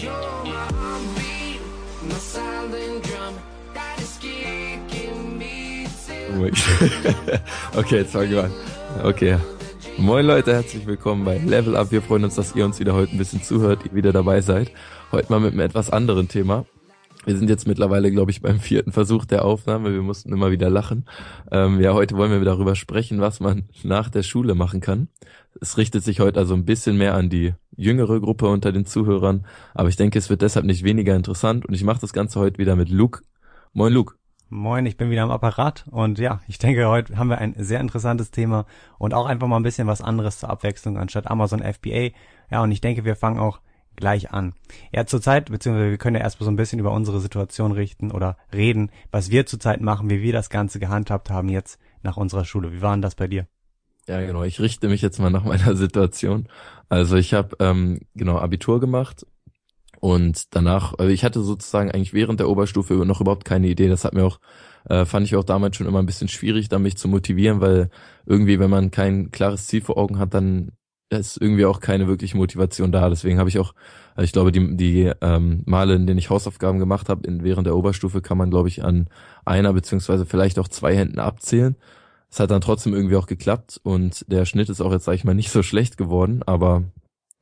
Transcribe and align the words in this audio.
Okay, 7.76 7.98
jetzt 7.98 8.12
fangen 8.12 8.30
wir 8.30 8.44
an. 8.44 8.52
Okay. 9.02 9.36
Moin 9.98 10.24
Leute, 10.24 10.54
herzlich 10.54 10.86
willkommen 10.86 11.24
bei 11.24 11.38
Level 11.38 11.76
Up. 11.76 11.92
Wir 11.92 12.00
freuen 12.00 12.24
uns, 12.24 12.34
dass 12.34 12.54
ihr 12.54 12.64
uns 12.64 12.80
wieder 12.80 12.94
heute 12.94 13.12
ein 13.12 13.18
bisschen 13.18 13.42
zuhört, 13.42 13.80
ihr 13.84 13.94
wieder 13.94 14.12
dabei 14.12 14.40
seid. 14.40 14.72
Heute 15.12 15.30
mal 15.30 15.40
mit 15.40 15.52
einem 15.52 15.60
etwas 15.60 15.90
anderen 15.90 16.28
Thema. 16.28 16.64
Wir 17.26 17.36
sind 17.36 17.50
jetzt 17.50 17.66
mittlerweile, 17.66 18.10
glaube 18.10 18.30
ich, 18.30 18.40
beim 18.40 18.60
vierten 18.60 18.92
Versuch 18.92 19.26
der 19.26 19.44
Aufnahme. 19.44 19.92
Wir 19.92 20.00
mussten 20.00 20.32
immer 20.32 20.50
wieder 20.50 20.70
lachen. 20.70 21.04
Ähm, 21.50 21.78
ja, 21.80 21.92
heute 21.92 22.16
wollen 22.16 22.30
wir 22.30 22.40
darüber 22.40 22.74
sprechen, 22.74 23.20
was 23.20 23.40
man 23.40 23.64
nach 23.82 24.08
der 24.08 24.22
Schule 24.22 24.54
machen 24.54 24.80
kann. 24.80 25.08
Es 25.60 25.76
richtet 25.76 26.02
sich 26.02 26.20
heute 26.20 26.38
also 26.38 26.54
ein 26.54 26.64
bisschen 26.64 26.96
mehr 26.96 27.14
an 27.14 27.28
die 27.28 27.52
jüngere 27.76 28.20
Gruppe 28.20 28.48
unter 28.48 28.72
den 28.72 28.86
Zuhörern, 28.86 29.46
aber 29.74 29.88
ich 29.88 29.96
denke, 29.96 30.18
es 30.18 30.30
wird 30.30 30.42
deshalb 30.42 30.64
nicht 30.64 30.82
weniger 30.82 31.14
interessant 31.14 31.66
und 31.66 31.74
ich 31.74 31.84
mache 31.84 32.00
das 32.00 32.12
Ganze 32.12 32.40
heute 32.40 32.58
wieder 32.58 32.76
mit 32.76 32.88
Luke. 32.88 33.22
Moin 33.72 33.92
Luke. 33.92 34.14
Moin, 34.48 34.84
ich 34.86 34.96
bin 34.96 35.10
wieder 35.10 35.22
am 35.22 35.30
Apparat 35.30 35.86
und 35.90 36.18
ja, 36.18 36.40
ich 36.48 36.58
denke, 36.58 36.88
heute 36.88 37.16
haben 37.16 37.28
wir 37.28 37.38
ein 37.38 37.54
sehr 37.56 37.80
interessantes 37.80 38.30
Thema 38.30 38.66
und 38.98 39.14
auch 39.14 39.26
einfach 39.26 39.46
mal 39.46 39.58
ein 39.58 39.62
bisschen 39.62 39.86
was 39.86 40.02
anderes 40.02 40.38
zur 40.38 40.50
Abwechslung 40.50 40.98
anstatt 40.98 41.30
Amazon 41.30 41.62
FBA. 41.62 42.10
Ja, 42.50 42.62
und 42.62 42.72
ich 42.72 42.80
denke, 42.80 43.04
wir 43.04 43.14
fangen 43.14 43.38
auch 43.38 43.60
gleich 44.00 44.32
an. 44.32 44.54
Ja, 44.92 45.06
zurzeit, 45.06 45.50
beziehungsweise 45.50 45.90
wir 45.90 45.98
können 45.98 46.16
ja 46.16 46.22
erstmal 46.22 46.46
so 46.46 46.50
ein 46.50 46.56
bisschen 46.56 46.80
über 46.80 46.92
unsere 46.92 47.20
Situation 47.20 47.72
richten 47.72 48.10
oder 48.10 48.36
reden, 48.52 48.90
was 49.10 49.30
wir 49.30 49.46
zurzeit 49.46 49.80
machen, 49.80 50.10
wie 50.10 50.22
wir 50.22 50.32
das 50.32 50.50
Ganze 50.50 50.80
gehandhabt 50.80 51.30
haben 51.30 51.48
jetzt 51.48 51.78
nach 52.02 52.16
unserer 52.16 52.44
Schule. 52.44 52.72
Wie 52.72 52.82
war 52.82 52.92
denn 52.92 53.02
das 53.02 53.14
bei 53.14 53.28
dir? 53.28 53.46
Ja, 54.08 54.20
genau. 54.20 54.42
Ich 54.42 54.60
richte 54.60 54.88
mich 54.88 55.02
jetzt 55.02 55.20
mal 55.20 55.30
nach 55.30 55.44
meiner 55.44 55.76
Situation. 55.76 56.48
Also 56.88 57.16
ich 57.16 57.34
habe 57.34 57.56
ähm, 57.60 58.00
genau 58.14 58.38
Abitur 58.38 58.80
gemacht 58.80 59.24
und 60.00 60.54
danach, 60.54 60.94
also 60.98 61.12
ich 61.12 61.24
hatte 61.24 61.42
sozusagen 61.42 61.90
eigentlich 61.90 62.14
während 62.14 62.40
der 62.40 62.48
Oberstufe 62.48 62.94
noch 62.94 63.20
überhaupt 63.20 63.44
keine 63.44 63.68
Idee. 63.68 63.88
Das 63.88 64.04
hat 64.04 64.14
mir 64.14 64.24
auch, 64.24 64.40
äh, 64.88 65.04
fand 65.04 65.26
ich 65.26 65.36
auch 65.36 65.44
damals 65.44 65.76
schon 65.76 65.86
immer 65.86 66.00
ein 66.00 66.06
bisschen 66.06 66.28
schwierig, 66.28 66.68
da 66.70 66.78
mich 66.78 66.96
zu 66.96 67.06
motivieren, 67.06 67.60
weil 67.60 67.90
irgendwie, 68.24 68.58
wenn 68.58 68.70
man 68.70 68.90
kein 68.90 69.30
klares 69.30 69.66
Ziel 69.66 69.82
vor 69.82 69.98
Augen 69.98 70.18
hat, 70.18 70.32
dann 70.32 70.72
ist 71.18 71.40
irgendwie 71.40 71.64
auch 71.64 71.80
keine 71.80 72.06
wirkliche 72.06 72.36
Motivation 72.36 72.92
da. 72.92 73.08
Deswegen 73.08 73.38
habe 73.38 73.48
ich 73.48 73.58
auch, 73.58 73.74
also 74.14 74.24
ich 74.24 74.32
glaube, 74.32 74.52
die, 74.52 74.76
die 74.76 75.12
ähm, 75.20 75.62
Male, 75.66 75.94
in 75.94 76.06
denen 76.06 76.18
ich 76.18 76.30
Hausaufgaben 76.30 76.78
gemacht 76.78 77.08
habe, 77.08 77.26
in, 77.26 77.42
während 77.42 77.66
der 77.66 77.76
Oberstufe, 77.76 78.22
kann 78.22 78.38
man, 78.38 78.50
glaube 78.50 78.68
ich, 78.68 78.84
an 78.84 79.08
einer 79.44 79.72
beziehungsweise 79.72 80.24
vielleicht 80.24 80.58
auch 80.58 80.68
zwei 80.68 80.94
Händen 80.96 81.18
abzählen. 81.18 81.76
Es 82.30 82.38
hat 82.38 82.52
dann 82.52 82.60
trotzdem 82.60 82.94
irgendwie 82.94 83.16
auch 83.16 83.26
geklappt 83.26 83.80
und 83.82 84.24
der 84.30 84.44
Schnitt 84.44 84.68
ist 84.68 84.80
auch 84.80 84.92
jetzt, 84.92 85.04
sage 85.04 85.16
ich 85.16 85.24
mal, 85.24 85.34
nicht 85.34 85.50
so 85.50 85.64
schlecht 85.64 85.96
geworden, 85.96 86.42
aber 86.46 86.84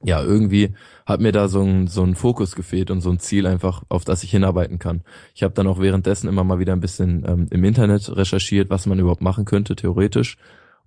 ja, 0.02 0.22
irgendwie 0.22 0.74
hat 1.06 1.20
mir 1.20 1.32
da 1.32 1.48
so 1.48 1.60
ein, 1.60 1.88
so 1.88 2.04
ein 2.04 2.14
Fokus 2.14 2.54
gefehlt 2.54 2.90
und 2.90 3.00
so 3.00 3.10
ein 3.10 3.18
Ziel 3.18 3.46
einfach, 3.46 3.82
auf 3.88 4.04
das 4.04 4.22
ich 4.22 4.30
hinarbeiten 4.30 4.78
kann. 4.78 5.02
Ich 5.34 5.42
habe 5.42 5.54
dann 5.54 5.66
auch 5.66 5.80
währenddessen 5.80 6.28
immer 6.28 6.44
mal 6.44 6.60
wieder 6.60 6.72
ein 6.72 6.80
bisschen 6.80 7.24
ähm, 7.26 7.46
im 7.50 7.64
Internet 7.64 8.16
recherchiert, 8.16 8.70
was 8.70 8.86
man 8.86 8.98
überhaupt 8.98 9.22
machen 9.22 9.44
könnte, 9.44 9.74
theoretisch. 9.76 10.38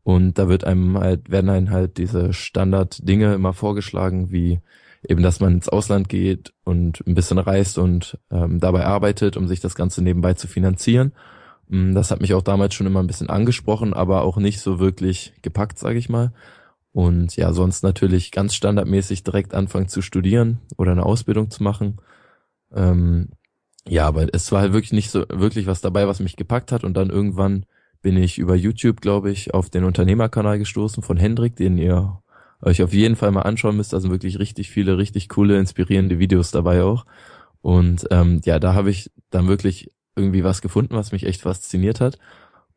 Und 0.03 0.37
da 0.37 0.47
wird 0.47 0.63
einem 0.63 0.97
halt, 0.97 1.29
werden 1.29 1.49
einem 1.49 1.69
halt 1.69 1.97
diese 1.97 2.33
Standard-Dinge 2.33 3.33
immer 3.33 3.53
vorgeschlagen, 3.53 4.31
wie 4.31 4.59
eben, 5.07 5.23
dass 5.23 5.39
man 5.39 5.53
ins 5.53 5.69
Ausland 5.69 6.09
geht 6.09 6.53
und 6.63 7.03
ein 7.07 7.15
bisschen 7.15 7.37
reist 7.37 7.77
und 7.77 8.17
ähm, 8.31 8.59
dabei 8.59 8.85
arbeitet, 8.85 9.37
um 9.37 9.47
sich 9.47 9.59
das 9.59 9.75
Ganze 9.75 10.03
nebenbei 10.03 10.33
zu 10.33 10.47
finanzieren. 10.47 11.13
Mm, 11.67 11.93
das 11.93 12.11
hat 12.11 12.21
mich 12.21 12.33
auch 12.33 12.41
damals 12.41 12.73
schon 12.73 12.87
immer 12.87 12.99
ein 12.99 13.07
bisschen 13.07 13.29
angesprochen, 13.29 13.93
aber 13.93 14.21
auch 14.21 14.37
nicht 14.37 14.59
so 14.59 14.79
wirklich 14.79 15.33
gepackt, 15.41 15.79
sage 15.79 15.97
ich 15.97 16.09
mal. 16.09 16.33
Und 16.93 17.35
ja, 17.37 17.53
sonst 17.53 17.83
natürlich 17.83 18.31
ganz 18.31 18.53
standardmäßig 18.53 19.23
direkt 19.23 19.53
anfangen 19.53 19.87
zu 19.87 20.01
studieren 20.01 20.59
oder 20.77 20.91
eine 20.91 21.05
Ausbildung 21.05 21.49
zu 21.49 21.63
machen. 21.63 22.01
Ähm, 22.73 23.29
ja, 23.87 24.07
aber 24.07 24.27
es 24.33 24.51
war 24.51 24.61
halt 24.61 24.73
wirklich 24.73 24.91
nicht 24.93 25.09
so 25.09 25.25
wirklich 25.29 25.67
was 25.67 25.81
dabei, 25.81 26.07
was 26.07 26.19
mich 26.19 26.35
gepackt 26.35 26.71
hat. 26.71 26.83
Und 26.83 26.95
dann 26.95 27.09
irgendwann 27.09 27.65
bin 28.01 28.17
ich 28.17 28.39
über 28.39 28.55
YouTube, 28.55 29.01
glaube 29.01 29.31
ich, 29.31 29.53
auf 29.53 29.69
den 29.69 29.83
Unternehmerkanal 29.83 30.59
gestoßen 30.59 31.03
von 31.03 31.17
Hendrik, 31.17 31.55
den 31.55 31.77
ihr 31.77 32.21
euch 32.61 32.83
auf 32.83 32.93
jeden 32.93 33.15
Fall 33.15 33.31
mal 33.31 33.41
anschauen 33.41 33.77
müsst. 33.77 33.93
Da 33.93 33.99
sind 33.99 34.11
wirklich 34.11 34.39
richtig 34.39 34.69
viele, 34.69 34.97
richtig 34.97 35.29
coole, 35.29 35.59
inspirierende 35.59 36.19
Videos 36.19 36.51
dabei 36.51 36.83
auch. 36.83 37.05
Und 37.61 38.07
ähm, 38.11 38.41
ja, 38.45 38.59
da 38.59 38.73
habe 38.73 38.89
ich 38.89 39.11
dann 39.29 39.47
wirklich 39.47 39.91
irgendwie 40.15 40.43
was 40.43 40.61
gefunden, 40.61 40.95
was 40.95 41.11
mich 41.11 41.25
echt 41.25 41.41
fasziniert 41.41 42.01
hat. 42.01 42.17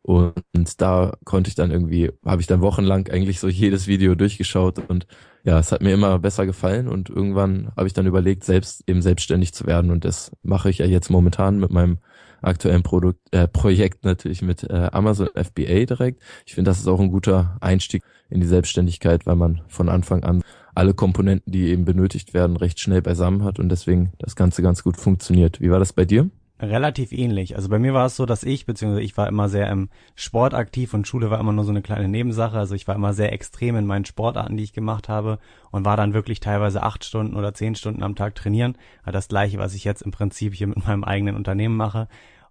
Und 0.02 0.82
da 0.82 1.16
konnte 1.24 1.48
ich 1.48 1.54
dann 1.54 1.70
irgendwie, 1.70 2.12
habe 2.26 2.42
ich 2.42 2.46
dann 2.46 2.60
wochenlang 2.60 3.08
eigentlich 3.08 3.40
so 3.40 3.48
jedes 3.48 3.86
Video 3.86 4.14
durchgeschaut 4.14 4.78
und 4.78 5.06
ja, 5.44 5.58
es 5.58 5.72
hat 5.72 5.80
mir 5.80 5.94
immer 5.94 6.18
besser 6.18 6.44
gefallen 6.44 6.88
und 6.88 7.08
irgendwann 7.08 7.72
habe 7.74 7.86
ich 7.86 7.94
dann 7.94 8.06
überlegt, 8.06 8.44
selbst 8.44 8.84
eben 8.86 9.00
selbstständig 9.00 9.54
zu 9.54 9.66
werden 9.66 9.90
und 9.90 10.04
das 10.04 10.30
mache 10.42 10.68
ich 10.68 10.78
ja 10.78 10.86
jetzt 10.86 11.08
momentan 11.08 11.58
mit 11.58 11.70
meinem 11.70 11.98
aktuellen 12.44 12.82
Produkt, 12.82 13.20
äh, 13.32 13.48
Projekt 13.48 14.04
natürlich 14.04 14.42
mit 14.42 14.64
äh, 14.64 14.88
Amazon 14.92 15.28
FBA 15.34 15.84
direkt. 15.84 16.22
Ich 16.46 16.54
finde, 16.54 16.70
das 16.70 16.78
ist 16.78 16.88
auch 16.88 17.00
ein 17.00 17.10
guter 17.10 17.56
Einstieg 17.60 18.02
in 18.30 18.40
die 18.40 18.46
Selbstständigkeit, 18.46 19.26
weil 19.26 19.36
man 19.36 19.62
von 19.68 19.88
Anfang 19.88 20.24
an 20.24 20.42
alle 20.74 20.94
Komponenten, 20.94 21.52
die 21.52 21.68
eben 21.68 21.84
benötigt 21.84 22.34
werden, 22.34 22.56
recht 22.56 22.80
schnell 22.80 23.02
beisammen 23.02 23.44
hat 23.44 23.58
und 23.58 23.68
deswegen 23.68 24.12
das 24.18 24.36
Ganze 24.36 24.62
ganz 24.62 24.82
gut 24.82 24.96
funktioniert. 24.96 25.60
Wie 25.60 25.70
war 25.70 25.78
das 25.78 25.92
bei 25.92 26.04
dir? 26.04 26.30
Relativ 26.60 27.10
ähnlich. 27.10 27.56
Also 27.56 27.68
bei 27.68 27.80
mir 27.80 27.94
war 27.94 28.06
es 28.06 28.14
so, 28.14 28.26
dass 28.26 28.44
ich, 28.44 28.64
beziehungsweise 28.64 29.02
ich 29.02 29.16
war 29.16 29.26
immer 29.26 29.48
sehr 29.48 29.68
im 29.70 29.88
Sport 30.14 30.54
aktiv 30.54 30.94
und 30.94 31.06
Schule 31.06 31.28
war 31.28 31.40
immer 31.40 31.52
nur 31.52 31.64
so 31.64 31.70
eine 31.70 31.82
kleine 31.82 32.08
Nebensache. 32.08 32.56
Also 32.56 32.76
ich 32.76 32.86
war 32.86 32.94
immer 32.94 33.12
sehr 33.12 33.32
extrem 33.32 33.74
in 33.74 33.86
meinen 33.86 34.04
Sportarten, 34.04 34.56
die 34.56 34.62
ich 34.62 34.72
gemacht 34.72 35.08
habe 35.08 35.40
und 35.72 35.84
war 35.84 35.96
dann 35.96 36.14
wirklich 36.14 36.38
teilweise 36.38 36.84
acht 36.84 37.04
Stunden 37.04 37.34
oder 37.34 37.54
zehn 37.54 37.74
Stunden 37.74 38.04
am 38.04 38.14
Tag 38.14 38.36
trainieren. 38.36 38.78
Das 39.04 39.26
gleiche, 39.26 39.58
was 39.58 39.74
ich 39.74 39.82
jetzt 39.82 40.02
im 40.02 40.12
Prinzip 40.12 40.54
hier 40.54 40.68
mit 40.68 40.86
meinem 40.86 41.02
eigenen 41.02 41.34
Unternehmen 41.34 41.76
mache. 41.76 42.06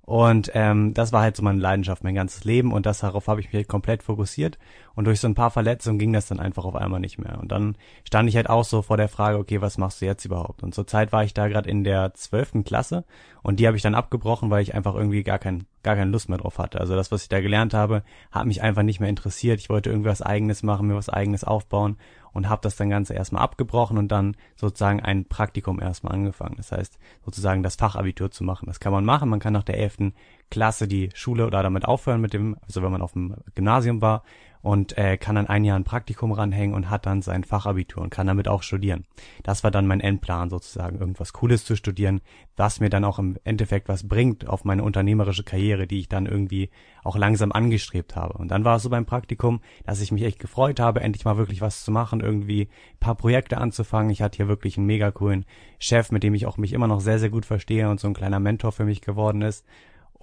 Und 0.06 0.52
ähm, 0.54 0.94
das 0.94 1.14
war 1.14 1.22
halt 1.22 1.38
so 1.38 1.44
meine 1.44 1.62
Leidenschaft, 1.62 2.04
mein 2.04 2.14
ganzes 2.14 2.44
Leben 2.44 2.74
und 2.74 2.86
das 2.86 3.00
darauf 3.00 3.30
habe 3.30 3.40
ich 3.40 3.48
mich 3.48 3.56
halt 3.56 3.70
komplett 3.70 4.04
fokussiert. 4.04 4.60
Und 4.96 5.06
durch 5.06 5.22
so 5.22 5.28
ein 5.28 5.34
paar 5.34 5.50
Verletzungen 5.50 5.98
ging 5.98 6.12
das 6.12 6.28
dann 6.28 6.42
einfach 6.42 6.66
auf 6.66 6.76
einmal 6.76 7.00
nicht 7.00 7.20
mehr. 7.20 7.40
Und 7.40 7.54
dann 7.54 7.78
stand 8.06 8.28
ich 8.28 8.36
halt 8.36 8.50
auch 8.50 8.66
so 8.66 8.82
vor 8.82 8.98
der 8.98 9.08
Frage, 9.08 9.38
okay, 9.38 9.62
was 9.62 9.78
machst 9.78 10.02
du 10.02 10.06
jetzt 10.06 10.26
überhaupt? 10.26 10.62
Und 10.62 10.76
zur 10.76 10.86
Zeit 10.88 11.14
war 11.14 11.24
ich 11.24 11.34
da 11.34 11.48
gerade 11.48 11.70
in 11.70 11.86
der 11.86 12.14
zwölften 12.16 12.66
Klasse 12.66 13.06
und 13.44 13.62
die 13.62 13.68
habe 13.68 13.78
ich 13.78 13.84
dann 13.84 13.96
abgebrochen, 13.96 14.50
weil 14.50 14.62
ich 14.62 14.76
einfach 14.76 14.94
irgendwie 14.94 15.24
gar 15.24 15.40
kein, 15.40 15.68
gar 15.84 15.96
keine 15.96 16.12
Lust 16.12 16.28
mehr 16.28 16.38
drauf 16.38 16.60
hatte. 16.60 16.82
Also 16.82 16.96
das, 16.96 17.14
was 17.14 17.24
ich 17.24 17.30
da 17.30 17.40
gelernt 17.40 17.74
habe, 17.74 18.04
hat 18.30 18.46
mich 18.46 18.62
einfach 18.62 18.84
nicht 18.84 19.00
mehr 19.00 19.10
interessiert. 19.10 19.62
Ich 19.62 19.70
wollte 19.70 19.90
irgendwie 19.90 20.10
was 20.10 20.22
eigenes 20.22 20.64
machen, 20.64 20.88
mir 20.88 20.96
was 20.96 21.08
eigenes 21.08 21.46
aufbauen 21.46 21.96
und 22.34 22.50
habe 22.50 22.62
das 22.62 22.76
dann 22.76 22.90
Ganze 22.90 23.14
erstmal 23.14 23.44
abgebrochen 23.44 23.98
und 23.98 24.12
dann 24.12 24.36
sozusagen 24.56 25.00
ein 25.00 25.26
Praktikum 25.26 25.80
erstmal 25.80 26.14
angefangen. 26.14 26.56
Das 26.58 26.72
heißt, 26.72 26.98
sozusagen 27.24 27.64
das 27.64 27.76
Fachabitur 27.76 28.32
zu 28.32 28.44
machen. 28.44 28.66
Das 28.66 28.80
kann 28.80 28.92
man 28.92 29.06
machen. 29.06 29.30
Man 29.30 29.40
kann 29.40 29.54
nach 29.54 29.64
der 29.64 29.78
elften 29.78 30.14
Klasse 30.50 30.88
die 30.88 31.10
Schule 31.14 31.48
oder 31.48 31.64
damit 31.64 31.86
aufhören 31.86 32.22
mit 32.22 32.34
dem, 32.34 32.58
also 32.62 32.82
wenn 32.82 32.92
man 32.92 33.02
auf 33.02 33.14
dem 33.14 33.36
Gymnasium 33.56 34.02
war 34.02 34.24
und 34.64 34.98
äh, 34.98 35.18
kann 35.18 35.36
dann 35.36 35.48
ein 35.48 35.66
Jahr 35.66 35.78
ein 35.78 35.84
Praktikum 35.84 36.32
ranhängen 36.32 36.74
und 36.74 36.90
hat 36.90 37.06
dann 37.06 37.22
sein 37.22 37.44
Fachabitur 37.44 38.02
und 38.02 38.10
kann 38.10 38.28
damit 38.28 38.48
auch 38.48 38.64
studieren. 38.64 39.04
Das 39.44 39.64
war 39.66 39.72
dann 39.72 39.86
mein 39.86 40.00
Endplan 40.00 40.50
sozusagen, 40.50 41.00
irgendwas 41.00 41.34
Cooles 41.34 41.66
zu 41.66 41.76
studieren, 41.76 42.22
was 42.56 42.80
mir 42.80 42.90
dann 42.90 43.04
auch 43.04 43.20
im 43.20 43.38
Endeffekt 43.44 43.90
was 43.90 44.08
bringt 44.08 44.48
auf 44.48 44.64
meine 44.64 44.84
unternehmerische 44.84 45.44
Karriere, 45.44 45.86
die 45.86 46.00
ich 46.00 46.08
dann 46.08 46.26
irgendwie 46.26 46.70
auch 47.04 47.18
langsam 47.18 47.52
angestrebt 47.52 48.16
habe. 48.16 48.38
Und 48.38 48.52
dann 48.52 48.64
war 48.64 48.78
es 48.78 48.84
so 48.84 48.90
beim 48.90 49.06
Praktikum, 49.06 49.60
dass 49.86 50.00
ich 50.00 50.14
mich 50.14 50.24
echt 50.24 50.40
gefreut 50.40 50.80
habe, 50.80 51.02
endlich 51.02 51.26
mal 51.26 51.36
wirklich 51.36 51.60
was 51.60 51.84
zu 51.84 51.92
machen, 51.92 52.22
irgendwie 52.22 52.70
paar 53.02 53.16
Projekte 53.16 53.58
anzufangen. 53.58 54.12
Ich 54.12 54.22
hatte 54.22 54.38
hier 54.38 54.48
wirklich 54.48 54.78
einen 54.78 54.88
mega 54.88 55.12
coolen 55.12 55.44
Chef, 55.78 56.10
mit 56.10 56.24
dem 56.24 56.34
ich 56.34 56.46
auch 56.46 56.56
mich 56.56 56.72
immer 56.72 56.88
noch 56.88 57.02
sehr, 57.02 57.20
sehr 57.20 57.30
gut 57.30 57.46
verstehe 57.46 57.90
und 57.90 58.00
so 58.00 58.08
ein 58.08 58.14
kleiner 58.14 58.40
Mentor 58.40 58.72
für 58.72 58.86
mich 58.86 59.02
geworden 59.02 59.42
ist. 59.42 59.66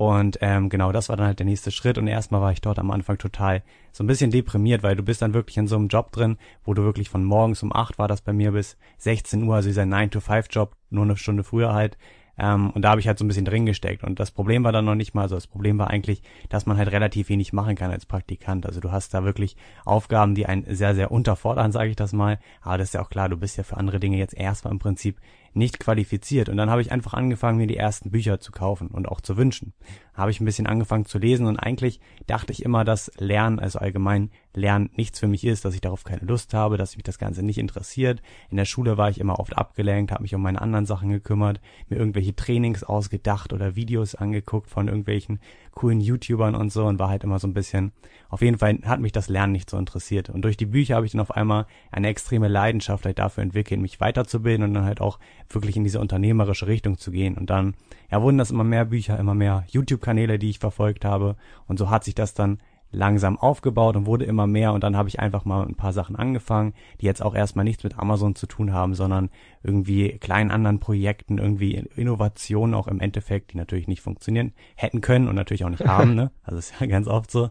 Und 0.01 0.39
ähm, 0.41 0.71
genau, 0.71 0.93
das 0.93 1.11
war 1.11 1.19
dann 1.19 1.27
halt 1.27 1.41
der 1.41 1.45
nächste 1.45 1.71
Schritt. 1.71 1.99
Und 1.99 2.07
erstmal 2.07 2.41
war 2.41 2.53
ich 2.53 2.63
dort 2.63 2.79
am 2.79 2.91
Anfang 2.91 3.19
total 3.19 3.63
so 3.93 4.03
ein 4.03 4.07
bisschen 4.07 4.31
deprimiert, 4.31 4.83
weil 4.83 4.97
du 4.97 5.03
bist 5.03 5.21
dann 5.21 5.35
wirklich 5.35 5.59
in 5.59 5.67
so 5.67 5.77
einem 5.77 5.89
Job 5.89 6.11
drin, 6.11 6.39
wo 6.65 6.73
du 6.73 6.83
wirklich 6.85 7.11
von 7.11 7.23
morgens 7.23 7.63
um 7.63 7.71
acht 7.71 7.99
war 7.99 8.09
das 8.09 8.23
bei 8.23 8.33
mir 8.33 8.53
bis 8.53 8.79
16 8.97 9.43
Uhr, 9.43 9.57
also 9.57 9.69
dieser 9.69 9.83
9-to-5-Job, 9.83 10.75
nur 10.89 11.05
eine 11.05 11.19
Stunde 11.19 11.45
früher 11.45 11.75
halt, 11.75 11.99
ähm, 12.41 12.71
und 12.71 12.83
da 12.83 12.91
habe 12.91 13.01
ich 13.01 13.07
halt 13.07 13.19
so 13.19 13.25
ein 13.27 13.29
bisschen 13.29 13.45
drin 13.45 13.67
gesteckt. 13.67 14.03
Und 14.03 14.19
das 14.19 14.31
Problem 14.31 14.65
war 14.65 14.73
dann 14.73 14.87
noch 14.87 14.95
nicht 14.95 15.15
mal 15.15 15.29
so. 15.29 15.35
Das 15.35 15.47
Problem 15.47 15.79
war 15.79 15.89
eigentlich, 15.89 16.23
dass 16.49 16.65
man 16.65 16.79
halt 16.79 16.91
relativ 16.91 17.29
wenig 17.29 17.53
machen 17.53 17.77
kann 17.77 17.91
als 17.91 18.07
Praktikant. 18.07 18.65
Also 18.65 18.81
du 18.81 18.91
hast 18.91 19.13
da 19.13 19.25
wirklich 19.25 19.57
Aufgaben, 19.85 20.35
die 20.35 20.47
einen 20.47 20.65
sehr, 20.75 20.95
sehr 20.95 21.11
unterfordern, 21.11 21.71
sage 21.71 21.91
ich 21.91 21.97
das 21.97 22.15
mal. 22.15 22.39
Aber 22.63 22.79
das 22.79 22.89
ist 22.89 22.95
ja 22.95 23.03
auch 23.03 23.11
klar, 23.11 23.29
du 23.29 23.37
bist 23.37 23.59
ja 23.59 23.63
für 23.63 23.77
andere 23.77 24.01
Dinge 24.01 24.17
jetzt 24.17 24.35
erstmal 24.35 24.73
im 24.73 24.79
Prinzip 24.79 25.21
nicht 25.53 25.81
qualifiziert. 25.81 26.49
Und 26.49 26.57
dann 26.57 26.71
habe 26.71 26.81
ich 26.81 26.93
einfach 26.93 27.15
angefangen, 27.15 27.59
mir 27.59 27.67
die 27.67 27.77
ersten 27.77 28.11
Bücher 28.11 28.41
zu 28.41 28.53
kaufen 28.53 28.89
und 28.89 29.09
auch 29.09 29.21
zu 29.21 29.37
wünschen. 29.37 29.73
Habe 30.15 30.31
ich 30.31 30.41
ein 30.41 30.45
bisschen 30.45 30.67
angefangen 30.67 31.07
zu 31.07 31.19
lesen 31.19 31.47
und 31.47 31.59
eigentlich 31.59 32.01
dachte 32.27 32.53
ich 32.53 32.65
immer, 32.65 32.85
dass 32.85 33.11
Lernen, 33.19 33.59
also 33.59 33.79
allgemein 33.79 34.31
Lernen 34.55 34.91
nichts 34.95 35.21
für 35.21 35.29
mich 35.29 35.45
ist, 35.45 35.65
dass 35.65 35.75
ich 35.75 35.81
darauf 35.81 36.05
keine 36.05 36.25
Lust 36.25 36.55
habe, 36.55 36.77
dass 36.77 36.97
mich 36.97 37.05
das 37.05 37.19
Ganze 37.19 37.43
nicht 37.43 37.59
interessiert. 37.59 38.21
In 38.51 38.57
der 38.57 38.65
Schule 38.65 38.97
war 38.97 39.11
ich 39.11 39.21
immer 39.21 39.39
oft 39.39 39.57
abgelenkt, 39.57 40.13
habe 40.13 40.23
mich 40.23 40.35
um 40.35 40.43
meine 40.43 40.61
anderen 40.61 40.87
Sachen 40.87 41.11
gekümmert, 41.11 41.61
mir 41.89 41.97
irgendwelche 41.97 42.35
Trainings 42.35 42.83
ausgedacht 42.83 43.53
oder 43.53 43.77
Videos 43.77 44.15
angeguckt 44.15 44.69
von 44.69 44.89
irgendwelchen 44.89 45.39
coolen 45.73 46.01
YouTubern 46.01 46.55
und 46.55 46.73
so 46.73 46.87
und 46.87 46.99
war 46.99 47.09
halt 47.09 47.25
immer 47.25 47.39
so 47.39 47.47
ein 47.47 47.55
bisschen, 47.55 47.93
auf 48.29 48.43
jeden 48.43 48.59
Fall 48.59 48.79
hat 48.85 49.01
mich 49.01 49.13
das 49.13 49.29
Lernen 49.29 49.53
nicht 49.53 49.71
so 49.71 49.79
interessiert. 49.79 50.31
Und 50.31 50.43
durch 50.43 50.57
die 50.57 50.67
Bücher 50.67 50.97
habe 50.97 51.07
ich 51.07 51.13
dann 51.13 51.21
auf 51.21 51.31
einmal 51.31 51.67
eine 51.91 52.09
extreme 52.09 52.49
Leidenschaft 52.49 53.07
halt 53.07 53.19
dafür 53.19 53.43
entwickelt, 53.43 53.81
mich 53.81 54.01
weiterzubilden 54.01 54.65
und 54.65 54.75
dann 54.75 54.85
halt 54.85 55.01
auch 55.01 55.19
wirklich 55.49 55.77
in 55.77 55.85
diese 55.85 56.01
unternehmerische 56.01 56.67
Richtung 56.67 56.99
zu 56.99 57.11
gehen. 57.11 57.37
Und 57.37 57.51
dann, 57.51 57.75
ja, 58.11 58.21
wurden 58.21 58.39
das 58.39 58.51
immer 58.51 58.65
mehr 58.65 58.85
Bücher, 58.85 59.19
immer 59.19 59.35
mehr 59.35 59.65
YouTube-Kanäle, 59.69 60.39
die 60.39 60.51
ich 60.51 60.59
verfolgt 60.59 61.05
habe. 61.05 61.37
Und 61.67 61.79
so 61.79 61.89
hat 61.89 62.05
sich 62.05 62.15
das 62.15 62.35
dann 62.35 62.59
langsam 62.93 63.39
aufgebaut 63.39 63.97
und 63.97 64.07
wurde 64.07 64.25
immer 64.25 64.47
mehr 64.47 64.73
und 64.73 64.83
dann 64.83 64.97
habe 64.97 65.09
ich 65.09 65.21
einfach 65.21 65.45
mal 65.45 65.67
ein 65.67 65.77
paar 65.77 65.93
Sachen 65.93 66.17
angefangen, 66.17 66.75
die 67.01 67.07
jetzt 67.07 67.23
auch 67.23 67.35
erstmal 67.35 67.65
nichts 67.65 67.85
mit 67.85 67.99
Amazon 67.99 68.35
zu 68.35 68.47
tun 68.47 68.73
haben, 68.73 68.95
sondern 68.95 69.31
irgendwie 69.63 70.19
kleinen 70.19 70.51
anderen 70.51 70.81
Projekten, 70.81 71.39
irgendwie 71.39 71.75
Innovationen 71.97 72.75
auch 72.75 72.89
im 72.89 73.01
Endeffekt, 73.01 73.53
die 73.53 73.57
natürlich 73.57 73.89
nicht 73.89 74.03
funktionieren 74.03 74.53
hätten 74.75 75.01
können 75.01 75.29
und 75.29 75.35
natürlich 75.35 75.65
auch 75.65 75.71
nicht 75.71 75.87
haben, 75.87 76.15
ne? 76.17 76.31
Also 76.43 76.59
ist 76.59 76.75
ja 76.81 76.87
ganz 76.87 77.07
oft 77.07 77.31
so. 77.31 77.51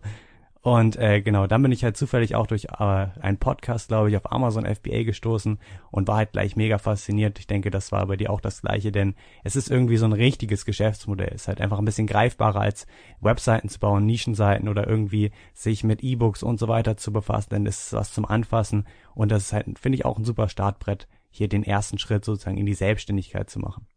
Und 0.62 0.98
äh, 0.98 1.22
genau, 1.22 1.48
dann 1.48 1.62
bin 1.62 1.72
ich 1.72 1.86
halt 1.86 1.96
zufällig 1.96 2.36
auch 2.36 2.46
durch 2.46 2.66
äh, 2.66 3.08
einen 3.22 3.38
Podcast, 3.38 3.88
glaube 3.88 4.10
ich, 4.10 4.18
auf 4.18 4.30
Amazon 4.30 4.66
FBA 4.66 5.04
gestoßen 5.04 5.58
und 5.90 6.08
war 6.10 6.18
halt 6.18 6.34
gleich 6.34 6.58
mega 6.58 6.78
fasziniert. 6.78 7.40
Ich 7.40 7.48
denke, 7.48 7.72
das 7.72 7.94
war 7.94 8.06
bei 8.08 8.18
dir 8.18 8.30
auch 8.30 8.42
das 8.42 8.62
gleiche, 8.62 8.92
denn 8.92 9.16
es 9.46 9.56
ist 9.56 9.72
irgendwie 9.72 9.96
so 9.96 10.04
ein 10.06 10.12
richtiges 10.12 10.66
Geschäftsmodell. 10.66 11.32
Es 11.34 11.44
ist 11.44 11.48
halt 11.48 11.62
einfach 11.62 11.80
ein 11.80 11.86
bisschen 11.86 12.08
greifbarer 12.08 12.60
als 12.60 12.88
Webseiten 13.22 13.70
zu 13.70 13.80
bauen, 13.80 14.06
Nischenseiten 14.06 14.68
oder 14.68 14.86
irgendwie 14.86 15.32
sich 15.54 15.86
mit 15.86 16.04
E-Books 16.04 16.44
und 16.44 16.60
so 16.60 16.68
weiter 16.68 16.98
zu 16.98 17.14
befassen, 17.14 17.52
denn 17.52 17.66
es 17.66 17.86
ist 17.86 17.94
was 17.94 18.12
zum 18.12 18.26
Anfassen 18.26 18.86
und 19.16 19.32
das 19.32 19.44
ist 19.44 19.54
halt, 19.54 19.80
finde 19.80 19.98
ich, 19.98 20.04
auch 20.04 20.18
ein 20.18 20.26
super 20.26 20.50
Startbrett, 20.50 21.08
hier 21.30 21.48
den 21.48 21.64
ersten 21.64 22.00
Schritt 22.00 22.26
sozusagen 22.26 22.58
in 22.58 22.66
die 22.66 22.74
Selbstständigkeit 22.74 23.50
zu 23.50 23.60
machen. 23.60 23.88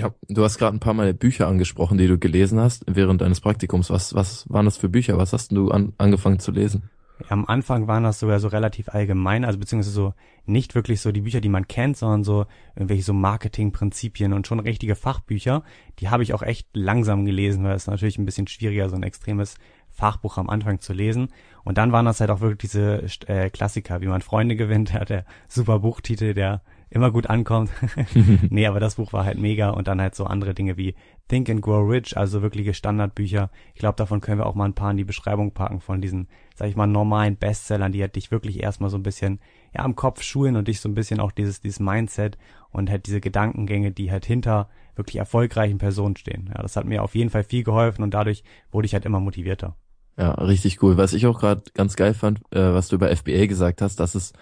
Ja, 0.00 0.14
du 0.30 0.42
hast 0.42 0.56
gerade 0.56 0.74
ein 0.74 0.80
paar 0.80 0.94
Mal 0.94 1.12
Bücher 1.12 1.46
angesprochen, 1.46 1.98
die 1.98 2.06
du 2.06 2.16
gelesen 2.16 2.58
hast 2.58 2.84
während 2.86 3.20
deines 3.20 3.42
Praktikums. 3.42 3.90
Was, 3.90 4.14
was 4.14 4.48
waren 4.48 4.64
das 4.64 4.78
für 4.78 4.88
Bücher? 4.88 5.18
Was 5.18 5.34
hast 5.34 5.52
du 5.52 5.70
an, 5.70 5.92
angefangen 5.98 6.38
zu 6.38 6.52
lesen? 6.52 6.88
Am 7.28 7.44
Anfang 7.44 7.86
waren 7.86 8.04
das 8.04 8.18
sogar 8.18 8.40
so 8.40 8.48
relativ 8.48 8.88
allgemein, 8.88 9.44
also 9.44 9.58
beziehungsweise 9.58 9.94
so 9.94 10.14
nicht 10.46 10.74
wirklich 10.74 11.02
so 11.02 11.12
die 11.12 11.20
Bücher, 11.20 11.42
die 11.42 11.50
man 11.50 11.68
kennt, 11.68 11.98
sondern 11.98 12.24
so 12.24 12.46
irgendwelche 12.74 13.02
so 13.02 13.12
Marketingprinzipien 13.12 14.32
und 14.32 14.46
schon 14.46 14.58
richtige 14.58 14.94
Fachbücher. 14.94 15.62
Die 15.98 16.08
habe 16.08 16.22
ich 16.22 16.32
auch 16.32 16.42
echt 16.42 16.68
langsam 16.72 17.26
gelesen, 17.26 17.62
weil 17.62 17.76
es 17.76 17.86
natürlich 17.86 18.16
ein 18.16 18.24
bisschen 18.24 18.46
schwieriger, 18.46 18.88
so 18.88 18.96
ein 18.96 19.02
extremes 19.02 19.56
Fachbuch 19.90 20.38
am 20.38 20.48
Anfang 20.48 20.80
zu 20.80 20.94
lesen. 20.94 21.28
Und 21.62 21.76
dann 21.76 21.92
waren 21.92 22.06
das 22.06 22.20
halt 22.20 22.30
auch 22.30 22.40
wirklich 22.40 22.70
diese 22.70 23.04
äh, 23.26 23.50
Klassiker, 23.50 24.00
wie 24.00 24.06
man 24.06 24.22
Freunde 24.22 24.56
gewinnt, 24.56 24.90
der, 24.94 25.04
der 25.04 25.24
super 25.46 25.80
Buchtitel, 25.80 26.32
der 26.32 26.62
immer 26.90 27.10
gut 27.10 27.28
ankommt. 27.28 27.70
nee, 28.50 28.66
aber 28.66 28.80
das 28.80 28.96
Buch 28.96 29.12
war 29.12 29.24
halt 29.24 29.38
mega 29.38 29.70
und 29.70 29.88
dann 29.88 30.00
halt 30.00 30.14
so 30.14 30.24
andere 30.24 30.54
Dinge 30.54 30.76
wie 30.76 30.94
Think 31.28 31.48
and 31.48 31.62
Grow 31.62 31.88
Rich, 31.88 32.16
also 32.16 32.42
wirkliche 32.42 32.74
Standardbücher. 32.74 33.50
Ich 33.74 33.80
glaube, 33.80 33.96
davon 33.96 34.20
können 34.20 34.38
wir 34.38 34.46
auch 34.46 34.56
mal 34.56 34.64
ein 34.64 34.74
paar 34.74 34.90
in 34.90 34.96
die 34.96 35.04
Beschreibung 35.04 35.52
packen 35.52 35.80
von 35.80 36.00
diesen, 36.00 36.28
sag 36.56 36.68
ich 36.68 36.76
mal, 36.76 36.88
normalen 36.88 37.36
Bestsellern, 37.36 37.92
die 37.92 38.02
halt 38.02 38.16
dich 38.16 38.32
wirklich 38.32 38.60
erstmal 38.60 38.90
so 38.90 38.96
ein 38.96 39.04
bisschen 39.04 39.38
ja 39.72 39.84
am 39.84 39.94
Kopf 39.94 40.22
schulen 40.22 40.56
und 40.56 40.66
dich 40.66 40.80
so 40.80 40.88
ein 40.88 40.94
bisschen 40.94 41.20
auch 41.20 41.30
dieses 41.30 41.60
dieses 41.60 41.78
Mindset 41.78 42.36
und 42.70 42.90
halt 42.90 43.06
diese 43.06 43.20
Gedankengänge, 43.20 43.92
die 43.92 44.10
halt 44.10 44.26
hinter 44.26 44.68
wirklich 44.96 45.16
erfolgreichen 45.16 45.78
Personen 45.78 46.16
stehen. 46.16 46.50
Ja, 46.52 46.60
das 46.60 46.76
hat 46.76 46.86
mir 46.86 47.04
auf 47.04 47.14
jeden 47.14 47.30
Fall 47.30 47.44
viel 47.44 47.62
geholfen 47.62 48.02
und 48.02 48.12
dadurch 48.12 48.42
wurde 48.72 48.86
ich 48.86 48.94
halt 48.94 49.06
immer 49.06 49.20
motivierter. 49.20 49.76
Ja, 50.16 50.32
richtig 50.32 50.82
cool. 50.82 50.96
Was 50.96 51.12
ich 51.12 51.26
auch 51.26 51.38
gerade 51.38 51.62
ganz 51.72 51.96
geil 51.96 52.14
fand, 52.14 52.40
äh, 52.50 52.74
was 52.74 52.88
du 52.88 52.96
über 52.96 53.14
FBA 53.14 53.46
gesagt 53.46 53.80
hast, 53.80 54.00
dass 54.00 54.14
es 54.14 54.32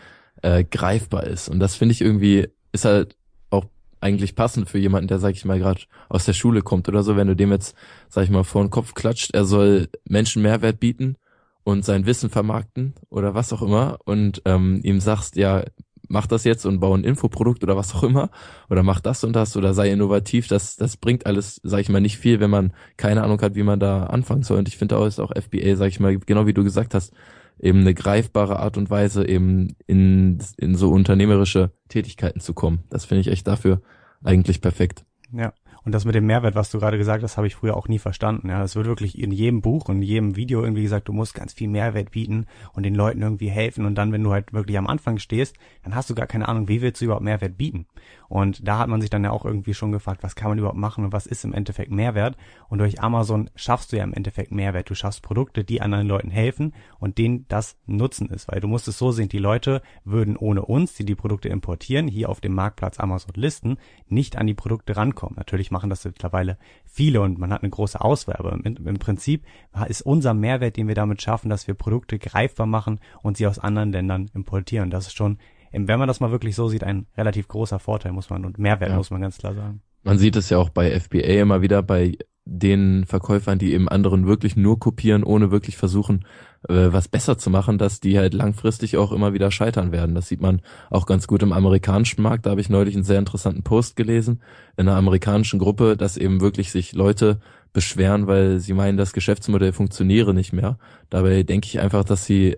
äh, 0.43 0.65
greifbar 0.65 1.25
ist. 1.25 1.49
Und 1.49 1.61
das 1.61 1.75
finde 1.75 1.93
ich 1.93 2.01
irgendwie, 2.01 2.49
ist 2.73 2.85
halt 2.85 3.17
auch 3.51 3.67
eigentlich 4.01 4.35
passend 4.35 4.69
für 4.69 4.79
jemanden, 4.79 5.09
der, 5.09 5.19
sag 5.19 5.35
ich 5.35 5.45
mal, 5.45 5.59
gerade 5.59 5.83
aus 6.09 6.25
der 6.25 6.33
Schule 6.33 6.63
kommt 6.63 6.89
oder 6.89 7.03
so, 7.03 7.17
wenn 7.17 7.29
du 7.29 7.37
dem 7.37 7.53
jetzt, 7.53 7.77
sag 8.09 8.25
ich 8.25 8.31
mal, 8.31 8.45
vor 8.45 8.63
den 8.63 8.71
Kopf 8.71 8.95
klatscht, 8.95 9.35
er 9.35 9.45
soll 9.45 9.89
Menschen 10.09 10.43
Mehrwert 10.43 10.81
bieten 10.81 11.17
und 11.65 11.85
sein 11.85 12.07
Wissen 12.07 12.31
vermarkten 12.31 12.95
oder 13.11 13.35
was 13.35 13.53
auch 13.53 13.63
immer 13.63 13.99
und 14.05 14.43
ähm, 14.45 14.81
ihm 14.85 15.01
sagst, 15.01 15.37
ja, 15.37 15.65
mach 16.09 16.27
das 16.27 16.45
jetzt 16.45 16.65
und 16.65 16.81
bau 16.81 16.95
ein 16.95 17.05
Infoprodukt 17.05 17.63
oder 17.63 17.77
was 17.77 17.95
auch 17.95 18.03
immer 18.03 18.31
oder 18.71 18.83
mach 18.83 19.01
das 19.01 19.25
und 19.25 19.35
das 19.35 19.57
oder 19.57 19.75
sei 19.75 19.91
innovativ, 19.91 20.49
das, 20.49 20.77
das 20.77 20.97
bringt 20.97 21.27
alles, 21.27 21.61
sag 21.63 21.81
ich 21.81 21.89
mal, 21.89 22.01
nicht 22.01 22.19
viel, 22.19 22.41
wenn 22.41 22.51
man 22.51 22.73
keine 22.97 23.23
Ahnung 23.23 23.41
hat, 23.41 23.55
wie 23.55 23.63
man 23.63 23.79
da 23.79 24.05
anfangen 24.05 24.43
soll. 24.43 24.59
Und 24.59 24.69
ich 24.69 24.79
finde 24.79 24.97
auch, 24.97 25.07
ist 25.07 25.21
auch 25.21 25.33
FBA, 25.33 25.77
sag 25.77 25.89
ich 25.89 26.01
mal, 26.01 26.19
genau 26.19 26.47
wie 26.47 26.55
du 26.55 26.65
gesagt 26.65 26.95
hast, 26.95 27.13
eben 27.61 27.81
eine 27.81 27.95
greifbare 27.95 28.59
Art 28.59 28.77
und 28.77 28.91
Weise 28.91 29.27
eben 29.27 29.77
in, 29.87 30.39
in 30.57 30.75
so 30.77 30.91
unternehmerische 30.91 31.73
Tätigkeiten 31.89 32.41
zu 32.41 32.55
kommen. 32.55 32.85
Das 32.91 33.05
finde 33.05 33.23
ich 33.23 33.29
echt 33.29 33.47
dafür 33.47 33.81
eigentlich 34.23 34.61
perfekt. 34.61 35.05
Ja. 35.33 35.53
Und 35.85 35.93
das 35.93 36.05
mit 36.05 36.15
dem 36.15 36.27
Mehrwert, 36.27 36.55
was 36.55 36.71
du 36.71 36.79
gerade 36.79 36.99
gesagt 36.99 37.23
hast, 37.23 37.39
habe 37.39 37.47
ich 37.47 37.55
früher 37.55 37.75
auch 37.75 37.89
nie 37.89 37.99
verstanden. 37.99 38.51
Ja, 38.51 38.63
es 38.63 38.77
wird 38.77 38.87
wirklich 38.87 39.19
in 39.19 39.31
jedem 39.31 39.63
Buch 39.63 39.89
in 39.89 40.03
jedem 40.03 40.37
Video 40.37 40.63
irgendwie 40.63 40.83
gesagt, 40.83 41.09
du 41.09 41.15
musst 41.15 41.35
ganz 41.35 41.55
viel 41.55 41.69
Mehrwert 41.69 42.11
bieten 42.11 42.45
und 42.75 42.83
den 42.83 42.95
Leuten 42.95 43.23
irgendwie 43.23 43.49
helfen. 43.49 43.87
Und 43.87 43.95
dann, 43.95 44.13
wenn 44.13 44.23
du 44.23 44.33
halt 44.33 44.53
wirklich 44.53 44.77
am 44.77 44.87
Anfang 44.87 45.19
stehst, 45.19 45.57
dann 45.85 45.95
hast 45.95 46.11
du 46.11 46.15
gar 46.15 46.27
keine 46.27 46.47
Ahnung, 46.47 46.69
wie 46.69 46.83
willst 46.83 47.01
du 47.01 47.07
überhaupt 47.07 47.25
Mehrwert 47.25 47.57
bieten? 47.57 47.87
Und 48.29 48.67
da 48.67 48.79
hat 48.79 48.89
man 48.89 49.01
sich 49.01 49.11
dann 49.11 49.25
ja 49.25 49.31
auch 49.31 49.45
irgendwie 49.45 49.75
schon 49.75 49.93
gefragt, 49.93 50.23
was 50.23 50.37
kann 50.37 50.51
man 50.51 50.59
überhaupt 50.59 50.79
machen 50.79 51.05
und 51.05 51.13
was 51.13 51.27
ist 51.27 51.45
im 51.45 51.55
Endeffekt 51.55 51.91
Mehrwert? 51.91 52.37
Und 52.69 52.79
durch 52.79 53.03
Amazon 53.03 53.51
schaffst 53.55 53.93
du 53.93 53.97
ja 53.97 54.05
im 54.05 54.13
Endeffekt 54.13 54.53
Mehrwert. 54.53 54.91
Du 54.91 54.95
schaffst 54.95 55.23
Produkte, 55.23 55.65
die 55.65 55.81
anderen 55.81 56.07
Leuten 56.07 56.31
helfen 56.31 56.75
und 56.99 57.19
denen 57.19 57.47
das 57.49 57.79
Nutzen 57.87 58.29
ist. 58.29 58.49
Weil 58.49 58.61
du 58.61 58.69
musst 58.69 58.87
es 58.87 58.99
so 58.99 59.13
sehen, 59.13 59.29
die 59.29 59.39
Leute 59.39 59.83
würden 60.05 60.37
ohne 60.37 60.63
uns, 60.63 60.95
die 60.95 61.05
die 61.05 61.15
Produkte 61.15 61.49
importieren, 61.49 62.07
hier 62.07 62.29
auf 62.29 62.41
dem 62.41 62.55
Marktplatz 62.55 63.01
Amazon 63.01 63.33
listen, 63.35 63.79
nicht 64.09 64.37
an 64.37 64.47
die 64.47 64.55
Produkte 64.55 64.97
rankommen. 64.97 65.37
Natürlich 65.37 65.71
machen 65.71 65.91
das 65.91 66.05
mittlerweile 66.05 66.59
viele 66.85 67.23
und 67.23 67.39
man 67.39 67.53
hat 67.53 67.63
eine 67.63 67.71
große 67.71 68.01
Auswahl. 68.01 68.37
Aber 68.37 68.53
im, 68.53 68.99
Prinzip 68.99 69.45
ist 69.89 70.03
unser 70.03 70.35
Mehrwert, 70.35 70.77
den 70.77 70.89
wir 70.89 70.95
damit 70.95 71.23
schaffen, 71.23 71.49
dass 71.49 71.67
wir 71.67 71.75
Produkte 71.75 72.19
greifbar 72.19 72.67
machen 72.67 73.01
und 73.23 73.37
sie 73.39 73.47
aus 73.47 73.59
anderen 73.59 73.93
Ländern 73.93 74.31
importieren. 74.35 74.91
Das 74.91 75.07
ist 75.07 75.17
schon, 75.17 75.39
wenn 75.73 75.99
man 75.99 76.09
das 76.09 76.21
mal 76.21 76.31
wirklich 76.31 76.57
so 76.57 76.69
sieht, 76.69 76.85
ein 76.85 77.07
relativ 77.17 77.49
großer 77.49 77.79
Vorteil, 77.79 78.13
muss 78.13 78.31
man, 78.31 78.45
und 78.45 78.59
Mehrwert, 78.59 78.91
ja. 78.91 78.97
muss 78.97 79.11
man 79.11 79.21
ganz 79.21 79.39
klar 79.39 79.55
sagen. 79.55 79.83
Man 80.03 80.19
sieht 80.19 80.37
es 80.37 80.51
ja 80.51 80.59
auch 80.59 80.71
bei 80.71 80.99
FBA 80.99 81.41
immer 81.41 81.61
wieder 81.61 81.83
bei 81.83 82.17
den 82.51 83.05
Verkäufern, 83.05 83.59
die 83.59 83.75
eben 83.75 83.89
anderen 83.89 84.27
wirklich 84.27 84.57
nur 84.57 84.79
kopieren, 84.79 85.23
ohne 85.23 85.51
wirklich 85.51 85.77
versuchen, 85.77 86.25
äh, 86.69 86.89
was 86.91 87.07
besser 87.07 87.37
zu 87.37 87.51
machen, 87.51 87.77
dass 87.77 88.01
die 88.01 88.19
halt 88.19 88.33
langfristig 88.33 88.97
auch 88.97 89.13
immer 89.13 89.35
wieder 89.35 89.51
scheitern 89.51 89.93
werden. 89.93 90.15
Das 90.15 90.29
sieht 90.29 90.41
man 90.41 90.63
auch 90.89 91.05
ganz 91.05 91.27
gut 91.27 91.43
im 91.43 91.53
amerikanischen 91.53 92.23
Markt. 92.23 92.47
Da 92.47 92.51
habe 92.51 92.61
ich 92.61 92.71
neulich 92.71 92.95
einen 92.95 93.05
sehr 93.05 93.19
interessanten 93.19 93.65
Post 93.65 93.97
gelesen 93.97 94.41
in 94.79 94.89
einer 94.89 94.97
amerikanischen 94.97 95.59
Gruppe, 95.59 95.97
dass 95.97 96.17
eben 96.17 96.41
wirklich 96.41 96.73
sich 96.73 96.95
Leute 96.95 97.39
beschweren, 97.75 98.27
weil 98.27 98.61
sie 98.61 98.73
meinen, 98.73 98.97
das 98.97 99.13
Geschäftsmodell 99.13 99.73
funktioniere 99.73 100.33
nicht 100.33 100.55
mehr. 100.55 100.79
Dabei 101.11 101.43
denke 101.43 101.67
ich 101.67 101.81
einfach, 101.81 102.03
dass 102.05 102.25
sie 102.25 102.57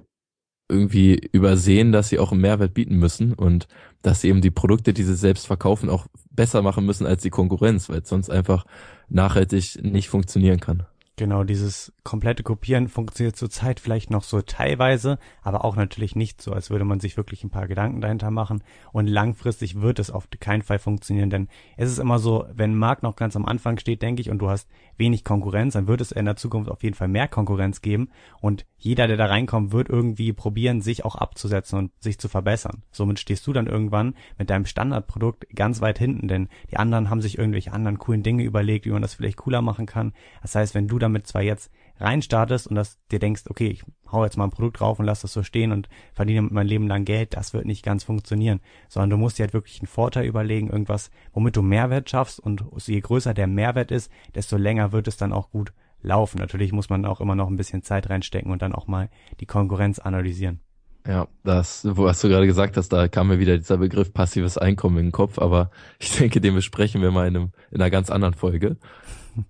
irgendwie 0.70 1.20
übersehen, 1.32 1.92
dass 1.92 2.08
sie 2.08 2.18
auch 2.18 2.32
einen 2.32 2.40
Mehrwert 2.40 2.74
bieten 2.74 2.96
müssen 2.96 3.34
und 3.34 3.68
dass 4.02 4.20
sie 4.20 4.28
eben 4.28 4.40
die 4.40 4.50
Produkte, 4.50 4.92
die 4.92 5.02
sie 5.02 5.14
selbst 5.14 5.46
verkaufen, 5.46 5.90
auch 5.90 6.06
besser 6.30 6.62
machen 6.62 6.86
müssen 6.86 7.06
als 7.06 7.22
die 7.22 7.30
Konkurrenz, 7.30 7.88
weil 7.88 8.00
es 8.00 8.08
sonst 8.08 8.30
einfach 8.30 8.64
nachhaltig 9.08 9.82
nicht 9.82 10.08
funktionieren 10.08 10.60
kann. 10.60 10.84
Genau, 11.20 11.44
dieses 11.44 11.92
komplette 12.02 12.42
Kopieren 12.42 12.88
funktioniert 12.88 13.36
zurzeit 13.36 13.78
vielleicht 13.78 14.08
noch 14.08 14.22
so 14.22 14.40
teilweise, 14.40 15.18
aber 15.42 15.66
auch 15.66 15.76
natürlich 15.76 16.16
nicht 16.16 16.40
so, 16.40 16.50
als 16.50 16.70
würde 16.70 16.86
man 16.86 16.98
sich 16.98 17.18
wirklich 17.18 17.44
ein 17.44 17.50
paar 17.50 17.68
Gedanken 17.68 18.00
dahinter 18.00 18.30
machen. 18.30 18.62
Und 18.90 19.06
langfristig 19.06 19.82
wird 19.82 19.98
es 19.98 20.10
auf 20.10 20.28
keinen 20.40 20.62
Fall 20.62 20.78
funktionieren, 20.78 21.28
denn 21.28 21.48
es 21.76 21.90
ist 21.90 21.98
immer 21.98 22.18
so, 22.18 22.46
wenn 22.54 22.80
ein 22.80 22.96
noch 23.02 23.16
ganz 23.16 23.36
am 23.36 23.44
Anfang 23.44 23.78
steht, 23.78 24.00
denke 24.00 24.22
ich, 24.22 24.30
und 24.30 24.38
du 24.38 24.48
hast 24.48 24.70
wenig 24.96 25.22
Konkurrenz, 25.22 25.74
dann 25.74 25.88
wird 25.88 26.00
es 26.00 26.10
in 26.10 26.24
der 26.24 26.36
Zukunft 26.36 26.70
auf 26.70 26.82
jeden 26.82 26.96
Fall 26.96 27.08
mehr 27.08 27.28
Konkurrenz 27.28 27.82
geben. 27.82 28.08
Und 28.40 28.64
jeder, 28.78 29.06
der 29.06 29.18
da 29.18 29.26
reinkommt, 29.26 29.72
wird 29.72 29.90
irgendwie 29.90 30.32
probieren, 30.32 30.80
sich 30.80 31.04
auch 31.04 31.16
abzusetzen 31.16 31.78
und 31.78 31.90
sich 32.00 32.18
zu 32.18 32.28
verbessern. 32.28 32.82
Somit 32.92 33.18
stehst 33.18 33.46
du 33.46 33.52
dann 33.52 33.66
irgendwann 33.66 34.14
mit 34.38 34.48
deinem 34.48 34.64
Standardprodukt 34.64 35.54
ganz 35.54 35.82
weit 35.82 35.98
hinten, 35.98 36.28
denn 36.28 36.48
die 36.70 36.78
anderen 36.78 37.10
haben 37.10 37.20
sich 37.20 37.36
irgendwelche 37.36 37.74
anderen 37.74 37.98
coolen 37.98 38.22
Dinge 38.22 38.42
überlegt, 38.42 38.86
wie 38.86 38.90
man 38.90 39.02
das 39.02 39.12
vielleicht 39.12 39.36
cooler 39.36 39.60
machen 39.60 39.84
kann. 39.84 40.14
Das 40.40 40.54
heißt, 40.54 40.74
wenn 40.74 40.88
du 40.88 40.98
damit 41.12 41.26
zwar 41.26 41.42
jetzt 41.42 41.70
reinstartest 42.00 42.66
und 42.66 42.76
das 42.76 42.98
dir 43.10 43.18
denkst, 43.18 43.42
okay, 43.48 43.68
ich 43.68 43.84
hau 44.10 44.24
jetzt 44.24 44.36
mal 44.36 44.44
ein 44.44 44.50
Produkt 44.50 44.80
drauf 44.80 44.98
und 44.98 45.04
lass 45.04 45.20
das 45.20 45.32
so 45.32 45.42
stehen 45.42 45.70
und 45.70 45.88
verdiene 46.14 46.42
mein 46.42 46.66
Leben 46.66 46.88
lang 46.88 47.04
Geld, 47.04 47.36
das 47.36 47.52
wird 47.52 47.66
nicht 47.66 47.84
ganz 47.84 48.04
funktionieren, 48.04 48.60
sondern 48.88 49.10
du 49.10 49.16
musst 49.18 49.38
dir 49.38 49.44
halt 49.44 49.52
wirklich 49.52 49.80
einen 49.80 49.86
Vorteil 49.86 50.24
überlegen, 50.24 50.70
irgendwas, 50.70 51.10
womit 51.32 51.56
du 51.56 51.62
Mehrwert 51.62 52.08
schaffst 52.08 52.40
und 52.40 52.64
je 52.86 53.00
größer 53.00 53.34
der 53.34 53.46
Mehrwert 53.46 53.90
ist, 53.90 54.10
desto 54.34 54.56
länger 54.56 54.92
wird 54.92 55.08
es 55.08 55.18
dann 55.18 55.32
auch 55.32 55.50
gut 55.50 55.72
laufen. 56.02 56.38
Natürlich 56.38 56.72
muss 56.72 56.88
man 56.88 57.04
auch 57.04 57.20
immer 57.20 57.34
noch 57.34 57.48
ein 57.48 57.56
bisschen 57.56 57.82
Zeit 57.82 58.08
reinstecken 58.08 58.50
und 58.50 58.62
dann 58.62 58.74
auch 58.74 58.86
mal 58.86 59.10
die 59.40 59.46
Konkurrenz 59.46 59.98
analysieren. 59.98 60.60
Ja, 61.06 61.28
das, 61.44 61.86
wo 61.90 62.08
hast 62.08 62.22
du 62.22 62.28
gerade 62.28 62.46
gesagt 62.46 62.76
hast, 62.76 62.90
da 62.90 63.08
kam 63.08 63.28
mir 63.28 63.38
wieder 63.38 63.56
dieser 63.56 63.78
Begriff 63.78 64.12
passives 64.12 64.58
Einkommen 64.58 64.98
in 64.98 65.06
den 65.06 65.12
Kopf, 65.12 65.38
aber 65.38 65.70
ich 65.98 66.16
denke, 66.16 66.40
den 66.40 66.54
besprechen 66.54 67.02
wir 67.02 67.10
mal 67.10 67.28
in, 67.28 67.36
einem, 67.36 67.52
in 67.70 67.80
einer 67.80 67.90
ganz 67.90 68.10
anderen 68.10 68.34
Folge. 68.34 68.76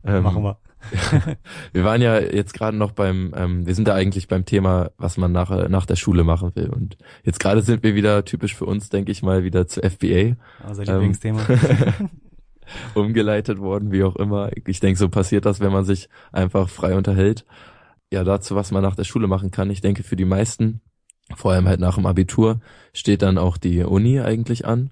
Machen 0.03 0.43
wir. 0.43 0.59
wir 1.73 1.85
waren 1.85 2.03
ja 2.03 2.19
jetzt 2.19 2.55
gerade 2.55 2.77
noch 2.77 2.93
beim, 2.93 3.33
ähm, 3.37 3.67
wir 3.67 3.75
sind 3.75 3.87
da 3.87 3.95
eigentlich 3.95 4.29
beim 4.29 4.45
Thema, 4.45 4.91
was 4.97 5.17
man 5.17 5.33
nach, 5.33 5.69
nach 5.69 5.87
der 5.87 5.97
Schule 5.97 6.25
machen 6.25 6.53
will. 6.55 6.69
Und 6.71 6.97
jetzt 7.25 7.41
gerade 7.41 7.63
sind 7.63 7.83
wir 7.83 7.95
wieder 7.95 8.25
typisch 8.25 8.55
für 8.55 8.67
uns, 8.67 8.89
denke 8.89 9.13
ich 9.13 9.23
mal, 9.23 9.45
wieder 9.45 9.67
zu 9.67 9.81
FBA. 9.83 10.37
Unser 10.67 10.85
Lieblingsthema. 10.85 11.41
Ähm, 11.49 12.09
umgeleitet 12.95 13.59
worden, 13.59 13.93
wie 13.93 14.05
auch 14.05 14.17
immer. 14.17 14.51
Ich 14.67 14.81
denke, 14.81 14.99
so 14.99 15.09
passiert 15.09 15.45
das, 15.47 15.61
wenn 15.61 15.73
man 15.73 15.85
sich 15.85 16.09
einfach 16.33 16.69
frei 16.69 16.95
unterhält. 16.95 17.45
Ja, 18.13 18.25
dazu, 18.25 18.57
was 18.57 18.71
man 18.71 18.83
nach 18.83 18.97
der 18.97 19.05
Schule 19.05 19.29
machen 19.29 19.51
kann. 19.51 19.71
Ich 19.71 19.81
denke, 19.81 20.03
für 20.03 20.17
die 20.17 20.25
meisten, 20.25 20.81
vor 21.35 21.53
allem 21.53 21.69
halt 21.69 21.81
nach 21.81 21.95
dem 21.95 22.07
Abitur, 22.07 22.61
steht 22.93 23.23
dann 23.23 23.39
auch 23.39 23.57
die 23.57 23.83
Uni 23.83 24.21
eigentlich 24.21 24.67
an. 24.67 24.91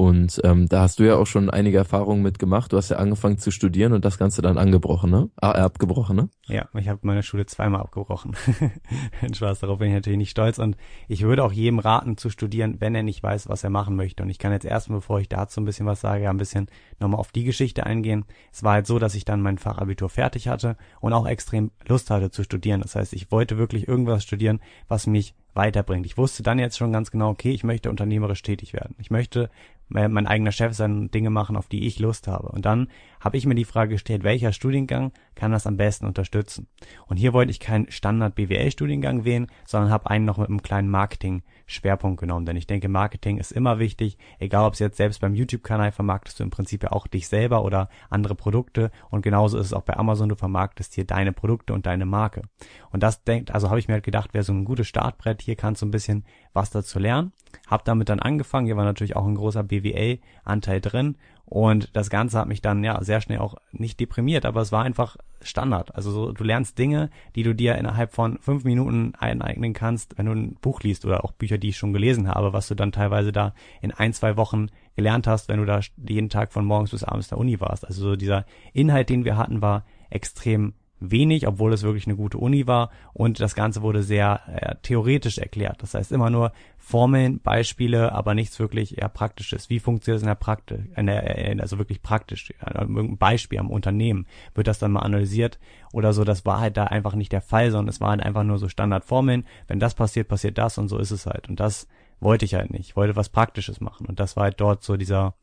Und 0.00 0.40
ähm, 0.44 0.68
da 0.68 0.82
hast 0.82 1.00
du 1.00 1.02
ja 1.02 1.16
auch 1.16 1.26
schon 1.26 1.50
einige 1.50 1.76
Erfahrungen 1.76 2.22
mitgemacht. 2.22 2.72
Du 2.72 2.76
hast 2.76 2.88
ja 2.88 2.98
angefangen 2.98 3.38
zu 3.38 3.50
studieren 3.50 3.92
und 3.92 4.04
das 4.04 4.16
Ganze 4.16 4.42
dann 4.42 4.56
angebrochen, 4.56 5.10
ne? 5.10 5.28
Ah, 5.34 5.58
äh, 5.58 5.62
abgebrochen, 5.62 6.14
ne? 6.14 6.28
Ja, 6.46 6.68
ich 6.78 6.88
habe 6.88 7.00
meine 7.02 7.24
Schule 7.24 7.46
zweimal 7.46 7.80
abgebrochen. 7.80 8.36
Spaß, 9.34 9.58
darauf 9.58 9.80
bin 9.80 9.88
ich 9.88 9.94
natürlich 9.94 10.18
nicht 10.18 10.30
stolz. 10.30 10.60
Und 10.60 10.76
ich 11.08 11.22
würde 11.22 11.42
auch 11.42 11.50
jedem 11.50 11.80
raten 11.80 12.16
zu 12.16 12.30
studieren, 12.30 12.76
wenn 12.78 12.94
er 12.94 13.02
nicht 13.02 13.24
weiß, 13.24 13.48
was 13.48 13.64
er 13.64 13.70
machen 13.70 13.96
möchte. 13.96 14.22
Und 14.22 14.30
ich 14.30 14.38
kann 14.38 14.52
jetzt 14.52 14.64
erstmal, 14.64 15.00
bevor 15.00 15.18
ich 15.18 15.28
dazu 15.28 15.60
ein 15.60 15.64
bisschen 15.64 15.86
was 15.86 16.00
sage, 16.00 16.30
ein 16.30 16.36
bisschen 16.36 16.68
nochmal 17.00 17.18
auf 17.18 17.32
die 17.32 17.42
Geschichte 17.42 17.84
eingehen. 17.84 18.24
Es 18.52 18.62
war 18.62 18.74
halt 18.74 18.86
so, 18.86 19.00
dass 19.00 19.16
ich 19.16 19.24
dann 19.24 19.42
mein 19.42 19.58
Fachabitur 19.58 20.08
fertig 20.08 20.46
hatte 20.46 20.76
und 21.00 21.12
auch 21.12 21.26
extrem 21.26 21.72
Lust 21.88 22.08
hatte 22.10 22.30
zu 22.30 22.44
studieren. 22.44 22.82
Das 22.82 22.94
heißt, 22.94 23.14
ich 23.14 23.32
wollte 23.32 23.58
wirklich 23.58 23.88
irgendwas 23.88 24.22
studieren, 24.22 24.60
was 24.86 25.08
mich 25.08 25.34
weiterbringt. 25.54 26.06
Ich 26.06 26.16
wusste 26.16 26.44
dann 26.44 26.60
jetzt 26.60 26.78
schon 26.78 26.92
ganz 26.92 27.10
genau, 27.10 27.30
okay, 27.30 27.50
ich 27.50 27.64
möchte 27.64 27.90
unternehmerisch 27.90 28.42
tätig 28.42 28.74
werden. 28.74 28.94
Ich 28.98 29.10
möchte 29.10 29.50
mein 29.88 30.26
eigener 30.26 30.52
Chef 30.52 30.74
sein, 30.74 31.10
Dinge 31.10 31.30
machen, 31.30 31.56
auf 31.56 31.68
die 31.68 31.86
ich 31.86 31.98
Lust 31.98 32.28
habe. 32.28 32.48
Und 32.48 32.66
dann 32.66 32.88
habe 33.20 33.36
ich 33.36 33.46
mir 33.46 33.54
die 33.54 33.64
Frage 33.64 33.92
gestellt, 33.92 34.22
welcher 34.22 34.52
Studiengang 34.52 35.12
kann 35.38 35.52
das 35.52 35.68
am 35.68 35.76
besten 35.76 36.04
unterstützen? 36.04 36.66
Und 37.06 37.16
hier 37.16 37.32
wollte 37.32 37.52
ich 37.52 37.60
keinen 37.60 37.90
Standard 37.90 38.34
BWL-Studiengang 38.34 39.24
wählen, 39.24 39.46
sondern 39.64 39.90
habe 39.90 40.10
einen 40.10 40.24
noch 40.24 40.36
mit 40.36 40.48
einem 40.48 40.62
kleinen 40.62 40.90
Marketing-Schwerpunkt 40.90 42.20
genommen. 42.20 42.44
Denn 42.44 42.56
ich 42.56 42.66
denke, 42.66 42.88
Marketing 42.88 43.38
ist 43.38 43.52
immer 43.52 43.78
wichtig, 43.78 44.18
egal 44.40 44.64
ob 44.66 44.72
es 44.72 44.80
jetzt 44.80 44.96
selbst 44.96 45.20
beim 45.20 45.34
YouTube-Kanal 45.34 45.92
vermarktest 45.92 46.40
du 46.40 46.42
im 46.42 46.50
Prinzip 46.50 46.82
ja 46.82 46.90
auch 46.90 47.06
dich 47.06 47.28
selber 47.28 47.64
oder 47.64 47.88
andere 48.10 48.34
Produkte. 48.34 48.90
Und 49.10 49.22
genauso 49.22 49.58
ist 49.58 49.66
es 49.66 49.72
auch 49.72 49.82
bei 49.82 49.96
Amazon, 49.96 50.28
du 50.28 50.34
vermarktest 50.34 50.94
hier 50.94 51.04
deine 51.04 51.32
Produkte 51.32 51.72
und 51.72 51.86
deine 51.86 52.04
Marke. 52.04 52.42
Und 52.90 53.04
das 53.04 53.22
denkt, 53.22 53.52
also 53.52 53.68
habe 53.68 53.78
ich 53.78 53.86
mir 53.86 53.94
halt 53.94 54.04
gedacht, 54.04 54.34
wäre 54.34 54.42
so 54.42 54.52
ein 54.52 54.64
gutes 54.64 54.88
Startbrett, 54.88 55.40
hier 55.40 55.54
kannst 55.54 55.82
du 55.82 55.86
ein 55.86 55.92
bisschen 55.92 56.24
was 56.52 56.70
dazu 56.70 56.98
lernen. 56.98 57.32
Hab 57.68 57.84
damit 57.84 58.08
dann 58.08 58.18
angefangen, 58.18 58.66
hier 58.66 58.76
war 58.76 58.84
natürlich 58.84 59.14
auch 59.14 59.26
ein 59.26 59.36
großer 59.36 59.62
BWA-Anteil 59.62 60.80
drin 60.80 61.16
und 61.50 61.96
das 61.96 62.10
Ganze 62.10 62.38
hat 62.38 62.46
mich 62.46 62.60
dann 62.60 62.84
ja 62.84 63.02
sehr 63.02 63.22
schnell 63.22 63.38
auch 63.38 63.54
nicht 63.72 63.98
deprimiert, 64.00 64.44
aber 64.44 64.60
es 64.60 64.70
war 64.70 64.84
einfach 64.84 65.16
Standard. 65.42 65.94
Also 65.94 66.10
so, 66.10 66.32
du 66.32 66.44
lernst 66.44 66.78
Dinge, 66.78 67.10
die 67.34 67.42
du 67.42 67.54
dir 67.54 67.76
innerhalb 67.76 68.12
von 68.12 68.38
fünf 68.38 68.64
Minuten 68.64 69.14
eineignen 69.18 69.72
kannst, 69.72 70.18
wenn 70.18 70.26
du 70.26 70.32
ein 70.32 70.54
Buch 70.60 70.80
liest 70.80 71.04
oder 71.04 71.24
auch 71.24 71.32
Bücher, 71.32 71.58
die 71.58 71.68
ich 71.68 71.76
schon 71.76 71.92
gelesen 71.92 72.28
habe, 72.28 72.52
was 72.52 72.68
du 72.68 72.74
dann 72.74 72.92
teilweise 72.92 73.32
da 73.32 73.54
in 73.80 73.92
ein, 73.92 74.12
zwei 74.12 74.36
Wochen 74.36 74.68
gelernt 74.96 75.26
hast, 75.26 75.48
wenn 75.48 75.58
du 75.58 75.64
da 75.64 75.80
jeden 75.96 76.28
Tag 76.28 76.52
von 76.52 76.64
morgens 76.64 76.90
bis 76.90 77.04
abends 77.04 77.28
der 77.28 77.38
Uni 77.38 77.60
warst. 77.60 77.86
Also 77.86 78.02
so 78.02 78.16
dieser 78.16 78.44
Inhalt, 78.72 79.08
den 79.08 79.24
wir 79.24 79.36
hatten, 79.36 79.62
war 79.62 79.84
extrem 80.10 80.74
wenig, 81.00 81.46
obwohl 81.46 81.72
es 81.72 81.82
wirklich 81.82 82.06
eine 82.06 82.16
gute 82.16 82.38
Uni 82.38 82.66
war 82.66 82.90
und 83.12 83.40
das 83.40 83.54
Ganze 83.54 83.82
wurde 83.82 84.02
sehr 84.02 84.40
äh, 84.46 84.74
theoretisch 84.82 85.38
erklärt. 85.38 85.82
Das 85.82 85.94
heißt 85.94 86.12
immer 86.12 86.30
nur 86.30 86.52
Formeln, 86.76 87.40
Beispiele, 87.40 88.12
aber 88.12 88.34
nichts 88.34 88.58
wirklich 88.58 88.98
eher 88.98 89.08
Praktisches. 89.08 89.70
Wie 89.70 89.78
funktioniert 89.78 90.16
es 90.18 90.22
in 90.22 90.28
der 90.28 90.34
Praktik, 90.34 90.80
in 90.96 91.06
der, 91.06 91.56
also 91.60 91.78
wirklich 91.78 92.02
praktisch, 92.02 92.52
irgendein 92.64 93.18
Beispiel 93.18 93.58
am 93.58 93.70
Unternehmen, 93.70 94.26
wird 94.54 94.66
das 94.66 94.78
dann 94.78 94.92
mal 94.92 95.00
analysiert 95.00 95.58
oder 95.92 96.12
so. 96.12 96.24
Das 96.24 96.46
war 96.46 96.60
halt 96.60 96.76
da 96.76 96.84
einfach 96.84 97.14
nicht 97.14 97.32
der 97.32 97.42
Fall, 97.42 97.70
sondern 97.70 97.88
es 97.88 98.00
waren 98.00 98.20
einfach 98.20 98.44
nur 98.44 98.58
so 98.58 98.68
Standardformeln. 98.68 99.44
Wenn 99.66 99.80
das 99.80 99.94
passiert, 99.94 100.28
passiert 100.28 100.58
das 100.58 100.78
und 100.78 100.88
so 100.88 100.98
ist 100.98 101.10
es 101.10 101.26
halt. 101.26 101.48
Und 101.48 101.60
das 101.60 101.88
wollte 102.20 102.44
ich 102.44 102.54
halt 102.54 102.70
nicht. 102.70 102.88
Ich 102.88 102.96
wollte 102.96 103.16
was 103.16 103.28
Praktisches 103.28 103.80
machen 103.80 104.06
und 104.06 104.18
das 104.18 104.36
war 104.36 104.44
halt 104.44 104.60
dort 104.60 104.82
so 104.82 104.96
dieser, 104.96 105.34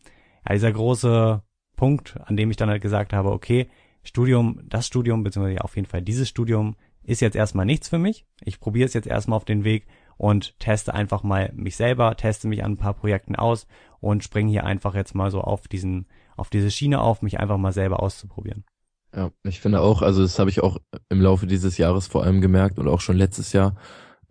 ja, 0.47 0.53
dieser 0.53 0.71
große 0.71 1.41
Punkt, 1.75 2.17
an 2.25 2.37
dem 2.37 2.51
ich 2.51 2.57
dann 2.57 2.69
halt 2.69 2.81
gesagt 2.81 3.13
habe, 3.13 3.31
okay, 3.31 3.69
Studium, 4.05 4.61
das 4.65 4.87
Studium, 4.87 5.23
beziehungsweise 5.23 5.63
auf 5.63 5.75
jeden 5.75 5.87
Fall 5.87 6.01
dieses 6.01 6.29
Studium 6.29 6.75
ist 7.03 7.21
jetzt 7.21 7.35
erstmal 7.35 7.65
nichts 7.65 7.89
für 7.89 7.99
mich. 7.99 8.25
Ich 8.43 8.59
probiere 8.59 8.85
es 8.85 8.93
jetzt 8.93 9.07
erstmal 9.07 9.37
auf 9.37 9.45
den 9.45 9.63
Weg 9.63 9.87
und 10.17 10.57
teste 10.59 10.93
einfach 10.93 11.23
mal 11.23 11.51
mich 11.53 11.75
selber, 11.75 12.15
teste 12.15 12.47
mich 12.47 12.63
an 12.63 12.73
ein 12.73 12.77
paar 12.77 12.93
Projekten 12.93 13.35
aus 13.35 13.67
und 13.99 14.23
springe 14.23 14.51
hier 14.51 14.63
einfach 14.63 14.95
jetzt 14.95 15.15
mal 15.15 15.31
so 15.31 15.41
auf 15.41 15.67
diesen, 15.67 16.07
auf 16.37 16.49
diese 16.49 16.71
Schiene 16.71 17.01
auf, 17.01 17.21
mich 17.21 17.39
einfach 17.39 17.57
mal 17.57 17.73
selber 17.73 18.01
auszuprobieren. 18.01 18.63
Ja, 19.15 19.31
ich 19.43 19.61
finde 19.61 19.81
auch, 19.81 20.01
also 20.01 20.21
das 20.21 20.39
habe 20.39 20.49
ich 20.49 20.61
auch 20.61 20.77
im 21.09 21.21
Laufe 21.21 21.47
dieses 21.47 21.77
Jahres 21.77 22.07
vor 22.07 22.23
allem 22.23 22.41
gemerkt 22.41 22.79
und 22.79 22.87
auch 22.87 23.01
schon 23.01 23.17
letztes 23.17 23.53
Jahr, 23.53 23.75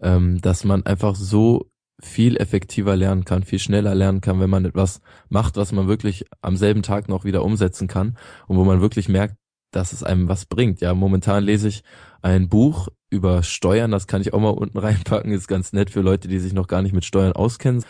ähm, 0.01 0.41
dass 0.41 0.65
man 0.65 0.85
einfach 0.85 1.15
so 1.15 1.71
viel 2.01 2.37
effektiver 2.37 2.97
lernen 2.97 3.25
kann, 3.25 3.45
viel 3.45 3.59
schneller 3.59 3.95
lernen 3.95 4.21
kann, 4.21 4.41
wenn 4.41 4.51
man 4.51 4.65
etwas 4.65 5.01
macht, 5.29 5.57
was 5.57 5.73
man 5.73 5.87
wirklich 5.87 6.27
am 6.43 6.57
selben 6.57 6.83
Tag 6.83 7.09
noch 7.09 7.25
wieder 7.25 7.45
umsetzen 7.45 7.89
kann 7.89 8.19
und 8.47 8.57
wo 8.57 8.65
man 8.65 8.81
wirklich 8.81 9.09
merkt, 9.09 9.37
dass 9.77 9.93
es 9.93 10.03
einem 10.03 10.29
was 10.29 10.47
bringt. 10.47 10.81
Ja, 10.81 10.95
momentan 10.95 11.45
lese 11.45 11.69
ich 11.69 11.83
ein 12.23 12.49
Buch 12.49 12.89
über 13.11 13.43
Steuern, 13.43 13.91
das 13.91 14.07
kann 14.07 14.21
ich 14.21 14.33
auch 14.33 14.41
mal 14.41 14.51
unten 14.51 14.79
reinpacken, 14.87 15.33
ist 15.33 15.49
ganz 15.49 15.73
nett 15.73 15.91
für 15.91 16.01
Leute, 16.01 16.29
die 16.29 16.39
sich 16.39 16.53
noch 16.53 16.69
gar 16.69 16.83
nicht 16.83 16.95
mit 16.95 17.05
Steuern 17.05 17.33
auskennen, 17.33 17.85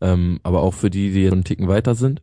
ähm, 0.00 0.40
aber 0.42 0.62
auch 0.62 0.74
für 0.74 0.90
die, 0.90 1.12
die 1.12 1.26
einen 1.30 1.44
Ticken 1.44 1.68
weiter 1.68 1.94
sind. 1.94 2.22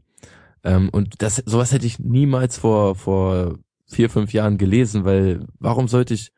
Ähm, 0.63 0.89
und 0.89 1.21
das, 1.21 1.41
sowas 1.45 1.71
hätte 1.71 1.85
ich 1.85 1.99
niemals 1.99 2.57
vor, 2.57 2.95
vor 2.95 3.57
vier, 3.87 4.09
fünf 4.09 4.33
Jahren 4.33 4.57
gelesen, 4.57 5.05
weil 5.05 5.45
warum 5.59 5.87
sollte 5.87 6.13
ich 6.13 6.31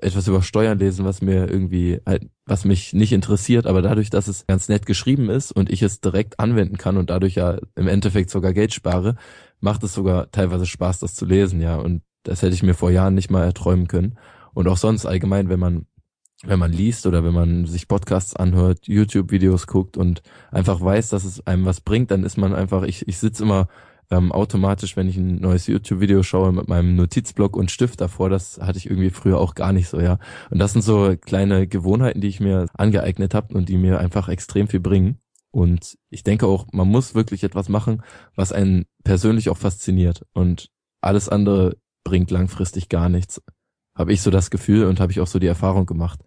etwas 0.00 0.28
über 0.28 0.42
Steuern 0.42 0.78
lesen, 0.78 1.04
was 1.04 1.22
mir 1.22 1.50
irgendwie 1.50 2.00
halt, 2.06 2.28
was 2.46 2.64
mich 2.64 2.92
nicht 2.92 3.12
interessiert, 3.12 3.66
aber 3.66 3.82
dadurch, 3.82 4.10
dass 4.10 4.28
es 4.28 4.46
ganz 4.46 4.68
nett 4.68 4.86
geschrieben 4.86 5.28
ist 5.28 5.52
und 5.52 5.70
ich 5.70 5.82
es 5.82 6.00
direkt 6.00 6.38
anwenden 6.38 6.78
kann 6.78 6.96
und 6.96 7.10
dadurch 7.10 7.34
ja 7.34 7.58
im 7.74 7.88
Endeffekt 7.88 8.30
sogar 8.30 8.52
Geld 8.52 8.72
spare, 8.72 9.16
macht 9.60 9.82
es 9.82 9.94
sogar 9.94 10.30
teilweise 10.30 10.66
Spaß, 10.66 11.00
das 11.00 11.14
zu 11.14 11.24
lesen, 11.24 11.60
ja. 11.60 11.76
Und 11.76 12.02
das 12.28 12.42
hätte 12.42 12.54
ich 12.54 12.62
mir 12.62 12.74
vor 12.74 12.90
Jahren 12.90 13.14
nicht 13.14 13.30
mal 13.30 13.44
erträumen 13.44 13.88
können. 13.88 14.18
Und 14.52 14.68
auch 14.68 14.76
sonst 14.76 15.06
allgemein, 15.06 15.48
wenn 15.48 15.60
man, 15.60 15.86
wenn 16.44 16.58
man 16.58 16.72
liest 16.72 17.06
oder 17.06 17.24
wenn 17.24 17.34
man 17.34 17.66
sich 17.66 17.88
Podcasts 17.88 18.36
anhört, 18.36 18.86
YouTube-Videos 18.86 19.66
guckt 19.66 19.96
und 19.96 20.22
einfach 20.50 20.80
weiß, 20.80 21.08
dass 21.08 21.24
es 21.24 21.46
einem 21.46 21.64
was 21.64 21.80
bringt, 21.80 22.10
dann 22.10 22.24
ist 22.24 22.36
man 22.36 22.54
einfach, 22.54 22.82
ich, 22.82 23.08
ich 23.08 23.18
sitze 23.18 23.44
immer 23.44 23.68
ähm, 24.10 24.32
automatisch, 24.32 24.96
wenn 24.96 25.08
ich 25.08 25.16
ein 25.16 25.36
neues 25.36 25.66
YouTube-Video 25.66 26.22
schaue, 26.22 26.52
mit 26.52 26.68
meinem 26.68 26.96
Notizblock 26.96 27.56
und 27.56 27.70
Stift 27.70 28.00
davor. 28.00 28.30
Das 28.30 28.58
hatte 28.60 28.78
ich 28.78 28.90
irgendwie 28.90 29.10
früher 29.10 29.38
auch 29.38 29.54
gar 29.54 29.72
nicht 29.72 29.88
so, 29.88 30.00
ja. 30.00 30.18
Und 30.50 30.58
das 30.58 30.72
sind 30.72 30.82
so 30.82 31.14
kleine 31.20 31.66
Gewohnheiten, 31.66 32.20
die 32.20 32.28
ich 32.28 32.40
mir 32.40 32.66
angeeignet 32.74 33.34
habe 33.34 33.54
und 33.54 33.68
die 33.68 33.76
mir 33.76 34.00
einfach 34.00 34.28
extrem 34.28 34.68
viel 34.68 34.80
bringen. 34.80 35.18
Und 35.50 35.96
ich 36.10 36.24
denke 36.24 36.46
auch, 36.46 36.66
man 36.72 36.88
muss 36.88 37.14
wirklich 37.14 37.42
etwas 37.42 37.68
machen, 37.68 38.02
was 38.34 38.52
einen 38.52 38.84
persönlich 39.02 39.48
auch 39.50 39.56
fasziniert. 39.56 40.26
Und 40.32 40.70
alles 41.00 41.28
andere 41.28 41.76
bringt 42.04 42.30
langfristig 42.30 42.88
gar 42.88 43.08
nichts. 43.08 43.42
Habe 43.94 44.12
ich 44.12 44.22
so 44.22 44.30
das 44.30 44.50
Gefühl 44.50 44.86
und 44.86 45.00
habe 45.00 45.12
ich 45.12 45.20
auch 45.20 45.26
so 45.26 45.38
die 45.38 45.46
Erfahrung 45.46 45.86
gemacht. 45.86 46.20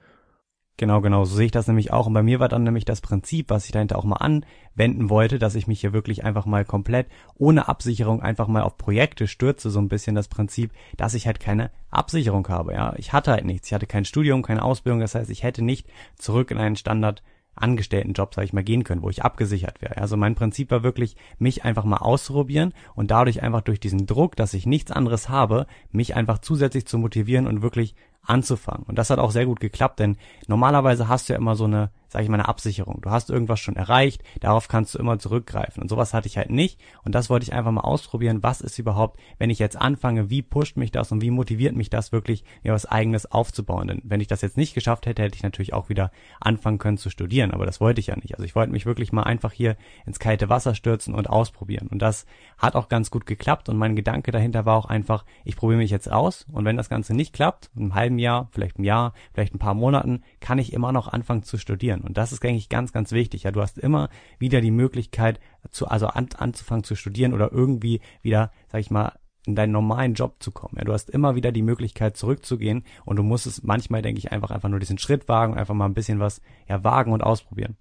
Genau, 0.82 1.00
genau, 1.00 1.26
so 1.26 1.36
sehe 1.36 1.46
ich 1.46 1.52
das 1.52 1.68
nämlich 1.68 1.94
auch. 1.94 2.08
Und 2.08 2.14
bei 2.14 2.24
mir 2.24 2.40
war 2.40 2.50
dann 2.50 2.64
nämlich 2.64 2.86
das 2.86 3.02
Prinzip, 3.02 3.52
was 3.52 3.66
ich 3.66 3.72
dahinter 3.72 4.00
auch 4.00 4.04
mal 4.04 4.16
anwenden 4.16 5.12
wollte, 5.12 5.38
dass 5.38 5.54
ich 5.54 5.68
mich 5.68 5.82
hier 5.82 5.94
wirklich 5.94 6.24
einfach 6.24 6.48
mal 6.48 6.66
komplett 6.66 7.08
ohne 7.36 7.68
Absicherung 7.68 8.22
einfach 8.22 8.48
mal 8.48 8.64
auf 8.64 8.78
Projekte 8.78 9.28
stürze, 9.28 9.70
so 9.70 9.80
ein 9.80 9.90
bisschen 9.90 10.16
das 10.16 10.28
Prinzip, 10.28 10.72
dass 10.98 11.14
ich 11.14 11.28
halt 11.28 11.40
keine 11.40 11.70
Absicherung 11.92 12.48
habe. 12.48 12.74
Ja, 12.74 12.96
ich 12.98 13.14
hatte 13.14 13.32
halt 13.32 13.46
nichts. 13.46 13.68
Ich 13.68 13.74
hatte 13.76 13.86
kein 13.86 14.06
Studium, 14.06 14.42
keine 14.42 14.64
Ausbildung. 14.64 15.02
Das 15.02 15.14
heißt, 15.14 15.30
ich 15.30 15.44
hätte 15.44 15.62
nicht 15.62 15.88
zurück 16.18 16.50
in 16.50 16.58
einen 16.58 16.76
Standard 16.76 17.22
Angestelltenjob, 17.56 18.34
sage 18.34 18.46
ich 18.46 18.54
mal, 18.54 18.64
gehen 18.64 18.84
können, 18.84 19.02
wo 19.02 19.10
ich 19.10 19.24
abgesichert 19.24 19.82
wäre. 19.82 19.98
Also 19.98 20.18
mein 20.18 20.36
Prinzip 20.36 20.72
war 20.72 20.84
wirklich, 20.84 21.16
mich 21.38 21.64
einfach 21.64 21.84
mal 21.84 21.98
auszuprobieren 21.98 22.74
und 22.96 23.12
dadurch 23.12 23.44
einfach 23.44 23.62
durch 23.62 23.80
diesen 23.80 24.08
Druck, 24.08 24.36
dass 24.36 24.54
ich 24.54 24.66
nichts 24.66 24.92
anderes 24.92 25.30
habe, 25.30 25.68
mich 25.92 26.16
einfach 26.16 26.40
zusätzlich 26.40 26.86
zu 26.86 26.98
motivieren 26.98 27.48
und 27.48 27.62
wirklich 27.62 27.96
anzufangen. 28.24 28.84
Und 28.84 28.98
das 28.98 29.10
hat 29.10 29.20
auch 29.20 29.32
sehr 29.32 29.46
gut 29.46 29.60
geklappt, 29.60 30.00
denn 30.00 30.18
normalerweise 30.48 31.08
hast 31.08 31.30
du 31.30 31.34
ja 31.34 31.40
immer 31.40 31.56
so 31.56 31.66
eine 31.66 31.92
sage 32.12 32.24
ich 32.24 32.30
mal, 32.30 32.36
eine 32.36 32.50
Absicherung. 32.50 33.00
Du 33.02 33.10
hast 33.10 33.30
irgendwas 33.30 33.60
schon 33.62 33.78
erreicht, 33.78 34.22
darauf 34.42 34.68
kannst 34.68 34.94
du 34.94 35.00
immer 35.00 35.18
zurückgreifen. 35.18 35.82
Und 35.82 35.88
sowas 35.88 36.14
hatte 36.14 36.28
ich 36.28 36.38
halt 36.38 36.50
nicht. 36.50 36.80
Und 37.04 37.16
das 37.16 37.30
wollte 37.30 37.44
ich 37.46 37.54
einfach 37.54 37.72
mal 37.72 37.82
ausprobieren. 37.82 38.44
Was 38.44 38.60
ist 38.60 38.78
überhaupt, 38.80 39.18
wenn 39.38 39.50
ich 39.50 39.60
jetzt 39.60 39.78
anfange, 39.78 40.30
wie 40.30 40.42
pusht 40.42 40.76
mich 40.76 40.92
das 40.92 41.12
und 41.14 41.22
wie 41.22 41.32
motiviert 41.32 41.74
mich 41.74 41.90
das 41.90 42.12
wirklich, 42.12 42.44
mir 42.64 42.74
was 42.74 42.86
eigenes 42.86 43.32
aufzubauen? 43.32 43.88
Denn 43.88 44.02
wenn 44.04 44.20
ich 44.20 44.28
das 44.28 44.42
jetzt 44.42 44.58
nicht 44.58 44.74
geschafft 44.74 45.06
hätte, 45.06 45.24
hätte 45.24 45.38
ich 45.38 45.44
natürlich 45.44 45.74
auch 45.74 45.88
wieder 45.88 46.12
anfangen 46.42 46.80
können 46.80 46.98
zu 46.98 47.10
studieren. 47.10 47.52
Aber 47.52 47.66
das 47.66 47.80
wollte 47.80 48.02
ich 48.02 48.08
ja 48.08 48.18
nicht. 48.18 48.34
Also 48.34 48.44
ich 48.44 48.56
wollte 48.56 48.74
mich 48.74 48.86
wirklich 48.86 49.14
mal 49.14 49.24
einfach 49.24 49.54
hier 49.54 49.78
ins 50.06 50.20
kalte 50.20 50.50
Wasser 50.50 50.76
stürzen 50.76 51.16
und 51.16 51.30
ausprobieren. 51.30 51.88
Und 51.88 52.02
das 52.02 52.26
hat 52.58 52.76
auch 52.76 52.90
ganz 52.90 53.10
gut 53.10 53.26
geklappt. 53.26 53.70
Und 53.70 53.78
mein 53.78 53.96
Gedanke 53.96 54.32
dahinter 54.32 54.66
war 54.66 54.76
auch 54.76 54.86
einfach, 54.86 55.24
ich 55.46 55.56
probiere 55.56 55.80
mich 55.80 55.92
jetzt 55.92 56.12
aus. 56.12 56.46
Und 56.52 56.66
wenn 56.66 56.76
das 56.76 56.90
Ganze 56.90 57.14
nicht 57.14 57.32
klappt, 57.32 57.70
in 57.74 57.84
einem 57.84 57.96
halben 57.96 58.20
Jahr, 58.20 58.50
vielleicht 58.52 58.80
ein 58.80 58.84
Jahr, 58.84 59.14
vielleicht 59.34 59.56
ein 59.56 59.60
paar 59.60 59.76
Monaten, 59.76 60.24
kann 60.42 60.60
ich 60.60 60.74
immer 60.74 60.92
noch 60.92 61.08
anfangen 61.08 61.44
zu 61.44 61.58
studieren. 62.02 62.08
Und 62.08 62.18
das 62.18 62.32
ist, 62.32 62.44
denke 62.44 62.58
ich, 62.58 62.70
ganz, 62.70 62.92
ganz 62.92 63.12
wichtig. 63.12 63.44
Ja, 63.44 63.52
du 63.52 63.62
hast 63.62 63.78
immer 63.78 64.10
wieder 64.40 64.62
die 64.62 64.72
Möglichkeit, 64.72 65.40
zu, 65.72 65.88
also 65.88 66.08
an, 66.08 66.30
anzufangen 66.38 66.84
zu 66.84 66.96
studieren 66.96 67.34
oder 67.34 67.52
irgendwie 67.52 68.02
wieder, 68.22 68.52
sag 68.72 68.82
ich 68.82 68.92
mal, 68.92 69.14
in 69.48 69.56
deinen 69.56 69.72
normalen 69.72 70.14
Job 70.14 70.36
zu 70.40 70.52
kommen. 70.52 70.76
Ja, 70.78 70.84
du 70.84 70.94
hast 70.94 71.10
immer 71.10 71.36
wieder 71.36 71.52
die 71.52 71.64
Möglichkeit 71.64 72.16
zurückzugehen 72.16 72.84
und 73.06 73.16
du 73.16 73.24
musst 73.24 73.48
es 73.48 73.64
manchmal, 73.64 74.04
denke 74.04 74.20
ich, 74.20 74.32
einfach 74.32 74.52
einfach 74.52 74.70
nur 74.70 74.80
diesen 74.80 75.00
Schritt 75.00 75.28
wagen, 75.28 75.56
einfach 75.58 75.74
mal 75.74 75.86
ein 75.86 75.96
bisschen 75.96 76.20
was 76.20 76.42
ja 76.68 76.84
wagen 76.84 77.12
und 77.12 77.24
ausprobieren. 77.24 77.76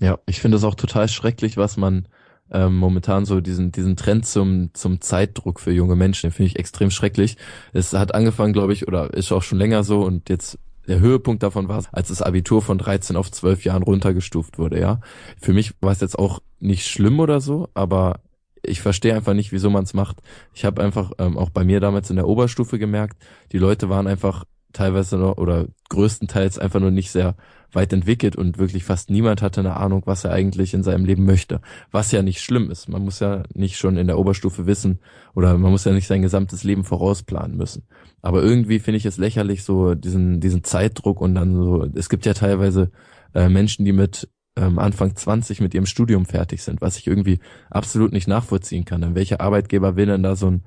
Ja, 0.00 0.18
ich 0.26 0.40
finde 0.40 0.58
es 0.58 0.64
auch 0.64 0.76
total 0.76 1.08
schrecklich, 1.08 1.56
was 1.56 1.76
man 1.76 2.06
ähm, 2.52 2.76
momentan 2.76 3.24
so 3.24 3.40
diesen 3.40 3.72
diesen 3.72 3.96
Trend 3.96 4.26
zum 4.26 4.70
zum 4.74 5.00
Zeitdruck 5.00 5.58
für 5.58 5.72
junge 5.72 5.96
Menschen, 5.96 6.28
den 6.28 6.32
finde 6.32 6.50
ich 6.50 6.58
extrem 6.58 6.92
schrecklich. 6.92 7.36
Es 7.72 7.92
hat 7.92 8.14
angefangen, 8.14 8.52
glaube 8.52 8.72
ich, 8.72 8.86
oder 8.86 9.12
ist 9.12 9.32
auch 9.32 9.42
schon 9.42 9.58
länger 9.58 9.82
so 9.82 10.02
und 10.02 10.28
jetzt 10.28 10.58
der 10.86 11.00
Höhepunkt 11.00 11.42
davon 11.42 11.68
war, 11.68 11.84
als 11.92 12.08
das 12.08 12.22
Abitur 12.22 12.62
von 12.62 12.78
13 12.78 13.16
auf 13.16 13.30
12 13.30 13.64
Jahren 13.64 13.82
runtergestuft 13.82 14.58
wurde, 14.58 14.80
ja. 14.80 15.00
Für 15.40 15.52
mich 15.52 15.74
war 15.80 15.92
es 15.92 16.00
jetzt 16.00 16.18
auch 16.18 16.40
nicht 16.58 16.86
schlimm 16.86 17.20
oder 17.20 17.40
so, 17.40 17.68
aber 17.74 18.20
ich 18.62 18.80
verstehe 18.80 19.14
einfach 19.14 19.34
nicht, 19.34 19.52
wieso 19.52 19.70
man 19.70 19.84
es 19.84 19.94
macht. 19.94 20.18
Ich 20.54 20.64
habe 20.64 20.82
einfach 20.82 21.12
ähm, 21.18 21.36
auch 21.36 21.50
bei 21.50 21.64
mir 21.64 21.80
damals 21.80 22.10
in 22.10 22.16
der 22.16 22.28
Oberstufe 22.28 22.78
gemerkt, 22.78 23.22
die 23.52 23.58
Leute 23.58 23.88
waren 23.88 24.06
einfach 24.06 24.44
teilweise 24.72 25.18
noch 25.18 25.36
oder 25.36 25.66
größtenteils 25.90 26.58
einfach 26.58 26.80
nur 26.80 26.90
nicht 26.90 27.10
sehr 27.10 27.36
weit 27.72 27.92
entwickelt 27.92 28.36
und 28.36 28.58
wirklich 28.58 28.84
fast 28.84 29.10
niemand 29.10 29.42
hatte 29.42 29.60
eine 29.60 29.76
Ahnung, 29.76 30.02
was 30.04 30.24
er 30.24 30.32
eigentlich 30.32 30.74
in 30.74 30.82
seinem 30.82 31.04
Leben 31.04 31.24
möchte. 31.24 31.60
Was 31.90 32.12
ja 32.12 32.22
nicht 32.22 32.40
schlimm 32.40 32.70
ist. 32.70 32.88
Man 32.88 33.02
muss 33.02 33.20
ja 33.20 33.42
nicht 33.54 33.76
schon 33.76 33.96
in 33.96 34.06
der 34.06 34.18
Oberstufe 34.18 34.66
wissen 34.66 35.00
oder 35.34 35.56
man 35.56 35.70
muss 35.70 35.84
ja 35.84 35.92
nicht 35.92 36.06
sein 36.06 36.22
gesamtes 36.22 36.64
Leben 36.64 36.84
vorausplanen 36.84 37.56
müssen. 37.56 37.86
Aber 38.20 38.42
irgendwie 38.42 38.78
finde 38.78 38.98
ich 38.98 39.06
es 39.06 39.18
lächerlich, 39.18 39.64
so 39.64 39.94
diesen, 39.94 40.40
diesen 40.40 40.64
Zeitdruck 40.64 41.20
und 41.20 41.34
dann 41.34 41.54
so, 41.54 41.86
es 41.94 42.08
gibt 42.08 42.26
ja 42.26 42.34
teilweise 42.34 42.90
äh, 43.34 43.48
Menschen, 43.48 43.84
die 43.84 43.92
mit 43.92 44.28
ähm, 44.56 44.78
Anfang 44.78 45.16
20 45.16 45.60
mit 45.60 45.74
ihrem 45.74 45.86
Studium 45.86 46.26
fertig 46.26 46.62
sind, 46.62 46.80
was 46.80 46.98
ich 46.98 47.06
irgendwie 47.06 47.40
absolut 47.70 48.12
nicht 48.12 48.28
nachvollziehen 48.28 48.84
kann. 48.84 49.00
Denn 49.00 49.14
welcher 49.14 49.40
Arbeitgeber 49.40 49.96
will 49.96 50.06
denn 50.06 50.22
da 50.22 50.36
so 50.36 50.50
ein 50.50 50.62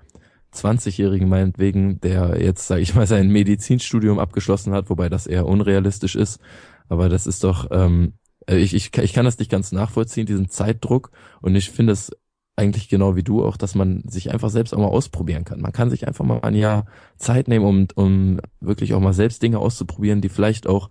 20-Jährigen 0.55 1.27
meinetwegen, 1.27 1.99
der 1.99 2.41
jetzt, 2.41 2.67
sage 2.67 2.81
ich 2.81 2.95
mal, 2.95 3.07
sein 3.07 3.29
Medizinstudium 3.29 4.19
abgeschlossen 4.19 4.73
hat, 4.73 4.89
wobei 4.89 5.09
das 5.09 5.27
eher 5.27 5.45
unrealistisch 5.45 6.15
ist. 6.15 6.39
Aber 6.89 7.09
das 7.09 7.27
ist 7.27 7.43
doch, 7.43 7.67
ähm, 7.71 8.13
äh, 8.47 8.57
ich, 8.57 8.73
ich, 8.73 8.95
ich 8.97 9.13
kann 9.13 9.25
das 9.25 9.39
nicht 9.39 9.51
ganz 9.51 9.71
nachvollziehen, 9.71 10.25
diesen 10.25 10.49
Zeitdruck. 10.49 11.11
Und 11.41 11.55
ich 11.55 11.71
finde 11.71 11.93
es 11.93 12.11
eigentlich 12.55 12.87
genau 12.87 13.15
wie 13.15 13.23
du 13.23 13.43
auch, 13.43 13.57
dass 13.57 13.75
man 13.75 14.03
sich 14.07 14.31
einfach 14.31 14.49
selbst 14.49 14.73
auch 14.73 14.79
mal 14.79 14.85
ausprobieren 14.85 15.43
kann. 15.43 15.59
Man 15.59 15.73
kann 15.73 15.89
sich 15.89 16.07
einfach 16.07 16.23
mal 16.23 16.39
ein 16.41 16.55
Jahr 16.55 16.85
Zeit 17.17 17.47
nehmen, 17.47 17.65
um, 17.65 17.87
um 17.95 18.39
wirklich 18.61 18.93
auch 18.93 19.01
mal 19.01 19.13
selbst 19.13 19.43
Dinge 19.43 19.59
auszuprobieren, 19.59 20.21
die 20.21 20.29
vielleicht 20.29 20.67
auch 20.67 20.89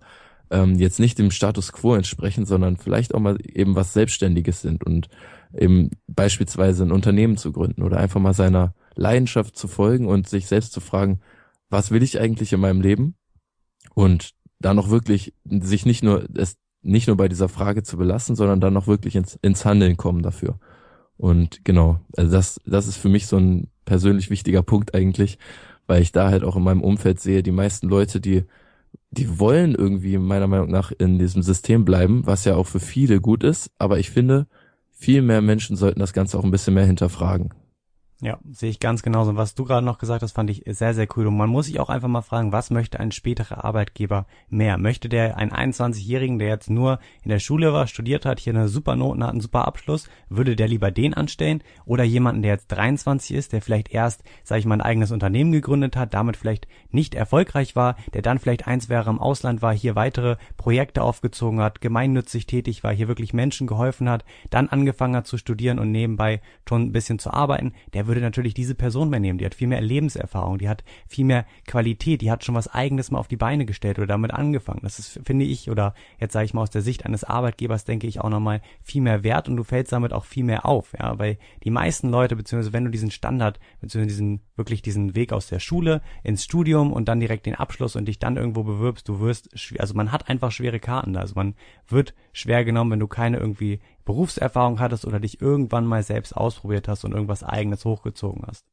ähm, 0.51 0.75
jetzt 0.75 0.99
nicht 0.99 1.17
dem 1.17 1.31
Status 1.31 1.71
quo 1.71 1.95
entsprechen, 1.95 2.45
sondern 2.45 2.77
vielleicht 2.77 3.15
auch 3.15 3.19
mal 3.19 3.37
eben 3.41 3.75
was 3.75 3.93
Selbstständiges 3.93 4.61
sind 4.61 4.83
und 4.83 5.09
eben 5.57 5.89
beispielsweise 6.07 6.83
ein 6.83 6.91
Unternehmen 6.91 7.37
zu 7.37 7.51
gründen 7.51 7.81
oder 7.81 7.97
einfach 7.97 8.21
mal 8.21 8.33
seiner 8.33 8.75
Leidenschaft 8.95 9.57
zu 9.57 9.67
folgen 9.67 10.07
und 10.07 10.29
sich 10.29 10.47
selbst 10.47 10.71
zu 10.71 10.81
fragen, 10.81 11.19
was 11.69 11.89
will 11.89 12.03
ich 12.03 12.19
eigentlich 12.19 12.53
in 12.53 12.59
meinem 12.59 12.81
Leben? 12.81 13.15
Und 13.95 14.31
dann 14.59 14.75
noch 14.75 14.89
wirklich 14.89 15.33
sich 15.45 15.85
nicht 15.85 16.03
nur 16.03 16.25
es 16.35 16.57
nicht 16.85 17.07
nur 17.07 17.17
bei 17.17 17.27
dieser 17.27 17.49
Frage 17.49 17.81
zu 17.81 17.97
belassen, 17.97 18.35
sondern 18.35 18.61
dann 18.61 18.73
noch 18.73 18.87
wirklich 18.87 19.15
ins, 19.15 19.39
ins 19.41 19.65
Handeln 19.65 19.97
kommen 19.97 20.21
dafür. 20.21 20.59
Und 21.17 21.65
genau, 21.65 21.99
also 22.15 22.31
das, 22.31 22.59
das 22.65 22.87
ist 22.87 22.97
für 22.97 23.09
mich 23.09 23.25
so 23.25 23.37
ein 23.37 23.69
persönlich 23.85 24.29
wichtiger 24.29 24.61
Punkt 24.61 24.93
eigentlich, 24.93 25.39
weil 25.87 26.01
ich 26.01 26.11
da 26.11 26.29
halt 26.29 26.43
auch 26.43 26.55
in 26.55 26.63
meinem 26.63 26.83
Umfeld 26.83 27.19
sehe, 27.19 27.41
die 27.41 27.51
meisten 27.51 27.87
Leute, 27.87 28.21
die, 28.21 28.43
die 29.09 29.39
wollen 29.39 29.73
irgendwie 29.73 30.17
meiner 30.17 30.47
Meinung 30.47 30.69
nach 30.69 30.91
in 30.91 31.17
diesem 31.17 31.41
System 31.41 31.85
bleiben, 31.85 32.25
was 32.27 32.45
ja 32.45 32.55
auch 32.55 32.67
für 32.67 32.79
viele 32.79 33.19
gut 33.19 33.43
ist, 33.43 33.71
aber 33.79 33.97
ich 33.97 34.11
finde, 34.11 34.47
viel 34.91 35.21
mehr 35.21 35.41
Menschen 35.41 35.75
sollten 35.75 35.99
das 35.99 36.13
Ganze 36.13 36.37
auch 36.37 36.43
ein 36.43 36.51
bisschen 36.51 36.75
mehr 36.75 36.85
hinterfragen. 36.85 37.53
Ja, 38.21 38.39
sehe 38.49 38.69
ich 38.69 38.79
ganz 38.79 39.03
genauso. 39.03 39.31
Und 39.31 39.37
was 39.37 39.55
du 39.55 39.65
gerade 39.65 39.85
noch 39.85 39.97
gesagt 39.97 40.23
hast, 40.23 40.31
fand 40.31 40.49
ich 40.49 40.63
sehr, 40.65 40.93
sehr 40.93 41.07
cool. 41.15 41.27
Und 41.27 41.35
man 41.35 41.49
muss 41.49 41.65
sich 41.65 41.81
auch 41.81 41.89
einfach 41.89 42.07
mal 42.07 42.21
fragen, 42.21 42.53
was 42.53 42.71
möchte 42.71 42.97
ein 42.97 43.11
späterer 43.11 43.65
Arbeitgeber 43.65 44.25
mehr? 44.47 44.77
Möchte 44.77 45.09
der 45.09 45.35
einen 45.35 45.51
21-Jährigen, 45.51 46.39
der 46.39 46.47
jetzt 46.47 46.69
nur 46.69 46.99
in 47.23 47.29
der 47.29 47.39
Schule 47.39 47.73
war, 47.73 47.87
studiert 47.87 48.25
hat, 48.25 48.39
hier 48.39 48.53
eine 48.53 48.69
super 48.69 48.95
Noten 48.95 49.21
hat, 49.21 49.31
einen 49.31 49.41
super 49.41 49.67
Abschluss, 49.67 50.07
würde 50.29 50.55
der 50.55 50.69
lieber 50.69 50.91
den 50.91 51.13
anstellen? 51.13 51.61
Oder 51.85 52.05
jemanden, 52.05 52.41
der 52.41 52.53
jetzt 52.53 52.67
23 52.69 53.35
ist, 53.35 53.51
der 53.51 53.61
vielleicht 53.61 53.93
erst, 53.93 54.23
sage 54.45 54.59
ich 54.59 54.65
mal, 54.65 54.75
ein 54.75 54.81
eigenes 54.81 55.11
Unternehmen 55.11 55.51
gegründet 55.51 55.97
hat, 55.97 56.13
damit 56.13 56.37
vielleicht 56.37 56.69
nicht 56.91 57.15
erfolgreich 57.15 57.75
war, 57.75 57.97
der 58.13 58.21
dann 58.21 58.39
vielleicht 58.39 58.65
eins 58.65 58.87
wäre 58.87 59.09
im 59.09 59.19
Ausland 59.19 59.61
war, 59.61 59.73
hier 59.73 59.95
weitere 59.95 60.37
Projekte 60.55 61.01
aufgezogen 61.01 61.59
hat, 61.59 61.81
gemeinnützig 61.81 62.45
tätig 62.45 62.81
war, 62.81 62.93
hier 62.93 63.09
wirklich 63.09 63.33
Menschen 63.33 63.67
geholfen 63.67 64.07
hat, 64.07 64.23
dann 64.49 64.69
angefangen 64.69 65.17
hat 65.17 65.27
zu 65.27 65.37
studieren 65.37 65.79
und 65.79 65.91
nebenbei 65.91 66.39
schon 66.67 66.83
ein 66.83 66.91
bisschen 66.93 67.19
zu 67.19 67.31
arbeiten, 67.31 67.73
der 67.93 68.04
würde 68.07 68.21
natürlich 68.21 68.53
diese 68.53 68.75
Person 68.75 69.09
mehr 69.09 69.19
nehmen. 69.19 69.39
Die 69.39 69.45
hat 69.45 69.55
viel 69.55 69.67
mehr 69.67 69.81
Lebenserfahrung, 69.81 70.57
die 70.57 70.69
hat 70.69 70.83
viel 71.07 71.25
mehr 71.25 71.45
Qualität, 71.65 72.21
die 72.21 72.31
hat 72.31 72.43
schon 72.43 72.55
was 72.55 72.67
Eigenes 72.67 73.11
mal 73.11 73.19
auf 73.19 73.27
die 73.27 73.37
Beine 73.37 73.65
gestellt 73.65 73.97
oder 73.97 74.07
damit 74.07 74.33
angefangen. 74.33 74.81
Das 74.83 74.99
ist, 74.99 75.19
finde 75.23 75.45
ich, 75.45 75.69
oder 75.69 75.93
jetzt 76.19 76.33
sage 76.33 76.45
ich 76.45 76.53
mal 76.53 76.61
aus 76.61 76.69
der 76.69 76.81
Sicht 76.81 77.05
eines 77.05 77.23
Arbeitgebers, 77.23 77.85
denke 77.85 78.07
ich 78.07 78.21
auch 78.21 78.29
nochmal 78.29 78.61
viel 78.81 79.01
mehr 79.01 79.23
wert 79.23 79.49
und 79.49 79.57
du 79.57 79.63
fällst 79.63 79.91
damit 79.91 80.13
auch 80.13 80.25
viel 80.25 80.43
mehr 80.43 80.65
auf, 80.65 80.93
ja, 80.97 81.17
weil 81.19 81.37
die 81.63 81.71
meisten 81.71 82.09
Leute, 82.09 82.35
beziehungsweise 82.35 82.73
wenn 82.73 82.85
du 82.85 82.91
diesen 82.91 83.11
Standard, 83.11 83.59
beziehungsweise 83.81 84.15
diesen, 84.15 84.41
wirklich 84.55 84.81
diesen 84.81 85.15
Weg 85.15 85.33
aus 85.33 85.47
der 85.47 85.59
Schule 85.59 86.01
ins 86.23 86.43
Studium 86.43 86.93
und 86.93 87.07
dann 87.07 87.19
direkt 87.19 87.45
den 87.45 87.55
Abschluss 87.55 87.95
und 87.95 88.05
dich 88.05 88.19
dann 88.19 88.37
irgendwo 88.37 88.63
bewirbst, 88.63 89.07
du 89.07 89.19
wirst, 89.19 89.49
also 89.79 89.93
man 89.93 90.11
hat 90.11 90.29
einfach 90.29 90.51
schwere 90.51 90.79
Karten 90.79 91.13
da, 91.13 91.21
also 91.21 91.35
man 91.35 91.55
wird 91.87 92.13
schwer 92.33 92.65
genommen, 92.65 92.91
wenn 92.91 92.99
du 92.99 93.07
keine 93.07 93.37
irgendwie 93.37 93.79
Berufserfahrung 94.05 94.79
hattest 94.79 95.05
oder 95.05 95.19
dich 95.19 95.41
irgendwann 95.41 95.85
mal 95.85 96.03
selbst 96.03 96.35
ausprobiert 96.35 96.87
hast 96.87 97.03
und 97.03 97.11
irgendwas 97.11 97.43
eigenes 97.43 97.83
hochgezogen 97.85 98.43
hast. 98.47 98.65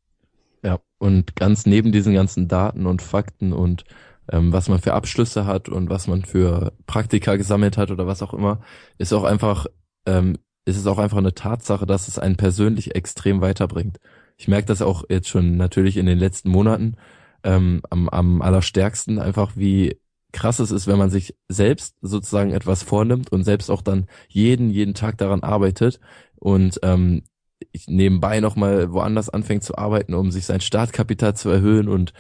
Ja, 0.63 0.79
und 0.99 1.35
ganz 1.35 1.67
neben 1.67 1.91
diesen 1.91 2.15
ganzen 2.15 2.47
Daten 2.47 2.87
und 2.87 3.03
Fakten 3.03 3.53
und 3.53 3.85
ähm, 4.31 4.53
was 4.53 4.69
man 4.69 4.79
für 4.79 4.95
Abschlüsse 4.95 5.47
hat 5.47 5.69
und 5.69 5.91
was 5.91 6.07
man 6.07 6.25
für 6.25 6.73
Praktika 6.87 7.37
gesammelt 7.37 7.77
hat 7.77 7.91
oder 7.91 8.07
was 8.07 8.23
auch 8.23 8.33
immer, 8.33 8.61
ist 8.99 9.13
auch 9.13 9.25
einfach, 9.25 9.67
ähm, 10.07 10.39
ist 10.65 10.77
es 10.77 10.87
auch 10.87 10.99
einfach 10.99 11.19
eine 11.19 11.35
Tatsache, 11.35 11.87
dass 11.87 12.07
es 12.07 12.19
einen 12.19 12.37
persönlich 12.37 12.95
extrem 12.95 13.41
weiterbringt. 13.41 13.99
Ich 14.37 14.47
merke 14.47 14.67
das 14.67 14.83
auch 14.83 15.05
jetzt 15.09 15.29
schon 15.29 15.57
natürlich 15.57 15.97
in 15.97 16.07
den 16.07 16.19
letzten 16.19 16.51
Monaten 16.51 16.97
ähm, 17.43 17.83
am, 17.91 18.09
am 18.09 18.43
allerstärksten, 18.43 19.19
einfach 19.19 19.53
wie 19.57 19.99
krass 20.33 20.59
es 20.59 20.71
ist, 20.71 20.87
wenn 20.87 20.99
man 20.99 21.11
sich 21.11 21.35
selbst 21.49 21.97
sozusagen 22.01 22.53
etwas 22.53 22.83
vornimmt 22.83 23.31
und 23.33 23.45
selbst 23.45 23.71
auch 23.71 23.83
dann 23.83 24.07
jeden, 24.29 24.71
jeden 24.71 24.95
Tag 24.95 25.19
daran 25.19 25.43
arbeitet 25.43 26.01
und 26.37 26.81
ähm, 26.83 27.23
ich 27.71 27.87
nebenbei 27.89 28.41
nochmal 28.41 28.93
woanders 28.93 29.29
anfängt 29.29 29.63
zu 29.63 29.79
arbeiten, 29.79 30.15
um 30.15 30.31
sich 30.31 30.47
sein 30.47 30.61
Startkapital 30.61 31.37
zu 31.37 31.49
erhöhen 31.49 31.89
und 31.89 32.13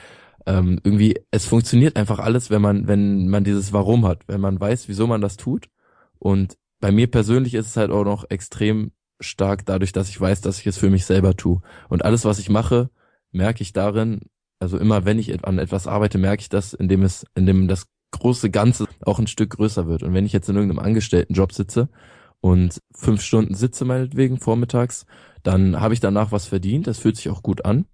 ähm, 0.46 0.80
irgendwie, 0.82 1.20
es 1.30 1.46
funktioniert 1.46 1.96
einfach 1.96 2.18
alles, 2.18 2.50
wenn 2.50 2.62
man, 2.62 2.88
wenn 2.88 3.28
man 3.28 3.44
dieses 3.44 3.72
Warum 3.72 4.06
hat, 4.06 4.22
wenn 4.26 4.40
man 4.40 4.60
weiß, 4.60 4.88
wieso 4.88 5.06
man 5.06 5.20
das 5.20 5.36
tut. 5.36 5.68
Und 6.18 6.56
bei 6.80 6.90
mir 6.90 7.08
persönlich 7.08 7.54
ist 7.54 7.66
es 7.66 7.76
halt 7.76 7.90
auch 7.90 8.04
noch 8.04 8.28
extrem 8.28 8.92
stark 9.20 9.64
dadurch, 9.66 9.92
dass 9.92 10.08
ich 10.08 10.20
weiß, 10.20 10.40
dass 10.40 10.58
ich 10.58 10.66
es 10.66 10.78
für 10.78 10.90
mich 10.90 11.04
selber 11.04 11.36
tue. 11.36 11.60
Und 11.88 12.04
alles, 12.04 12.24
was 12.24 12.40
ich 12.40 12.50
mache, 12.50 12.90
merke 13.30 13.62
ich 13.62 13.72
darin, 13.72 14.22
also 14.58 14.78
immer 14.78 15.04
wenn 15.04 15.18
ich 15.18 15.44
an 15.44 15.58
etwas 15.58 15.86
arbeite, 15.86 16.18
merke 16.18 16.42
ich 16.42 16.48
das, 16.48 16.72
indem 16.74 17.02
es, 17.02 17.24
indem 17.34 17.68
das 17.68 17.86
große 18.12 18.50
Ganze 18.50 18.86
auch 19.04 19.18
ein 19.18 19.26
Stück 19.26 19.50
größer 19.50 19.86
wird. 19.86 20.02
Und 20.02 20.14
wenn 20.14 20.26
ich 20.26 20.32
jetzt 20.32 20.48
in 20.48 20.56
irgendeinem 20.56 20.84
Angestelltenjob 20.84 21.52
sitze 21.52 21.88
und 22.40 22.78
fünf 22.94 23.22
Stunden 23.22 23.54
sitze 23.54 23.84
meinetwegen 23.84 24.38
vormittags, 24.38 25.06
dann 25.42 25.80
habe 25.80 25.94
ich 25.94 26.00
danach 26.00 26.30
was 26.30 26.46
verdient. 26.46 26.86
Das 26.86 26.98
fühlt 26.98 27.16
sich 27.16 27.28
auch 27.28 27.42
gut 27.42 27.64
an. 27.64 27.86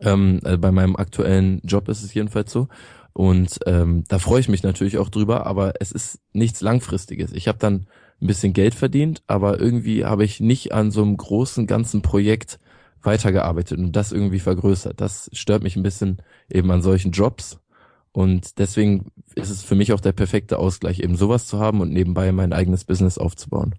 Ähm, 0.00 0.40
also 0.42 0.58
bei 0.58 0.72
meinem 0.72 0.96
aktuellen 0.96 1.60
Job 1.64 1.88
ist 1.88 2.02
es 2.02 2.12
jedenfalls 2.12 2.50
so. 2.50 2.68
Und 3.12 3.60
ähm, 3.66 4.04
da 4.08 4.18
freue 4.18 4.40
ich 4.40 4.48
mich 4.48 4.62
natürlich 4.62 4.98
auch 4.98 5.10
drüber, 5.10 5.46
aber 5.46 5.74
es 5.80 5.92
ist 5.92 6.18
nichts 6.32 6.60
Langfristiges. 6.60 7.32
Ich 7.32 7.46
habe 7.46 7.58
dann 7.58 7.86
ein 8.20 8.26
bisschen 8.26 8.52
Geld 8.52 8.74
verdient, 8.74 9.22
aber 9.26 9.60
irgendwie 9.60 10.04
habe 10.04 10.24
ich 10.24 10.40
nicht 10.40 10.72
an 10.72 10.90
so 10.90 11.02
einem 11.02 11.16
großen 11.16 11.66
ganzen 11.66 12.02
Projekt 12.02 12.58
weitergearbeitet 13.02 13.78
und 13.78 13.92
das 13.92 14.12
irgendwie 14.12 14.38
vergrößert. 14.38 15.00
Das 15.00 15.28
stört 15.32 15.62
mich 15.62 15.76
ein 15.76 15.82
bisschen 15.82 16.22
eben 16.48 16.70
an 16.70 16.82
solchen 16.82 17.10
Jobs, 17.10 17.58
und 18.12 18.58
deswegen 18.58 19.06
ist 19.34 19.50
es 19.50 19.62
für 19.62 19.74
mich 19.74 19.92
auch 19.92 20.00
der 20.00 20.12
perfekte 20.12 20.58
Ausgleich, 20.58 21.00
eben 21.00 21.16
sowas 21.16 21.46
zu 21.46 21.58
haben 21.58 21.80
und 21.80 21.92
nebenbei 21.92 22.30
mein 22.32 22.52
eigenes 22.52 22.84
Business 22.84 23.18
aufzubauen. 23.18 23.74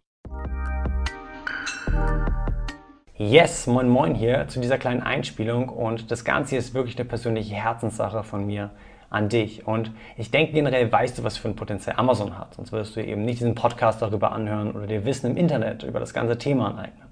Yes, 3.16 3.68
moin 3.68 3.88
moin 3.88 4.16
hier 4.16 4.48
zu 4.48 4.60
dieser 4.60 4.80
kleinen 4.80 5.02
Einspielung 5.02 5.70
und 5.70 6.10
das 6.10 6.26
Ganze 6.26 6.58
ist 6.58 6.74
wirklich 6.74 6.98
eine 6.98 7.06
persönliche 7.06 7.54
Herzenssache 7.54 8.24
von 8.24 8.46
mir 8.46 8.72
an 9.12 9.30
dich. 9.30 9.68
Und 9.68 9.92
ich 10.18 10.32
denke 10.32 10.54
generell 10.54 10.92
weißt 10.92 11.20
du, 11.20 11.24
was 11.24 11.38
für 11.38 11.48
ein 11.48 11.56
Potenzial 11.56 11.96
Amazon 11.98 12.38
hat, 12.38 12.56
sonst 12.56 12.72
würdest 12.72 12.96
du 12.96 13.06
eben 13.06 13.24
nicht 13.24 13.40
diesen 13.40 13.54
Podcast 13.54 14.02
darüber 14.02 14.32
anhören 14.32 14.72
oder 14.72 14.88
dir 14.88 15.06
Wissen 15.06 15.30
im 15.30 15.38
Internet 15.38 15.84
über 15.84 16.00
das 16.00 16.14
ganze 16.14 16.38
Thema 16.40 16.70
aneignen. 16.70 17.08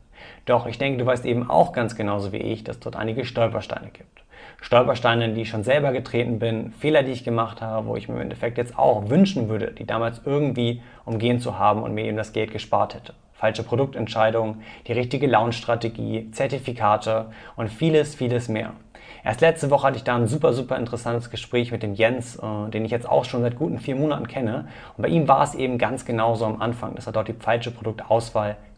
Doch 0.45 0.65
ich 0.65 0.79
denke, 0.79 0.97
du 0.97 1.05
weißt 1.05 1.25
eben 1.25 1.49
auch 1.49 1.71
ganz 1.71 1.95
genauso 1.95 2.31
wie 2.31 2.37
ich, 2.37 2.63
dass 2.63 2.79
dort 2.79 2.95
einige 2.95 3.23
Stolpersteine 3.23 3.91
gibt. 3.91 4.23
Stolpersteine, 4.61 5.25
in 5.25 5.35
die 5.35 5.41
ich 5.41 5.49
schon 5.49 5.63
selber 5.63 5.91
getreten 5.91 6.39
bin, 6.39 6.71
Fehler, 6.71 7.03
die 7.03 7.11
ich 7.11 7.23
gemacht 7.23 7.61
habe, 7.61 7.87
wo 7.87 7.95
ich 7.95 8.07
mir 8.07 8.15
im 8.15 8.21
Endeffekt 8.21 8.57
jetzt 8.57 8.77
auch 8.77 9.09
wünschen 9.09 9.49
würde, 9.49 9.71
die 9.71 9.85
damals 9.85 10.21
irgendwie 10.23 10.81
umgehen 11.03 11.39
zu 11.39 11.57
haben 11.57 11.81
und 11.81 11.93
mir 11.93 12.05
eben 12.05 12.15
das 12.15 12.31
Geld 12.31 12.51
gespart 12.51 12.93
hätte. 12.93 13.13
Falsche 13.33 13.63
Produktentscheidungen, 13.63 14.61
die 14.87 14.93
richtige 14.93 15.25
Launchstrategie, 15.25 16.29
Zertifikate 16.31 17.31
und 17.55 17.69
vieles, 17.69 18.13
vieles 18.13 18.49
mehr. 18.49 18.73
Erst 19.23 19.41
letzte 19.41 19.69
Woche 19.71 19.87
hatte 19.87 19.97
ich 19.97 20.03
da 20.03 20.15
ein 20.15 20.27
super, 20.27 20.53
super 20.53 20.77
interessantes 20.77 21.29
Gespräch 21.29 21.71
mit 21.71 21.83
dem 21.83 21.93
Jens, 21.93 22.37
äh, 22.37 22.69
den 22.69 22.85
ich 22.85 22.91
jetzt 22.91 23.09
auch 23.09 23.25
schon 23.25 23.41
seit 23.41 23.55
guten 23.55 23.79
vier 23.79 23.95
Monaten 23.95 24.27
kenne. 24.27 24.67
Und 24.95 25.03
bei 25.03 25.09
ihm 25.09 25.27
war 25.27 25.43
es 25.43 25.55
eben 25.55 25.77
ganz 25.77 26.05
genauso 26.05 26.45
am 26.45 26.61
Anfang, 26.61 26.95
dass 26.95 27.07
er 27.07 27.13
dort 27.13 27.27
die 27.27 27.33
falsche 27.33 27.71
Produktauswahl 27.71 28.57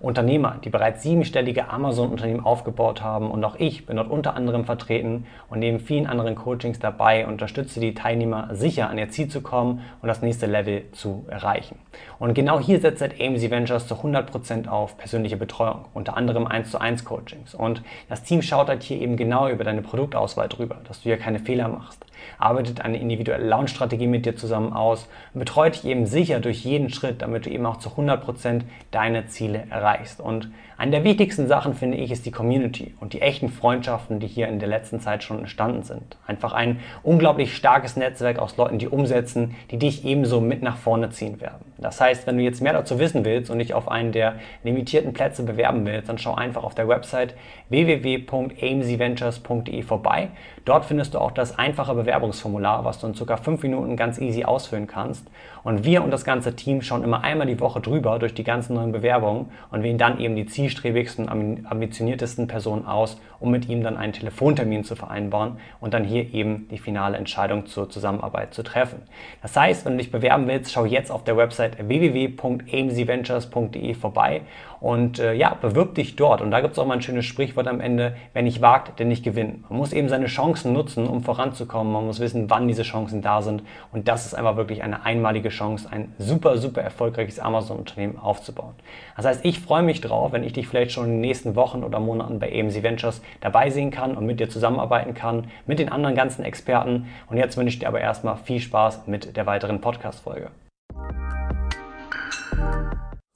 Unternehmer, 0.00 0.58
die 0.64 0.70
bereits 0.70 1.02
siebenstellige 1.02 1.70
Amazon-Unternehmen 1.70 2.44
aufgebaut 2.44 3.02
haben 3.02 3.30
und 3.30 3.44
auch 3.44 3.56
ich 3.56 3.86
bin 3.86 3.96
dort 3.96 4.10
unter 4.10 4.34
anderem 4.34 4.64
vertreten 4.64 5.26
und 5.48 5.58
neben 5.58 5.80
vielen 5.80 6.06
anderen 6.06 6.34
Coachings 6.34 6.78
dabei 6.78 7.26
unterstütze 7.26 7.80
die 7.80 7.94
Teilnehmer 7.94 8.48
sicher 8.52 8.88
an 8.88 8.98
ihr 8.98 9.08
Ziel 9.08 9.28
zu 9.28 9.40
kommen 9.40 9.80
und 10.00 10.08
das 10.08 10.22
nächste 10.22 10.46
Level 10.46 10.84
zu 10.92 11.26
erreichen. 11.28 11.78
Und 12.18 12.34
genau 12.34 12.58
hier 12.58 12.80
setzt 12.80 13.00
halt 13.00 13.20
AMC 13.20 13.50
Ventures 13.50 13.86
zu 13.86 13.94
100% 13.94 14.68
auf 14.68 14.98
persönliche 14.98 15.36
Betreuung, 15.36 15.84
unter 15.94 16.16
anderem 16.16 16.46
1 16.46 16.70
zu 16.70 16.80
1 16.80 17.04
Coachings. 17.04 17.54
Und 17.54 17.82
das 18.08 18.24
Team 18.24 18.42
schaut 18.42 18.68
halt 18.68 18.82
hier 18.82 19.00
eben 19.00 19.16
genau 19.16 19.48
über 19.48 19.64
deine 19.64 19.82
Produktauswahl 19.82 20.48
drüber, 20.48 20.78
dass 20.86 20.98
du 20.98 21.04
hier 21.04 21.18
keine 21.18 21.38
Fehler 21.38 21.68
machst 21.68 22.04
arbeitet 22.38 22.80
eine 22.80 22.98
individuelle 22.98 23.46
Launch-Strategie 23.46 24.06
mit 24.06 24.26
dir 24.26 24.36
zusammen 24.36 24.72
aus 24.72 25.08
und 25.34 25.40
betreut 25.40 25.74
dich 25.74 25.84
eben 25.84 26.06
sicher 26.06 26.40
durch 26.40 26.64
jeden 26.64 26.90
Schritt, 26.90 27.22
damit 27.22 27.46
du 27.46 27.50
eben 27.50 27.66
auch 27.66 27.78
zu 27.78 27.90
100% 27.90 28.62
deine 28.90 29.26
Ziele 29.26 29.66
erreichst. 29.70 30.20
Und 30.20 30.50
eine 30.78 30.92
der 30.92 31.02
wichtigsten 31.02 31.48
Sachen, 31.48 31.74
finde 31.74 31.96
ich, 31.96 32.12
ist 32.12 32.24
die 32.24 32.30
Community 32.30 32.94
und 33.00 33.12
die 33.12 33.20
echten 33.20 33.48
Freundschaften, 33.48 34.20
die 34.20 34.28
hier 34.28 34.46
in 34.46 34.60
der 34.60 34.68
letzten 34.68 35.00
Zeit 35.00 35.24
schon 35.24 35.40
entstanden 35.40 35.82
sind. 35.82 36.16
Einfach 36.24 36.52
ein 36.52 36.78
unglaublich 37.02 37.56
starkes 37.56 37.96
Netzwerk 37.96 38.38
aus 38.38 38.56
Leuten, 38.56 38.78
die 38.78 38.86
umsetzen, 38.86 39.56
die 39.72 39.78
dich 39.78 40.04
ebenso 40.04 40.40
mit 40.40 40.62
nach 40.62 40.76
vorne 40.76 41.10
ziehen 41.10 41.40
werden. 41.40 41.64
Das 41.78 42.00
heißt, 42.00 42.28
wenn 42.28 42.36
du 42.36 42.44
jetzt 42.44 42.62
mehr 42.62 42.74
dazu 42.74 43.00
wissen 43.00 43.24
willst 43.24 43.50
und 43.50 43.58
dich 43.58 43.74
auf 43.74 43.90
einen 43.90 44.12
der 44.12 44.36
limitierten 44.62 45.12
Plätze 45.12 45.42
bewerben 45.42 45.84
willst, 45.84 46.08
dann 46.08 46.18
schau 46.18 46.36
einfach 46.36 46.62
auf 46.62 46.76
der 46.76 46.86
Website 46.86 47.34
www.amcventures.de 47.70 49.82
vorbei. 49.82 50.28
Dort 50.64 50.84
findest 50.84 51.14
du 51.14 51.18
auch 51.18 51.32
das 51.32 51.58
einfache 51.58 51.94
Bewerbungsformular, 51.94 52.84
was 52.84 53.00
du 53.00 53.08
in 53.08 53.14
circa 53.14 53.36
fünf 53.36 53.62
Minuten 53.62 53.96
ganz 53.96 54.18
easy 54.20 54.44
ausfüllen 54.44 54.86
kannst. 54.86 55.26
Und 55.64 55.84
wir 55.84 56.04
und 56.04 56.10
das 56.10 56.24
ganze 56.24 56.54
Team 56.54 56.82
schauen 56.82 57.02
immer 57.02 57.24
einmal 57.24 57.46
die 57.46 57.58
Woche 57.58 57.80
drüber 57.80 58.18
durch 58.18 58.34
die 58.34 58.44
ganzen 58.44 58.74
neuen 58.74 58.92
Bewerbungen 58.92 59.46
und 59.70 59.82
wählen 59.82 59.98
dann 59.98 60.20
eben 60.20 60.36
die 60.36 60.46
Ziel 60.46 60.68
zielstrebigsten, 60.68 61.28
ambitioniertesten 61.66 62.46
Personen 62.46 62.86
aus, 62.86 63.20
um 63.40 63.50
mit 63.50 63.68
ihm 63.68 63.82
dann 63.82 63.96
einen 63.96 64.12
Telefontermin 64.12 64.84
zu 64.84 64.94
vereinbaren 64.96 65.58
und 65.80 65.94
dann 65.94 66.04
hier 66.04 66.34
eben 66.34 66.68
die 66.70 66.78
finale 66.78 67.16
Entscheidung 67.16 67.66
zur 67.66 67.88
Zusammenarbeit 67.90 68.54
zu 68.54 68.62
treffen. 68.62 69.02
Das 69.42 69.56
heißt, 69.56 69.84
wenn 69.84 69.92
du 69.92 69.98
dich 69.98 70.10
bewerben 70.10 70.48
willst, 70.48 70.72
schau 70.72 70.84
jetzt 70.84 71.10
auf 71.10 71.24
der 71.24 71.36
Website 71.36 71.88
www.amcventures.de 71.88 73.94
vorbei 73.94 74.42
und 74.80 75.18
äh, 75.18 75.34
ja, 75.34 75.56
bewirb 75.60 75.94
dich 75.96 76.16
dort. 76.16 76.40
Und 76.40 76.50
da 76.50 76.60
gibt 76.60 76.72
es 76.72 76.78
auch 76.78 76.86
mal 76.86 76.94
ein 76.94 77.02
schönes 77.02 77.26
Sprichwort 77.26 77.66
am 77.66 77.80
Ende, 77.80 78.16
wer 78.32 78.42
nicht 78.42 78.60
wagt, 78.60 78.98
der 78.98 79.06
nicht 79.06 79.24
gewinnt. 79.24 79.68
Man 79.68 79.78
muss 79.78 79.92
eben 79.92 80.08
seine 80.08 80.26
Chancen 80.26 80.72
nutzen, 80.72 81.06
um 81.06 81.22
voranzukommen. 81.22 81.92
Man 81.92 82.06
muss 82.06 82.20
wissen, 82.20 82.48
wann 82.48 82.68
diese 82.68 82.82
Chancen 82.82 83.22
da 83.22 83.42
sind. 83.42 83.62
Und 83.92 84.08
das 84.08 84.26
ist 84.26 84.34
einfach 84.34 84.56
wirklich 84.56 84.82
eine 84.82 85.04
einmalige 85.04 85.48
Chance, 85.48 85.88
ein 85.90 86.14
super, 86.18 86.58
super 86.58 86.80
erfolgreiches 86.80 87.40
Amazon-Unternehmen 87.40 88.18
aufzubauen. 88.18 88.74
Das 89.16 89.26
heißt, 89.26 89.44
ich 89.44 89.60
freue 89.60 89.82
mich 89.82 90.00
drauf, 90.00 90.32
wenn 90.32 90.44
ich 90.44 90.52
dich 90.52 90.68
vielleicht 90.68 90.92
schon 90.92 91.06
in 91.06 91.12
den 91.12 91.20
nächsten 91.20 91.56
Wochen 91.56 91.82
oder 91.82 91.98
Monaten 91.98 92.38
bei 92.38 92.48
AMC 92.48 92.82
Ventures 92.82 93.20
dabei 93.40 93.70
sehen 93.70 93.90
kann 93.90 94.16
und 94.16 94.26
mit 94.26 94.40
dir 94.40 94.48
zusammenarbeiten 94.48 95.14
kann, 95.14 95.48
mit 95.66 95.78
den 95.78 95.90
anderen 95.90 96.14
ganzen 96.16 96.44
Experten. 96.44 97.06
Und 97.28 97.36
jetzt 97.36 97.56
wünsche 97.56 97.74
ich 97.74 97.78
dir 97.78 97.88
aber 97.88 98.00
erstmal 98.00 98.36
viel 98.36 98.60
Spaß 98.60 99.06
mit 99.06 99.36
der 99.36 99.46
weiteren 99.46 99.80
Podcast-Folge. 99.80 100.50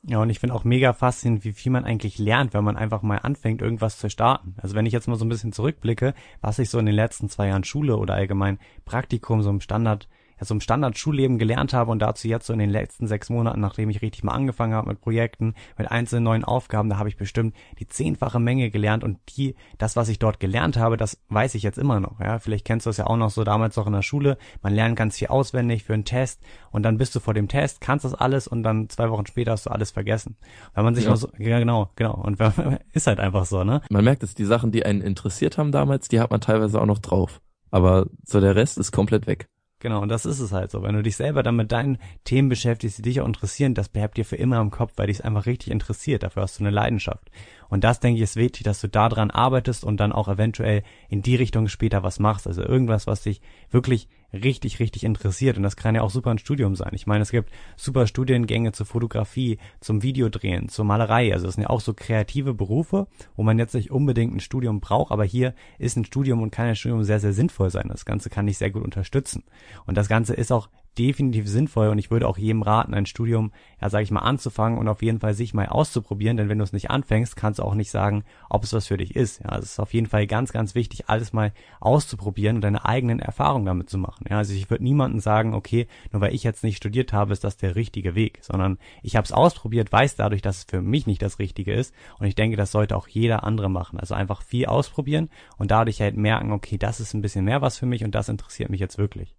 Ja, 0.04 0.18
und 0.18 0.30
ich 0.30 0.40
finde 0.40 0.56
auch 0.56 0.64
mega 0.64 0.92
faszinierend, 0.92 1.44
wie 1.44 1.52
viel 1.52 1.70
man 1.70 1.84
eigentlich 1.84 2.18
lernt, 2.18 2.54
wenn 2.54 2.64
man 2.64 2.76
einfach 2.76 3.02
mal 3.02 3.18
anfängt, 3.18 3.62
irgendwas 3.62 3.98
zu 3.98 4.10
starten. 4.10 4.56
Also 4.60 4.74
wenn 4.74 4.84
ich 4.84 4.92
jetzt 4.92 5.06
mal 5.06 5.16
so 5.16 5.24
ein 5.24 5.28
bisschen 5.28 5.52
zurückblicke, 5.52 6.14
was 6.40 6.58
ich 6.58 6.70
so 6.70 6.80
in 6.80 6.86
den 6.86 6.94
letzten 6.94 7.28
zwei 7.28 7.46
Jahren 7.46 7.62
Schule 7.62 7.96
oder 7.96 8.14
allgemein 8.14 8.58
Praktikum 8.84 9.42
so 9.42 9.50
im 9.50 9.60
Standard 9.60 10.08
ja, 10.42 10.46
so 10.46 10.54
im 10.54 10.60
Standardschulleben 10.60 11.38
gelernt 11.38 11.72
habe 11.72 11.90
und 11.90 12.00
dazu 12.00 12.28
jetzt 12.28 12.46
so 12.46 12.52
in 12.52 12.58
den 12.58 12.70
letzten 12.70 13.06
sechs 13.06 13.30
Monaten, 13.30 13.60
nachdem 13.60 13.90
ich 13.90 14.02
richtig 14.02 14.24
mal 14.24 14.32
angefangen 14.32 14.74
habe 14.74 14.88
mit 14.88 15.00
Projekten, 15.00 15.54
mit 15.78 15.90
einzelnen 15.90 16.24
neuen 16.24 16.44
Aufgaben, 16.44 16.90
da 16.90 16.98
habe 16.98 17.08
ich 17.08 17.16
bestimmt 17.16 17.54
die 17.78 17.86
zehnfache 17.86 18.40
Menge 18.40 18.70
gelernt 18.70 19.04
und 19.04 19.18
die, 19.36 19.54
das, 19.78 19.96
was 19.96 20.08
ich 20.08 20.18
dort 20.18 20.40
gelernt 20.40 20.76
habe, 20.76 20.96
das 20.96 21.18
weiß 21.28 21.54
ich 21.54 21.62
jetzt 21.62 21.78
immer 21.78 22.00
noch. 22.00 22.20
Ja, 22.20 22.38
vielleicht 22.38 22.64
kennst 22.64 22.86
du 22.86 22.90
es 22.90 22.96
ja 22.96 23.06
auch 23.06 23.16
noch 23.16 23.30
so 23.30 23.44
damals 23.44 23.78
auch 23.78 23.86
in 23.86 23.92
der 23.92 24.02
Schule. 24.02 24.36
Man 24.62 24.74
lernt 24.74 24.96
ganz 24.96 25.16
viel 25.16 25.28
auswendig 25.28 25.84
für 25.84 25.94
einen 25.94 26.04
Test 26.04 26.40
und 26.70 26.82
dann 26.82 26.98
bist 26.98 27.14
du 27.14 27.20
vor 27.20 27.34
dem 27.34 27.48
Test, 27.48 27.80
kannst 27.80 28.04
das 28.04 28.14
alles 28.14 28.48
und 28.48 28.62
dann 28.62 28.88
zwei 28.88 29.10
Wochen 29.10 29.26
später 29.26 29.52
hast 29.52 29.66
du 29.66 29.70
alles 29.70 29.90
vergessen. 29.92 30.36
Wenn 30.74 30.84
man 30.84 30.94
sich 30.94 31.04
ja. 31.04 31.10
mal 31.10 31.16
so, 31.16 31.28
ja 31.38 31.58
genau, 31.58 31.90
genau. 31.96 32.14
Und 32.14 32.38
ist 32.92 33.06
halt 33.06 33.20
einfach 33.20 33.44
so, 33.44 33.62
ne? 33.62 33.82
Man 33.90 34.04
merkt 34.04 34.22
es, 34.22 34.34
die 34.34 34.44
Sachen, 34.44 34.72
die 34.72 34.84
einen 34.84 35.00
interessiert 35.00 35.58
haben 35.58 35.72
damals, 35.72 36.08
die 36.08 36.20
hat 36.20 36.30
man 36.30 36.40
teilweise 36.40 36.80
auch 36.80 36.86
noch 36.86 36.98
drauf. 36.98 37.40
Aber 37.70 38.06
so 38.24 38.40
der 38.40 38.54
Rest 38.54 38.76
ist 38.78 38.92
komplett 38.92 39.26
weg. 39.26 39.48
Genau, 39.82 40.00
und 40.00 40.10
das 40.10 40.26
ist 40.26 40.38
es 40.38 40.52
halt 40.52 40.70
so. 40.70 40.84
Wenn 40.84 40.94
du 40.94 41.02
dich 41.02 41.16
selber 41.16 41.42
dann 41.42 41.56
mit 41.56 41.72
deinen 41.72 41.98
Themen 42.22 42.48
beschäftigst, 42.48 42.98
die 42.98 43.02
dich 43.02 43.20
auch 43.20 43.26
interessieren, 43.26 43.74
das 43.74 43.88
bleibt 43.88 44.16
dir 44.16 44.24
für 44.24 44.36
immer 44.36 44.60
im 44.60 44.70
Kopf, 44.70 44.92
weil 44.94 45.08
dich 45.08 45.16
es 45.18 45.24
einfach 45.24 45.44
richtig 45.44 45.72
interessiert. 45.72 46.22
Dafür 46.22 46.44
hast 46.44 46.60
du 46.60 46.62
eine 46.62 46.70
Leidenschaft. 46.70 47.32
Und 47.68 47.82
das, 47.82 47.98
denke 47.98 48.18
ich, 48.18 48.22
ist 48.22 48.36
wichtig, 48.36 48.62
dass 48.62 48.80
du 48.80 48.86
daran 48.86 49.32
arbeitest 49.32 49.82
und 49.82 49.96
dann 49.96 50.12
auch 50.12 50.28
eventuell 50.28 50.84
in 51.08 51.22
die 51.22 51.34
Richtung 51.34 51.66
später 51.66 52.04
was 52.04 52.20
machst. 52.20 52.46
Also 52.46 52.62
irgendwas, 52.62 53.08
was 53.08 53.24
dich 53.24 53.40
wirklich 53.72 54.06
richtig, 54.32 54.80
richtig 54.80 55.04
interessiert. 55.04 55.56
Und 55.56 55.62
das 55.62 55.76
kann 55.76 55.94
ja 55.94 56.02
auch 56.02 56.10
super 56.10 56.30
ein 56.30 56.38
Studium 56.38 56.74
sein. 56.74 56.90
Ich 56.92 57.06
meine, 57.06 57.22
es 57.22 57.30
gibt 57.30 57.50
super 57.76 58.06
Studiengänge 58.06 58.72
zur 58.72 58.86
Fotografie, 58.86 59.58
zum 59.80 60.02
Videodrehen, 60.02 60.68
zur 60.68 60.84
Malerei. 60.84 61.32
Also 61.32 61.46
das 61.46 61.54
sind 61.54 61.62
ja 61.62 61.70
auch 61.70 61.80
so 61.80 61.94
kreative 61.94 62.54
Berufe, 62.54 63.06
wo 63.36 63.42
man 63.42 63.58
jetzt 63.58 63.74
nicht 63.74 63.90
unbedingt 63.90 64.34
ein 64.34 64.40
Studium 64.40 64.80
braucht. 64.80 65.12
Aber 65.12 65.24
hier 65.24 65.54
ist 65.78 65.96
ein 65.96 66.04
Studium 66.04 66.42
und 66.42 66.50
kann 66.50 66.66
ein 66.66 66.76
Studium 66.76 67.04
sehr, 67.04 67.20
sehr 67.20 67.32
sinnvoll 67.32 67.70
sein. 67.70 67.88
Das 67.88 68.04
Ganze 68.04 68.30
kann 68.30 68.46
dich 68.46 68.58
sehr 68.58 68.70
gut 68.70 68.84
unterstützen. 68.84 69.44
Und 69.86 69.96
das 69.96 70.08
Ganze 70.08 70.34
ist 70.34 70.52
auch 70.52 70.68
definitiv 70.98 71.48
sinnvoll 71.48 71.88
und 71.88 71.98
ich 71.98 72.10
würde 72.10 72.28
auch 72.28 72.38
jedem 72.38 72.62
raten, 72.62 72.94
ein 72.94 73.06
Studium, 73.06 73.52
ja, 73.80 73.88
sage 73.88 74.04
ich 74.04 74.10
mal, 74.10 74.20
anzufangen 74.20 74.78
und 74.78 74.88
auf 74.88 75.02
jeden 75.02 75.20
Fall 75.20 75.34
sich 75.34 75.54
mal 75.54 75.66
auszuprobieren, 75.66 76.36
denn 76.36 76.48
wenn 76.48 76.58
du 76.58 76.64
es 76.64 76.72
nicht 76.72 76.90
anfängst, 76.90 77.36
kannst 77.36 77.58
du 77.58 77.62
auch 77.62 77.74
nicht 77.74 77.90
sagen, 77.90 78.24
ob 78.50 78.64
es 78.64 78.72
was 78.72 78.86
für 78.86 78.96
dich 78.96 79.16
ist. 79.16 79.42
Ja, 79.42 79.56
es 79.58 79.64
ist 79.64 79.80
auf 79.80 79.94
jeden 79.94 80.06
Fall 80.06 80.26
ganz, 80.26 80.52
ganz 80.52 80.74
wichtig, 80.74 81.08
alles 81.08 81.32
mal 81.32 81.52
auszuprobieren 81.80 82.56
und 82.56 82.62
deine 82.62 82.84
eigenen 82.84 83.20
Erfahrungen 83.20 83.64
damit 83.64 83.88
zu 83.88 83.98
machen. 83.98 84.26
Ja, 84.28 84.38
also 84.38 84.52
ich 84.52 84.70
würde 84.70 84.84
niemandem 84.84 85.20
sagen, 85.20 85.54
okay, 85.54 85.86
nur 86.12 86.20
weil 86.20 86.34
ich 86.34 86.42
jetzt 86.42 86.64
nicht 86.64 86.76
studiert 86.76 87.12
habe, 87.12 87.32
ist 87.32 87.44
das 87.44 87.56
der 87.56 87.74
richtige 87.74 88.14
Weg, 88.14 88.38
sondern 88.42 88.78
ich 89.02 89.16
habe 89.16 89.24
es 89.24 89.32
ausprobiert, 89.32 89.92
weiß 89.92 90.16
dadurch, 90.16 90.42
dass 90.42 90.58
es 90.58 90.64
für 90.64 90.82
mich 90.82 91.06
nicht 91.06 91.22
das 91.22 91.38
Richtige 91.38 91.72
ist 91.72 91.94
und 92.18 92.26
ich 92.26 92.34
denke, 92.34 92.56
das 92.56 92.72
sollte 92.72 92.96
auch 92.96 93.08
jeder 93.08 93.44
andere 93.44 93.70
machen. 93.70 93.98
Also 93.98 94.14
einfach 94.14 94.42
viel 94.42 94.66
ausprobieren 94.66 95.30
und 95.56 95.70
dadurch 95.70 96.00
halt 96.00 96.16
merken, 96.16 96.52
okay, 96.52 96.76
das 96.76 97.00
ist 97.00 97.14
ein 97.14 97.22
bisschen 97.22 97.44
mehr 97.44 97.62
was 97.62 97.78
für 97.78 97.86
mich 97.86 98.04
und 98.04 98.14
das 98.14 98.28
interessiert 98.28 98.70
mich 98.70 98.80
jetzt 98.80 98.98
wirklich. 98.98 99.34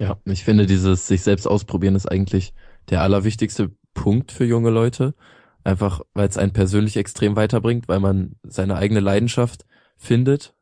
Ja, 0.00 0.18
ich 0.24 0.44
finde, 0.44 0.66
dieses 0.66 1.06
sich 1.06 1.20
selbst 1.20 1.46
ausprobieren 1.46 1.94
ist 1.94 2.10
eigentlich 2.10 2.54
der 2.88 3.02
allerwichtigste 3.02 3.70
Punkt 3.92 4.32
für 4.32 4.46
junge 4.46 4.70
Leute. 4.70 5.14
Einfach, 5.62 6.00
weil 6.14 6.26
es 6.26 6.38
einen 6.38 6.54
persönlich 6.54 6.96
extrem 6.96 7.36
weiterbringt, 7.36 7.86
weil 7.86 8.00
man 8.00 8.36
seine 8.42 8.76
eigene 8.76 9.00
Leidenschaft 9.00 9.66
findet. 9.98 10.54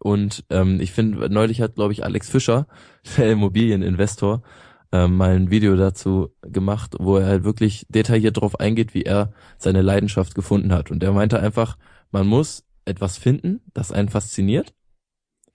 Und 0.00 0.44
ähm, 0.50 0.80
ich 0.80 0.90
finde, 0.90 1.30
neulich 1.30 1.60
hat, 1.60 1.76
glaube 1.76 1.92
ich, 1.92 2.02
Alex 2.04 2.28
Fischer, 2.28 2.66
der 3.16 3.30
Immobilieninvestor, 3.30 4.42
ähm, 4.90 5.16
mal 5.16 5.36
ein 5.36 5.52
Video 5.52 5.76
dazu 5.76 6.34
gemacht, 6.42 6.96
wo 6.98 7.18
er 7.18 7.26
halt 7.26 7.44
wirklich 7.44 7.86
detailliert 7.90 8.38
darauf 8.38 8.58
eingeht, 8.58 8.92
wie 8.92 9.02
er 9.04 9.32
seine 9.56 9.82
Leidenschaft 9.82 10.34
gefunden 10.34 10.72
hat. 10.72 10.90
Und 10.90 11.04
er 11.04 11.12
meinte 11.12 11.38
einfach, 11.38 11.78
man 12.10 12.26
muss 12.26 12.64
etwas 12.86 13.18
finden, 13.18 13.60
das 13.72 13.92
einen 13.92 14.08
fasziniert, 14.08 14.74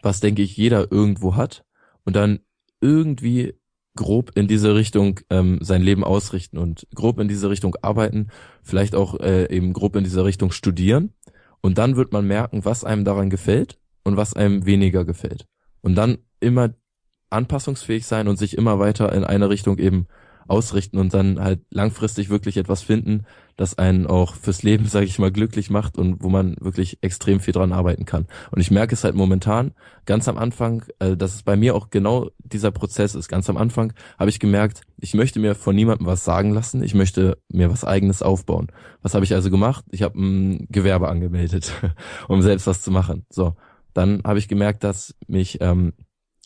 was, 0.02 0.22
denke 0.22 0.42
ich, 0.42 0.56
jeder 0.56 0.90
irgendwo 0.90 1.36
hat, 1.36 1.66
und 2.06 2.16
dann 2.16 2.40
irgendwie 2.86 3.56
grob 3.96 4.32
in 4.36 4.48
diese 4.48 4.76
Richtung 4.76 5.22
ähm, 5.30 5.60
sein 5.62 5.82
Leben 5.82 6.04
ausrichten 6.04 6.58
und 6.58 6.86
grob 6.94 7.20
in 7.20 7.28
diese 7.28 7.50
Richtung 7.50 7.76
arbeiten, 7.82 8.28
vielleicht 8.62 8.94
auch 8.94 9.20
äh, 9.20 9.50
eben 9.50 9.74
grob 9.74 9.96
in 9.96 10.04
diese 10.04 10.26
Richtung 10.26 10.52
studieren. 10.52 11.14
Und 11.62 11.78
dann 11.78 11.96
wird 11.96 12.12
man 12.12 12.28
merken, 12.28 12.66
was 12.66 12.84
einem 12.84 13.06
daran 13.06 13.30
gefällt 13.30 13.80
und 14.04 14.18
was 14.18 14.36
einem 14.36 14.66
weniger 14.66 15.06
gefällt. 15.06 15.46
Und 15.82 15.96
dann 15.96 16.20
immer 16.40 16.74
anpassungsfähig 17.30 18.06
sein 18.06 18.28
und 18.28 18.38
sich 18.38 18.58
immer 18.58 18.80
weiter 18.80 19.12
in 19.14 19.24
eine 19.24 19.50
Richtung 19.50 19.80
eben 19.80 20.08
ausrichten 20.48 20.98
und 20.98 21.14
dann 21.14 21.40
halt 21.40 21.62
langfristig 21.70 22.30
wirklich 22.30 22.58
etwas 22.58 22.82
finden, 22.82 23.26
das 23.58 23.78
einen 23.78 24.06
auch 24.06 24.36
fürs 24.36 24.64
Leben, 24.64 24.86
sage 24.88 25.06
ich 25.06 25.20
mal, 25.20 25.32
glücklich 25.32 25.70
macht 25.70 25.98
und 25.98 26.22
wo 26.22 26.30
man 26.30 26.56
wirklich 26.60 27.00
extrem 27.02 27.40
viel 27.40 27.54
dran 27.54 27.72
arbeiten 27.72 28.06
kann. 28.06 28.28
Und 28.52 28.62
ich 28.62 28.72
merke 28.72 28.94
es 28.94 29.04
halt 29.04 29.16
momentan, 29.16 29.74
ganz 30.06 30.28
am 30.28 30.38
Anfang, 30.38 30.84
äh, 31.00 31.18
dass 31.18 31.36
es 31.36 31.44
bei 31.44 31.56
mir 31.56 31.76
auch 31.76 31.90
genau 31.90 32.30
dieser 32.40 32.72
Prozess 32.72 33.16
ist. 33.16 33.28
Ganz 33.28 33.50
am 33.50 33.58
Anfang 33.58 33.94
habe 34.20 34.30
ich 34.30 34.40
gemerkt, 34.40 34.82
ich 34.98 35.14
möchte 35.14 35.40
mir 35.40 35.56
von 35.56 35.76
niemandem 35.76 36.08
was 36.08 36.24
sagen 36.24 36.54
lassen, 36.54 36.84
ich 36.84 36.94
möchte 36.94 37.38
mir 37.50 37.72
was 37.72 37.84
eigenes 37.84 38.22
aufbauen. 38.22 38.68
Was 39.02 39.14
habe 39.14 39.26
ich 39.26 39.34
also 39.34 39.50
gemacht? 39.50 39.86
Ich 39.92 40.04
habe 40.04 40.20
ein 40.20 40.68
Gewerbe 40.70 41.08
angemeldet, 41.08 41.74
um 42.28 42.42
selbst 42.42 42.68
was 42.68 42.82
zu 42.82 42.92
machen. 42.92 43.26
So, 43.30 43.56
dann 43.94 44.22
habe 44.24 44.40
ich 44.40 44.48
gemerkt, 44.48 44.84
dass 44.84 45.16
mich 45.28 45.60
ähm, 45.62 45.94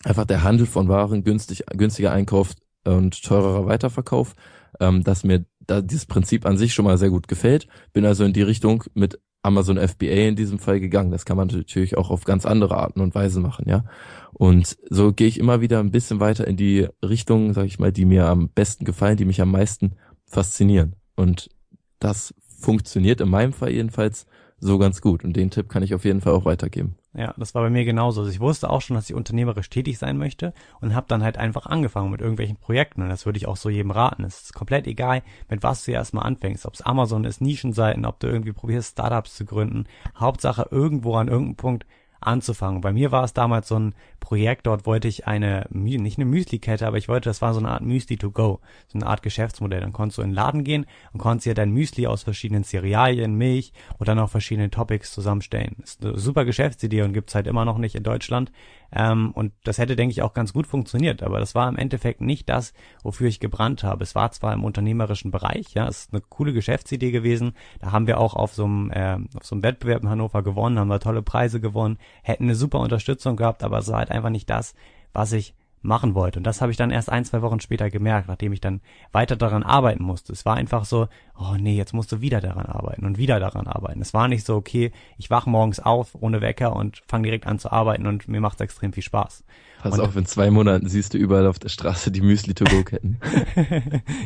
einfach 0.03 0.25
der 0.25 0.43
Handel 0.43 0.65
von 0.65 0.87
Waren 0.87 1.23
günstig, 1.23 1.63
günstiger 1.75 2.11
einkauft 2.11 2.57
und 2.95 3.23
teurerer 3.23 3.65
Weiterverkauf, 3.65 4.35
ähm, 4.79 5.03
dass 5.03 5.23
mir 5.23 5.45
da 5.59 5.81
dieses 5.81 6.05
Prinzip 6.05 6.45
an 6.45 6.57
sich 6.57 6.73
schon 6.73 6.85
mal 6.85 6.97
sehr 6.97 7.09
gut 7.09 7.27
gefällt. 7.27 7.67
Bin 7.93 8.05
also 8.05 8.23
in 8.23 8.33
die 8.33 8.41
Richtung 8.41 8.83
mit 8.93 9.19
Amazon 9.41 9.77
FBA 9.77 10.27
in 10.27 10.35
diesem 10.35 10.59
Fall 10.59 10.79
gegangen. 10.79 11.11
Das 11.11 11.25
kann 11.25 11.37
man 11.37 11.47
natürlich 11.47 11.97
auch 11.97 12.09
auf 12.09 12.25
ganz 12.25 12.45
andere 12.45 12.77
Arten 12.77 12.99
und 12.99 13.15
Weise 13.15 13.39
machen, 13.39 13.65
ja. 13.69 13.85
Und 14.33 14.77
so 14.89 15.13
gehe 15.13 15.27
ich 15.27 15.39
immer 15.39 15.61
wieder 15.61 15.79
ein 15.79 15.91
bisschen 15.91 16.19
weiter 16.19 16.45
in 16.45 16.57
die 16.57 16.87
Richtung, 17.03 17.53
sag 17.53 17.65
ich 17.65 17.79
mal, 17.79 17.91
die 17.91 18.05
mir 18.05 18.25
am 18.27 18.49
besten 18.49 18.85
gefallen, 18.85 19.17
die 19.17 19.25
mich 19.25 19.41
am 19.41 19.51
meisten 19.51 19.93
faszinieren. 20.25 20.95
Und 21.15 21.49
das 21.99 22.33
funktioniert 22.59 23.21
in 23.21 23.29
meinem 23.29 23.53
Fall 23.53 23.71
jedenfalls 23.71 24.25
so 24.59 24.77
ganz 24.77 25.01
gut. 25.01 25.23
Und 25.23 25.33
den 25.35 25.51
Tipp 25.51 25.69
kann 25.69 25.83
ich 25.83 25.93
auf 25.93 26.05
jeden 26.05 26.21
Fall 26.21 26.33
auch 26.33 26.45
weitergeben. 26.45 26.98
Ja, 27.13 27.33
das 27.37 27.55
war 27.55 27.63
bei 27.63 27.71
mir 27.71 27.85
genauso. 27.85 28.21
Also 28.21 28.31
ich 28.31 28.39
wusste 28.39 28.69
auch 28.69 28.81
schon, 28.81 28.95
dass 28.95 29.09
ich 29.09 29.15
unternehmerisch 29.15 29.69
tätig 29.69 29.97
sein 29.97 30.17
möchte 30.17 30.53
und 30.79 30.93
habe 30.93 31.07
dann 31.07 31.23
halt 31.23 31.39
einfach 31.39 31.65
angefangen 31.65 32.11
mit 32.11 32.21
irgendwelchen 32.21 32.57
Projekten. 32.57 33.01
Und 33.01 33.09
das 33.09 33.25
würde 33.25 33.37
ich 33.37 33.47
auch 33.47 33.57
so 33.57 33.69
jedem 33.69 33.89
raten. 33.89 34.23
Es 34.23 34.43
ist 34.43 34.53
komplett 34.53 34.85
egal, 34.85 35.23
mit 35.49 35.63
was 35.63 35.85
du 35.85 35.91
erstmal 35.91 36.27
anfängst. 36.27 36.67
Ob 36.67 36.75
es 36.75 36.83
Amazon 36.83 37.23
ist, 37.23 37.41
Nischenseiten, 37.41 38.05
ob 38.05 38.19
du 38.19 38.27
irgendwie 38.27 38.53
probierst, 38.53 38.91
Startups 38.91 39.35
zu 39.35 39.45
gründen. 39.45 39.85
Hauptsache 40.17 40.67
irgendwo 40.69 41.15
an 41.15 41.29
irgendeinem 41.29 41.55
Punkt 41.55 41.87
anzufangen. 42.21 42.81
Bei 42.81 42.91
mir 42.91 43.11
war 43.11 43.23
es 43.23 43.33
damals 43.33 43.67
so 43.67 43.77
ein 43.77 43.95
Projekt, 44.19 44.67
dort 44.67 44.85
wollte 44.85 45.07
ich 45.07 45.27
eine, 45.27 45.65
nicht 45.69 46.17
eine 46.17 46.25
Müsli-Kette, 46.25 46.85
aber 46.85 46.97
ich 46.97 47.07
wollte, 47.07 47.29
das 47.29 47.41
war 47.41 47.53
so 47.53 47.59
eine 47.59 47.69
Art 47.69 47.83
Müsli 47.83 48.17
to 48.17 48.31
go, 48.31 48.59
so 48.87 48.97
eine 48.97 49.07
Art 49.07 49.21
Geschäftsmodell. 49.21 49.81
Dann 49.81 49.93
konntest 49.93 50.17
du 50.17 50.21
in 50.21 50.29
den 50.29 50.35
Laden 50.35 50.63
gehen 50.63 50.85
und 51.13 51.19
konntest 51.19 51.45
dir 51.45 51.53
dein 51.53 51.71
Müsli 51.71 52.07
aus 52.07 52.23
verschiedenen 52.23 52.63
Cerealien, 52.63 53.35
Milch 53.35 53.73
oder 53.99 54.15
noch 54.15 54.29
verschiedenen 54.29 54.71
Topics 54.71 55.13
zusammenstellen. 55.13 55.77
Ist 55.83 56.03
eine 56.03 56.17
super 56.17 56.45
Geschäftsidee 56.45 57.03
und 57.03 57.13
gibt's 57.13 57.35
halt 57.35 57.47
immer 57.47 57.65
noch 57.65 57.77
nicht 57.77 57.95
in 57.95 58.03
Deutschland. 58.03 58.51
Ähm, 58.91 59.31
und 59.31 59.53
das 59.63 59.77
hätte, 59.77 59.95
denke 59.95 60.11
ich, 60.11 60.21
auch 60.21 60.33
ganz 60.33 60.53
gut 60.53 60.67
funktioniert. 60.67 61.23
Aber 61.23 61.39
das 61.39 61.55
war 61.55 61.69
im 61.69 61.77
Endeffekt 61.77 62.21
nicht 62.21 62.49
das, 62.49 62.73
wofür 63.03 63.27
ich 63.27 63.39
gebrannt 63.39 63.83
habe. 63.83 64.03
Es 64.03 64.15
war 64.15 64.31
zwar 64.31 64.53
im 64.53 64.63
unternehmerischen 64.63 65.31
Bereich, 65.31 65.73
ja, 65.73 65.87
es 65.87 66.05
ist 66.05 66.13
eine 66.13 66.21
coole 66.21 66.53
Geschäftsidee 66.53 67.11
gewesen. 67.11 67.53
Da 67.79 67.91
haben 67.91 68.07
wir 68.07 68.19
auch 68.19 68.35
auf 68.35 68.53
so 68.53 68.65
einem, 68.65 68.91
äh, 68.91 69.17
auf 69.35 69.45
so 69.45 69.55
einem 69.55 69.63
Wettbewerb 69.63 70.03
in 70.03 70.09
Hannover 70.09 70.43
gewonnen, 70.43 70.79
haben 70.79 70.87
wir 70.87 70.99
tolle 70.99 71.21
Preise 71.21 71.59
gewonnen, 71.59 71.97
hätten 72.23 72.45
eine 72.45 72.55
super 72.55 72.79
Unterstützung 72.79 73.35
gehabt, 73.35 73.63
aber 73.63 73.79
es 73.79 73.87
war 73.89 73.99
halt 73.99 74.11
einfach 74.11 74.29
nicht 74.29 74.49
das, 74.49 74.73
was 75.13 75.31
ich 75.31 75.53
machen 75.81 76.15
wollte. 76.15 76.39
Und 76.39 76.43
das 76.43 76.61
habe 76.61 76.71
ich 76.71 76.77
dann 76.77 76.91
erst 76.91 77.09
ein, 77.09 77.25
zwei 77.25 77.41
Wochen 77.41 77.59
später 77.59 77.89
gemerkt, 77.89 78.27
nachdem 78.27 78.53
ich 78.53 78.61
dann 78.61 78.81
weiter 79.11 79.35
daran 79.35 79.63
arbeiten 79.63 80.03
musste. 80.03 80.33
Es 80.33 80.45
war 80.45 80.55
einfach 80.55 80.85
so, 80.85 81.07
oh 81.37 81.55
nee, 81.57 81.75
jetzt 81.75 81.93
musst 81.93 82.11
du 82.11 82.21
wieder 82.21 82.41
daran 82.41 82.65
arbeiten 82.65 83.05
und 83.05 83.17
wieder 83.17 83.39
daran 83.39 83.67
arbeiten. 83.67 84.01
Es 84.01 84.13
war 84.13 84.27
nicht 84.27 84.45
so, 84.45 84.55
okay, 84.55 84.91
ich 85.17 85.29
wach 85.29 85.45
morgens 85.45 85.79
auf 85.79 86.15
ohne 86.19 86.41
Wecker 86.41 86.75
und 86.75 87.01
fange 87.07 87.23
direkt 87.23 87.47
an 87.47 87.59
zu 87.59 87.71
arbeiten 87.71 88.07
und 88.07 88.27
mir 88.27 88.41
macht 88.41 88.55
es 88.55 88.61
extrem 88.61 88.93
viel 88.93 89.03
Spaß. 89.03 89.43
Pass 89.81 89.93
und, 89.93 90.01
auf, 90.01 90.15
in 90.17 90.25
zwei 90.25 90.51
Monaten 90.51 90.89
siehst 90.89 91.13
du 91.13 91.17
überall 91.17 91.47
auf 91.47 91.57
der 91.57 91.69
Straße 91.69 92.11
die 92.11 92.19
Müsli-to-go-Ketten. 92.19 93.17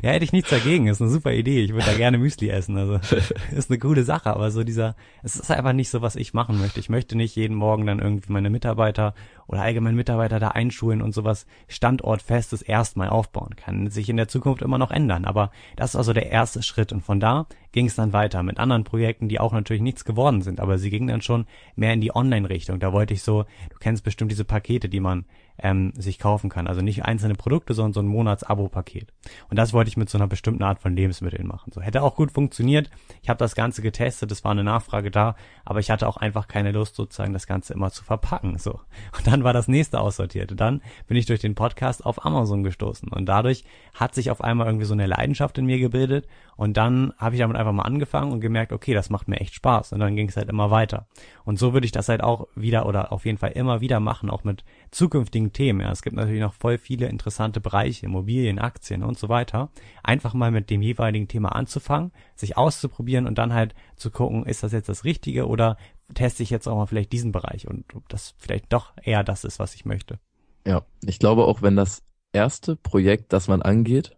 ja, 0.01 0.09
hätte 0.09 0.25
ich 0.25 0.33
nichts 0.33 0.49
dagegen. 0.49 0.87
Ist 0.87 0.99
eine 0.99 1.11
super 1.11 1.31
Idee. 1.31 1.61
Ich 1.61 1.73
würde 1.73 1.85
da 1.85 1.93
gerne 1.93 2.17
Müsli 2.17 2.49
essen. 2.49 2.75
Also 2.75 2.95
ist 3.55 3.69
eine 3.69 3.77
coole 3.77 4.03
Sache. 4.03 4.31
Aber 4.31 4.49
so 4.49 4.63
dieser, 4.63 4.95
es 5.21 5.35
ist 5.35 5.51
einfach 5.51 5.73
nicht 5.73 5.89
so, 5.89 6.01
was 6.01 6.15
ich 6.15 6.33
machen 6.33 6.59
möchte. 6.59 6.79
Ich 6.79 6.89
möchte 6.89 7.15
nicht 7.15 7.35
jeden 7.35 7.55
Morgen 7.55 7.85
dann 7.85 7.99
irgendwie 7.99 8.33
meine 8.33 8.49
Mitarbeiter 8.49 9.13
oder 9.53 9.61
allgemein 9.61 9.95
Mitarbeiter 9.95 10.39
da 10.39 10.49
einschulen 10.49 11.01
und 11.01 11.13
sowas 11.13 11.45
standortfestes 11.67 12.63
erstmal 12.63 13.09
aufbauen. 13.09 13.55
Kann 13.55 13.89
sich 13.89 14.09
in 14.09 14.17
der 14.17 14.27
Zukunft 14.27 14.63
immer 14.63 14.79
noch 14.79 14.89
ändern. 14.89 15.25
Aber 15.25 15.51
das 15.75 15.91
ist 15.91 15.95
also 15.95 16.11
der 16.11 16.31
erste 16.31 16.63
Schritt. 16.63 16.91
Und 16.91 17.01
von 17.01 17.19
da 17.19 17.45
ging 17.71 17.85
es 17.85 17.95
dann 17.95 18.13
weiter 18.13 18.41
mit 18.41 18.57
anderen 18.57 18.83
Projekten, 18.83 19.29
die 19.29 19.39
auch 19.39 19.53
natürlich 19.53 19.83
nichts 19.83 20.05
geworden 20.05 20.41
sind. 20.41 20.59
Aber 20.59 20.79
sie 20.79 20.89
gingen 20.89 21.07
dann 21.07 21.21
schon 21.21 21.45
mehr 21.75 21.93
in 21.93 22.01
die 22.01 22.15
Online-Richtung. 22.15 22.79
Da 22.79 22.93
wollte 22.93 23.13
ich 23.13 23.21
so, 23.21 23.43
du 23.69 23.77
kennst 23.79 24.03
bestimmt 24.03 24.31
diese 24.31 24.45
Pakete, 24.45 24.89
die 24.89 24.99
man 24.99 25.25
ähm, 25.57 25.93
sich 25.95 26.19
kaufen 26.19 26.49
kann. 26.49 26.67
Also 26.67 26.81
nicht 26.81 27.05
einzelne 27.05 27.35
Produkte, 27.35 27.73
sondern 27.73 27.93
so 27.93 27.99
ein 28.01 28.07
Monats-Abo-Paket. 28.07 29.13
Und 29.49 29.57
das 29.57 29.73
wollte 29.73 29.89
ich 29.89 29.97
mit 29.97 30.09
so 30.09 30.17
einer 30.17 30.27
bestimmten 30.27 30.63
Art 30.63 30.79
von 30.79 30.95
Lebensmitteln 30.95 31.47
machen. 31.47 31.71
So 31.71 31.81
hätte 31.81 32.01
auch 32.01 32.15
gut 32.15 32.31
funktioniert. 32.31 32.89
Ich 33.21 33.29
habe 33.29 33.37
das 33.37 33.55
Ganze 33.55 33.81
getestet, 33.81 34.31
es 34.31 34.43
war 34.43 34.51
eine 34.51 34.63
Nachfrage 34.63 35.11
da, 35.11 35.35
aber 35.65 35.79
ich 35.79 35.91
hatte 35.91 36.07
auch 36.07 36.17
einfach 36.17 36.47
keine 36.47 36.71
Lust, 36.71 36.95
sozusagen 36.95 37.33
das 37.33 37.47
Ganze 37.47 37.73
immer 37.73 37.91
zu 37.91 38.03
verpacken. 38.03 38.57
So. 38.57 38.79
Und 39.17 39.27
dann 39.27 39.43
war 39.43 39.53
das 39.53 39.67
nächste 39.67 39.99
aussortiert. 39.99 40.59
Dann 40.59 40.81
bin 41.07 41.17
ich 41.17 41.25
durch 41.25 41.39
den 41.39 41.55
Podcast 41.55 42.05
auf 42.05 42.25
Amazon 42.25 42.63
gestoßen. 42.63 43.09
Und 43.09 43.27
dadurch 43.27 43.63
hat 43.93 44.15
sich 44.15 44.31
auf 44.31 44.41
einmal 44.41 44.67
irgendwie 44.67 44.85
so 44.85 44.93
eine 44.93 45.05
Leidenschaft 45.05 45.57
in 45.57 45.65
mir 45.65 45.79
gebildet. 45.79 46.27
Und 46.55 46.77
dann 46.77 47.13
habe 47.17 47.35
ich 47.35 47.41
damit 47.41 47.57
einfach 47.57 47.71
mal 47.71 47.83
angefangen 47.83 48.31
und 48.31 48.39
gemerkt, 48.39 48.71
okay, 48.71 48.93
das 48.93 49.09
macht 49.09 49.27
mir 49.27 49.39
echt 49.39 49.55
Spaß. 49.55 49.93
Und 49.93 49.99
dann 49.99 50.15
ging 50.15 50.29
es 50.29 50.37
halt 50.37 50.49
immer 50.49 50.71
weiter. 50.71 51.07
Und 51.45 51.59
so 51.59 51.73
würde 51.73 51.85
ich 51.85 51.91
das 51.91 52.09
halt 52.09 52.23
auch 52.23 52.47
wieder 52.55 52.85
oder 52.85 53.11
auf 53.11 53.25
jeden 53.25 53.37
Fall 53.37 53.51
immer 53.51 53.81
wieder 53.81 53.99
machen, 53.99 54.29
auch 54.29 54.43
mit 54.43 54.63
zukünftigen 54.91 55.53
Themen. 55.53 55.81
Ja, 55.81 55.91
es 55.91 56.01
gibt 56.01 56.15
natürlich 56.15 56.41
noch 56.41 56.53
voll 56.53 56.77
viele 56.77 57.07
interessante 57.07 57.59
Bereiche, 57.59 58.05
Immobilien, 58.05 58.59
Aktien 58.59 59.03
und 59.03 59.17
so 59.17 59.29
weiter. 59.29 59.69
Einfach 60.03 60.33
mal 60.33 60.51
mit 60.51 60.69
dem 60.69 60.81
jeweiligen 60.81 61.27
Thema 61.27 61.49
anzufangen, 61.49 62.11
sich 62.35 62.57
auszuprobieren 62.57 63.27
und 63.27 63.37
dann 63.37 63.53
halt 63.53 63.73
zu 63.95 64.11
gucken, 64.11 64.45
ist 64.45 64.63
das 64.63 64.71
jetzt 64.71 64.89
das 64.89 65.03
Richtige 65.03 65.47
oder 65.47 65.77
teste 66.13 66.43
ich 66.43 66.49
jetzt 66.49 66.67
auch 66.67 66.75
mal 66.75 66.85
vielleicht 66.85 67.11
diesen 67.11 67.31
Bereich 67.31 67.67
und 67.67 67.95
ob 67.95 68.07
das 68.09 68.35
vielleicht 68.37 68.71
doch 68.71 68.93
eher 69.01 69.23
das 69.23 69.43
ist, 69.43 69.59
was 69.59 69.75
ich 69.75 69.85
möchte. 69.85 70.19
Ja, 70.65 70.85
ich 71.03 71.19
glaube 71.19 71.45
auch, 71.45 71.61
wenn 71.61 71.75
das 71.75 72.03
erste 72.31 72.75
Projekt, 72.75 73.33
das 73.33 73.47
man 73.47 73.61
angeht, 73.61 74.17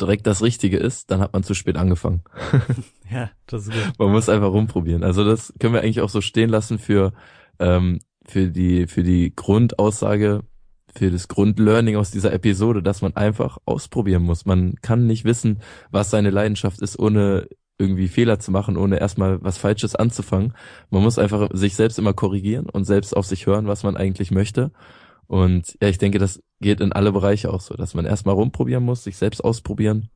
direkt 0.00 0.26
das 0.26 0.42
Richtige 0.42 0.78
ist, 0.78 1.10
dann 1.10 1.20
hat 1.20 1.32
man 1.32 1.42
zu 1.42 1.54
spät 1.54 1.76
angefangen. 1.76 2.22
ja, 3.10 3.30
das 3.46 3.66
ist 3.66 3.72
gut. 3.72 3.98
Man 3.98 4.12
muss 4.12 4.28
einfach 4.28 4.52
rumprobieren. 4.52 5.04
Also 5.04 5.24
das 5.24 5.52
können 5.58 5.74
wir 5.74 5.82
eigentlich 5.82 6.00
auch 6.00 6.08
so 6.08 6.20
stehen 6.20 6.50
lassen 6.50 6.78
für 6.78 7.12
ähm, 7.58 8.00
für 8.26 8.48
die, 8.48 8.86
für 8.86 9.02
die 9.02 9.34
Grundaussage, 9.34 10.42
für 10.94 11.10
das 11.10 11.28
Grundlearning 11.28 11.96
aus 11.96 12.10
dieser 12.10 12.32
Episode, 12.32 12.82
dass 12.82 13.02
man 13.02 13.16
einfach 13.16 13.58
ausprobieren 13.64 14.22
muss. 14.22 14.46
Man 14.46 14.74
kann 14.82 15.06
nicht 15.06 15.24
wissen, 15.24 15.60
was 15.90 16.10
seine 16.10 16.30
Leidenschaft 16.30 16.80
ist, 16.80 16.98
ohne 16.98 17.48
irgendwie 17.78 18.08
Fehler 18.08 18.38
zu 18.38 18.50
machen, 18.50 18.76
ohne 18.76 19.00
erstmal 19.00 19.42
was 19.42 19.56
Falsches 19.56 19.94
anzufangen. 19.94 20.54
Man 20.90 21.02
muss 21.02 21.18
einfach 21.18 21.48
sich 21.52 21.76
selbst 21.76 21.98
immer 21.98 22.12
korrigieren 22.12 22.68
und 22.68 22.84
selbst 22.84 23.16
auf 23.16 23.26
sich 23.26 23.46
hören, 23.46 23.66
was 23.66 23.84
man 23.84 23.96
eigentlich 23.96 24.30
möchte. 24.30 24.72
Und 25.30 25.78
ja, 25.80 25.88
ich 25.88 25.98
denke, 25.98 26.18
das 26.18 26.42
geht 26.60 26.80
in 26.80 26.92
alle 26.92 27.12
Bereiche 27.12 27.52
auch 27.52 27.60
so, 27.60 27.74
dass 27.74 27.94
man 27.94 28.04
erstmal 28.04 28.34
rumprobieren 28.34 28.82
muss, 28.82 29.04
sich 29.04 29.16
selbst 29.16 29.44
ausprobieren 29.44 30.10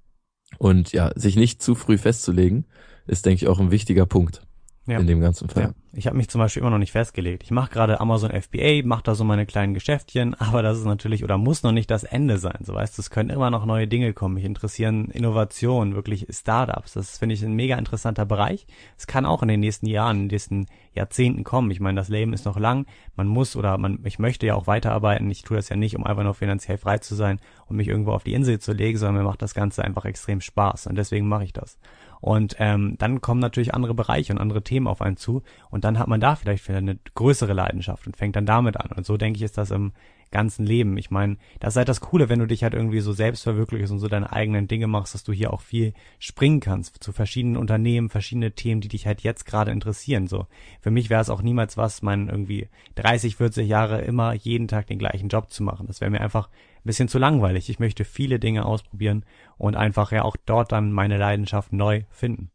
und 0.58 0.90
ja, 0.90 1.12
sich 1.14 1.36
nicht 1.36 1.62
zu 1.62 1.76
früh 1.76 1.98
festzulegen, 1.98 2.66
ist, 3.06 3.24
denke 3.24 3.44
ich, 3.44 3.48
auch 3.48 3.60
ein 3.60 3.70
wichtiger 3.70 4.06
Punkt 4.06 4.44
ja. 4.86 4.98
in 4.98 5.06
dem 5.06 5.20
ganzen 5.20 5.48
Fall. 5.48 5.62
Ja. 5.62 5.70
Ich 5.96 6.06
habe 6.06 6.16
mich 6.16 6.28
zum 6.28 6.40
Beispiel 6.40 6.60
immer 6.60 6.70
noch 6.70 6.78
nicht 6.78 6.92
festgelegt. 6.92 7.44
Ich 7.44 7.50
mache 7.50 7.70
gerade 7.70 8.00
Amazon 8.00 8.30
FBA, 8.30 8.82
mache 8.84 9.04
da 9.04 9.14
so 9.14 9.22
meine 9.22 9.46
kleinen 9.46 9.74
Geschäftchen, 9.74 10.34
aber 10.38 10.62
das 10.62 10.78
ist 10.78 10.84
natürlich 10.84 11.24
oder 11.24 11.38
muss 11.38 11.62
noch 11.62 11.72
nicht 11.72 11.90
das 11.90 12.04
Ende 12.04 12.38
sein. 12.38 12.58
So 12.62 12.74
weißt, 12.74 12.98
du, 12.98 13.02
es 13.02 13.10
können 13.10 13.30
immer 13.30 13.50
noch 13.50 13.64
neue 13.64 13.86
Dinge 13.86 14.12
kommen. 14.12 14.34
Mich 14.34 14.44
interessieren 14.44 15.06
Innovationen, 15.10 15.94
wirklich 15.94 16.26
Startups. 16.30 16.94
Das 16.94 17.18
finde 17.18 17.34
ich 17.34 17.44
ein 17.44 17.54
mega 17.54 17.78
interessanter 17.78 18.26
Bereich. 18.26 18.66
Es 18.98 19.06
kann 19.06 19.24
auch 19.24 19.42
in 19.42 19.48
den 19.48 19.60
nächsten 19.60 19.86
Jahren, 19.86 20.16
in 20.16 20.22
den 20.28 20.34
nächsten 20.34 20.66
Jahrzehnten 20.94 21.44
kommen. 21.44 21.70
Ich 21.70 21.80
meine, 21.80 21.98
das 22.00 22.08
Leben 22.08 22.32
ist 22.32 22.44
noch 22.44 22.58
lang. 22.58 22.86
Man 23.16 23.26
muss 23.26 23.56
oder 23.56 23.78
man, 23.78 24.00
ich 24.04 24.18
möchte 24.18 24.46
ja 24.46 24.54
auch 24.54 24.66
weiterarbeiten. 24.66 25.30
Ich 25.30 25.42
tue 25.42 25.56
das 25.56 25.68
ja 25.68 25.76
nicht, 25.76 25.96
um 25.96 26.04
einfach 26.04 26.24
nur 26.24 26.34
finanziell 26.34 26.78
frei 26.78 26.98
zu 26.98 27.14
sein 27.14 27.40
und 27.66 27.76
mich 27.76 27.88
irgendwo 27.88 28.12
auf 28.12 28.24
die 28.24 28.34
Insel 28.34 28.58
zu 28.58 28.72
legen, 28.72 28.98
sondern 28.98 29.22
mir 29.22 29.28
macht 29.28 29.42
das 29.42 29.54
Ganze 29.54 29.84
einfach 29.84 30.04
extrem 30.04 30.40
Spaß 30.40 30.88
und 30.88 30.96
deswegen 30.96 31.28
mache 31.28 31.44
ich 31.44 31.52
das. 31.52 31.78
Und 32.24 32.56
ähm, 32.58 32.94
dann 32.96 33.20
kommen 33.20 33.40
natürlich 33.40 33.74
andere 33.74 33.92
Bereiche 33.92 34.32
und 34.32 34.38
andere 34.38 34.62
Themen 34.62 34.86
auf 34.86 35.02
einen 35.02 35.18
zu 35.18 35.42
und 35.68 35.84
dann 35.84 35.98
hat 35.98 36.08
man 36.08 36.22
da 36.22 36.36
vielleicht 36.36 36.70
eine 36.70 36.98
größere 37.14 37.52
Leidenschaft 37.52 38.06
und 38.06 38.16
fängt 38.16 38.34
dann 38.34 38.46
damit 38.46 38.78
an. 38.78 38.92
Und 38.96 39.04
so 39.04 39.18
denke 39.18 39.36
ich, 39.36 39.42
ist 39.42 39.58
das 39.58 39.70
im 39.70 39.92
ganzen 40.34 40.66
Leben. 40.66 40.98
Ich 40.98 41.10
meine, 41.10 41.38
das 41.60 41.72
ist 41.72 41.76
halt 41.76 41.88
das 41.88 42.00
Coole, 42.00 42.28
wenn 42.28 42.40
du 42.40 42.46
dich 42.46 42.64
halt 42.64 42.74
irgendwie 42.74 43.00
so 43.00 43.12
selbst 43.12 43.44
verwirklichst 43.44 43.92
und 43.92 44.00
so 44.00 44.08
deine 44.08 44.32
eigenen 44.32 44.66
Dinge 44.66 44.88
machst, 44.88 45.14
dass 45.14 45.22
du 45.22 45.32
hier 45.32 45.52
auch 45.52 45.60
viel 45.60 45.94
springen 46.18 46.58
kannst 46.60 47.02
zu 47.02 47.12
verschiedenen 47.12 47.56
Unternehmen, 47.56 48.10
verschiedene 48.10 48.52
Themen, 48.52 48.80
die 48.80 48.88
dich 48.88 49.06
halt 49.06 49.22
jetzt 49.22 49.46
gerade 49.46 49.70
interessieren. 49.70 50.26
So, 50.26 50.46
für 50.80 50.90
mich 50.90 51.08
wäre 51.08 51.22
es 51.22 51.30
auch 51.30 51.40
niemals 51.40 51.76
was, 51.76 52.02
mein 52.02 52.28
irgendwie 52.28 52.68
30, 52.96 53.36
40 53.36 53.66
Jahre 53.66 54.02
immer 54.02 54.34
jeden 54.34 54.66
Tag 54.66 54.88
den 54.88 54.98
gleichen 54.98 55.28
Job 55.28 55.50
zu 55.50 55.62
machen. 55.62 55.86
Das 55.86 56.00
wäre 56.00 56.10
mir 56.10 56.20
einfach 56.20 56.48
ein 56.48 56.82
bisschen 56.84 57.08
zu 57.08 57.18
langweilig. 57.18 57.70
Ich 57.70 57.78
möchte 57.78 58.04
viele 58.04 58.40
Dinge 58.40 58.66
ausprobieren 58.66 59.24
und 59.56 59.76
einfach 59.76 60.10
ja 60.10 60.24
auch 60.24 60.36
dort 60.44 60.72
dann 60.72 60.92
meine 60.92 61.16
Leidenschaft 61.16 61.72
neu 61.72 62.02
finden. 62.10 62.50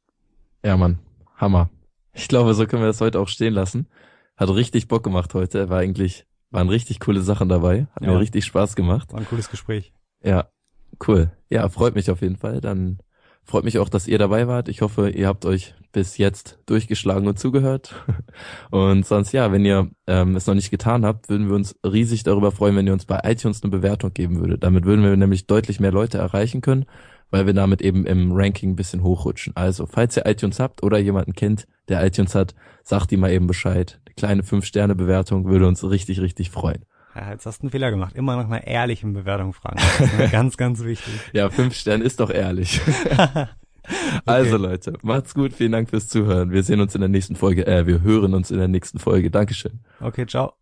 Ja, 0.65 0.75
Mann. 0.75 0.99
Hammer. 1.37 1.69
Ich 2.11 2.27
glaube, 2.27 2.53
so 2.53 2.67
können 2.67 2.83
wir 2.83 2.87
das 2.87 2.99
heute 2.99 3.21
auch 3.21 3.29
stehen 3.29 3.53
lassen. 3.53 3.87
Hat 4.35 4.49
richtig 4.49 4.89
Bock 4.89 5.03
gemacht 5.03 5.33
heute. 5.33 5.69
War 5.69 5.79
eigentlich, 5.79 6.25
waren 6.51 6.69
richtig 6.69 6.99
coole 6.99 7.21
Sachen 7.21 7.49
dabei. 7.49 7.87
Hat 7.95 8.03
ja. 8.03 8.11
mir 8.11 8.19
richtig 8.19 8.45
Spaß 8.45 8.75
gemacht. 8.75 9.11
War 9.13 9.19
ein 9.19 9.27
cooles 9.27 9.49
Gespräch. 9.49 9.93
Ja, 10.23 10.49
cool. 11.07 11.31
Ja, 11.49 11.69
freut 11.69 11.95
mich 11.95 12.09
auf 12.11 12.21
jeden 12.21 12.37
Fall. 12.37 12.61
Dann 12.61 12.99
freut 13.43 13.63
mich 13.63 13.79
auch, 13.79 13.89
dass 13.89 14.07
ihr 14.07 14.17
dabei 14.17 14.47
wart. 14.47 14.69
Ich 14.69 14.81
hoffe, 14.81 15.09
ihr 15.09 15.27
habt 15.27 15.45
euch 15.45 15.73
bis 15.91 16.17
jetzt 16.17 16.59
durchgeschlagen 16.67 17.27
und 17.27 17.39
zugehört. 17.39 17.95
Und 18.69 19.07
sonst, 19.07 19.31
ja, 19.31 19.51
wenn 19.51 19.65
ihr 19.65 19.89
ähm, 20.05 20.35
es 20.35 20.45
noch 20.45 20.53
nicht 20.53 20.69
getan 20.69 21.03
habt, 21.03 21.29
würden 21.29 21.47
wir 21.47 21.55
uns 21.55 21.75
riesig 21.83 22.21
darüber 22.21 22.51
freuen, 22.51 22.75
wenn 22.75 22.85
ihr 22.85 22.93
uns 22.93 23.05
bei 23.05 23.19
iTunes 23.23 23.63
eine 23.63 23.71
Bewertung 23.71 24.13
geben 24.13 24.39
würdet. 24.39 24.63
Damit 24.63 24.85
würden 24.85 25.03
wir 25.03 25.17
nämlich 25.17 25.47
deutlich 25.47 25.79
mehr 25.79 25.91
Leute 25.91 26.19
erreichen 26.19 26.61
können 26.61 26.85
weil 27.31 27.45
wir 27.45 27.53
damit 27.53 27.81
eben 27.81 28.05
im 28.05 28.31
Ranking 28.31 28.71
ein 28.71 28.75
bisschen 28.75 29.03
hochrutschen. 29.03 29.55
Also, 29.55 29.85
falls 29.85 30.17
ihr 30.17 30.25
iTunes 30.25 30.59
habt 30.59 30.83
oder 30.83 30.97
jemanden 30.97 31.33
kennt, 31.33 31.67
der 31.87 32.05
iTunes 32.05 32.35
hat, 32.35 32.55
sagt 32.83 33.11
ihm 33.11 33.21
mal 33.21 33.31
eben 33.31 33.47
Bescheid. 33.47 33.99
Eine 34.05 34.15
kleine 34.15 34.41
5-Sterne-Bewertung 34.43 35.45
würde 35.45 35.67
uns 35.67 35.83
richtig, 35.83 36.21
richtig 36.21 36.49
freuen. 36.49 36.85
Ja, 37.15 37.31
jetzt 37.31 37.45
hast 37.45 37.59
du 37.59 37.63
einen 37.63 37.71
Fehler 37.71 37.91
gemacht. 37.91 38.15
Immer 38.15 38.35
nach 38.35 38.45
einer 38.45 38.65
ehrlichen 38.65 39.13
Bewertung 39.13 39.53
fragen. 39.53 39.79
ganz, 40.31 40.57
ganz 40.57 40.83
wichtig. 40.83 41.13
Ja, 41.33 41.49
5 41.49 41.75
Sterne 41.75 42.03
ist 42.03 42.19
doch 42.19 42.29
ehrlich. 42.29 42.81
Also 44.25 44.57
Leute, 44.57 44.93
macht's 45.01 45.33
gut. 45.33 45.53
Vielen 45.53 45.71
Dank 45.71 45.89
fürs 45.89 46.07
Zuhören. 46.07 46.51
Wir 46.51 46.61
sehen 46.61 46.79
uns 46.79 46.93
in 46.93 47.01
der 47.01 47.09
nächsten 47.09 47.35
Folge. 47.35 47.65
Äh, 47.65 47.87
wir 47.87 48.01
hören 48.01 48.35
uns 48.35 48.51
in 48.51 48.59
der 48.59 48.67
nächsten 48.67 48.99
Folge. 48.99 49.31
Dankeschön. 49.31 49.79
Okay, 49.99 50.27
ciao. 50.27 50.53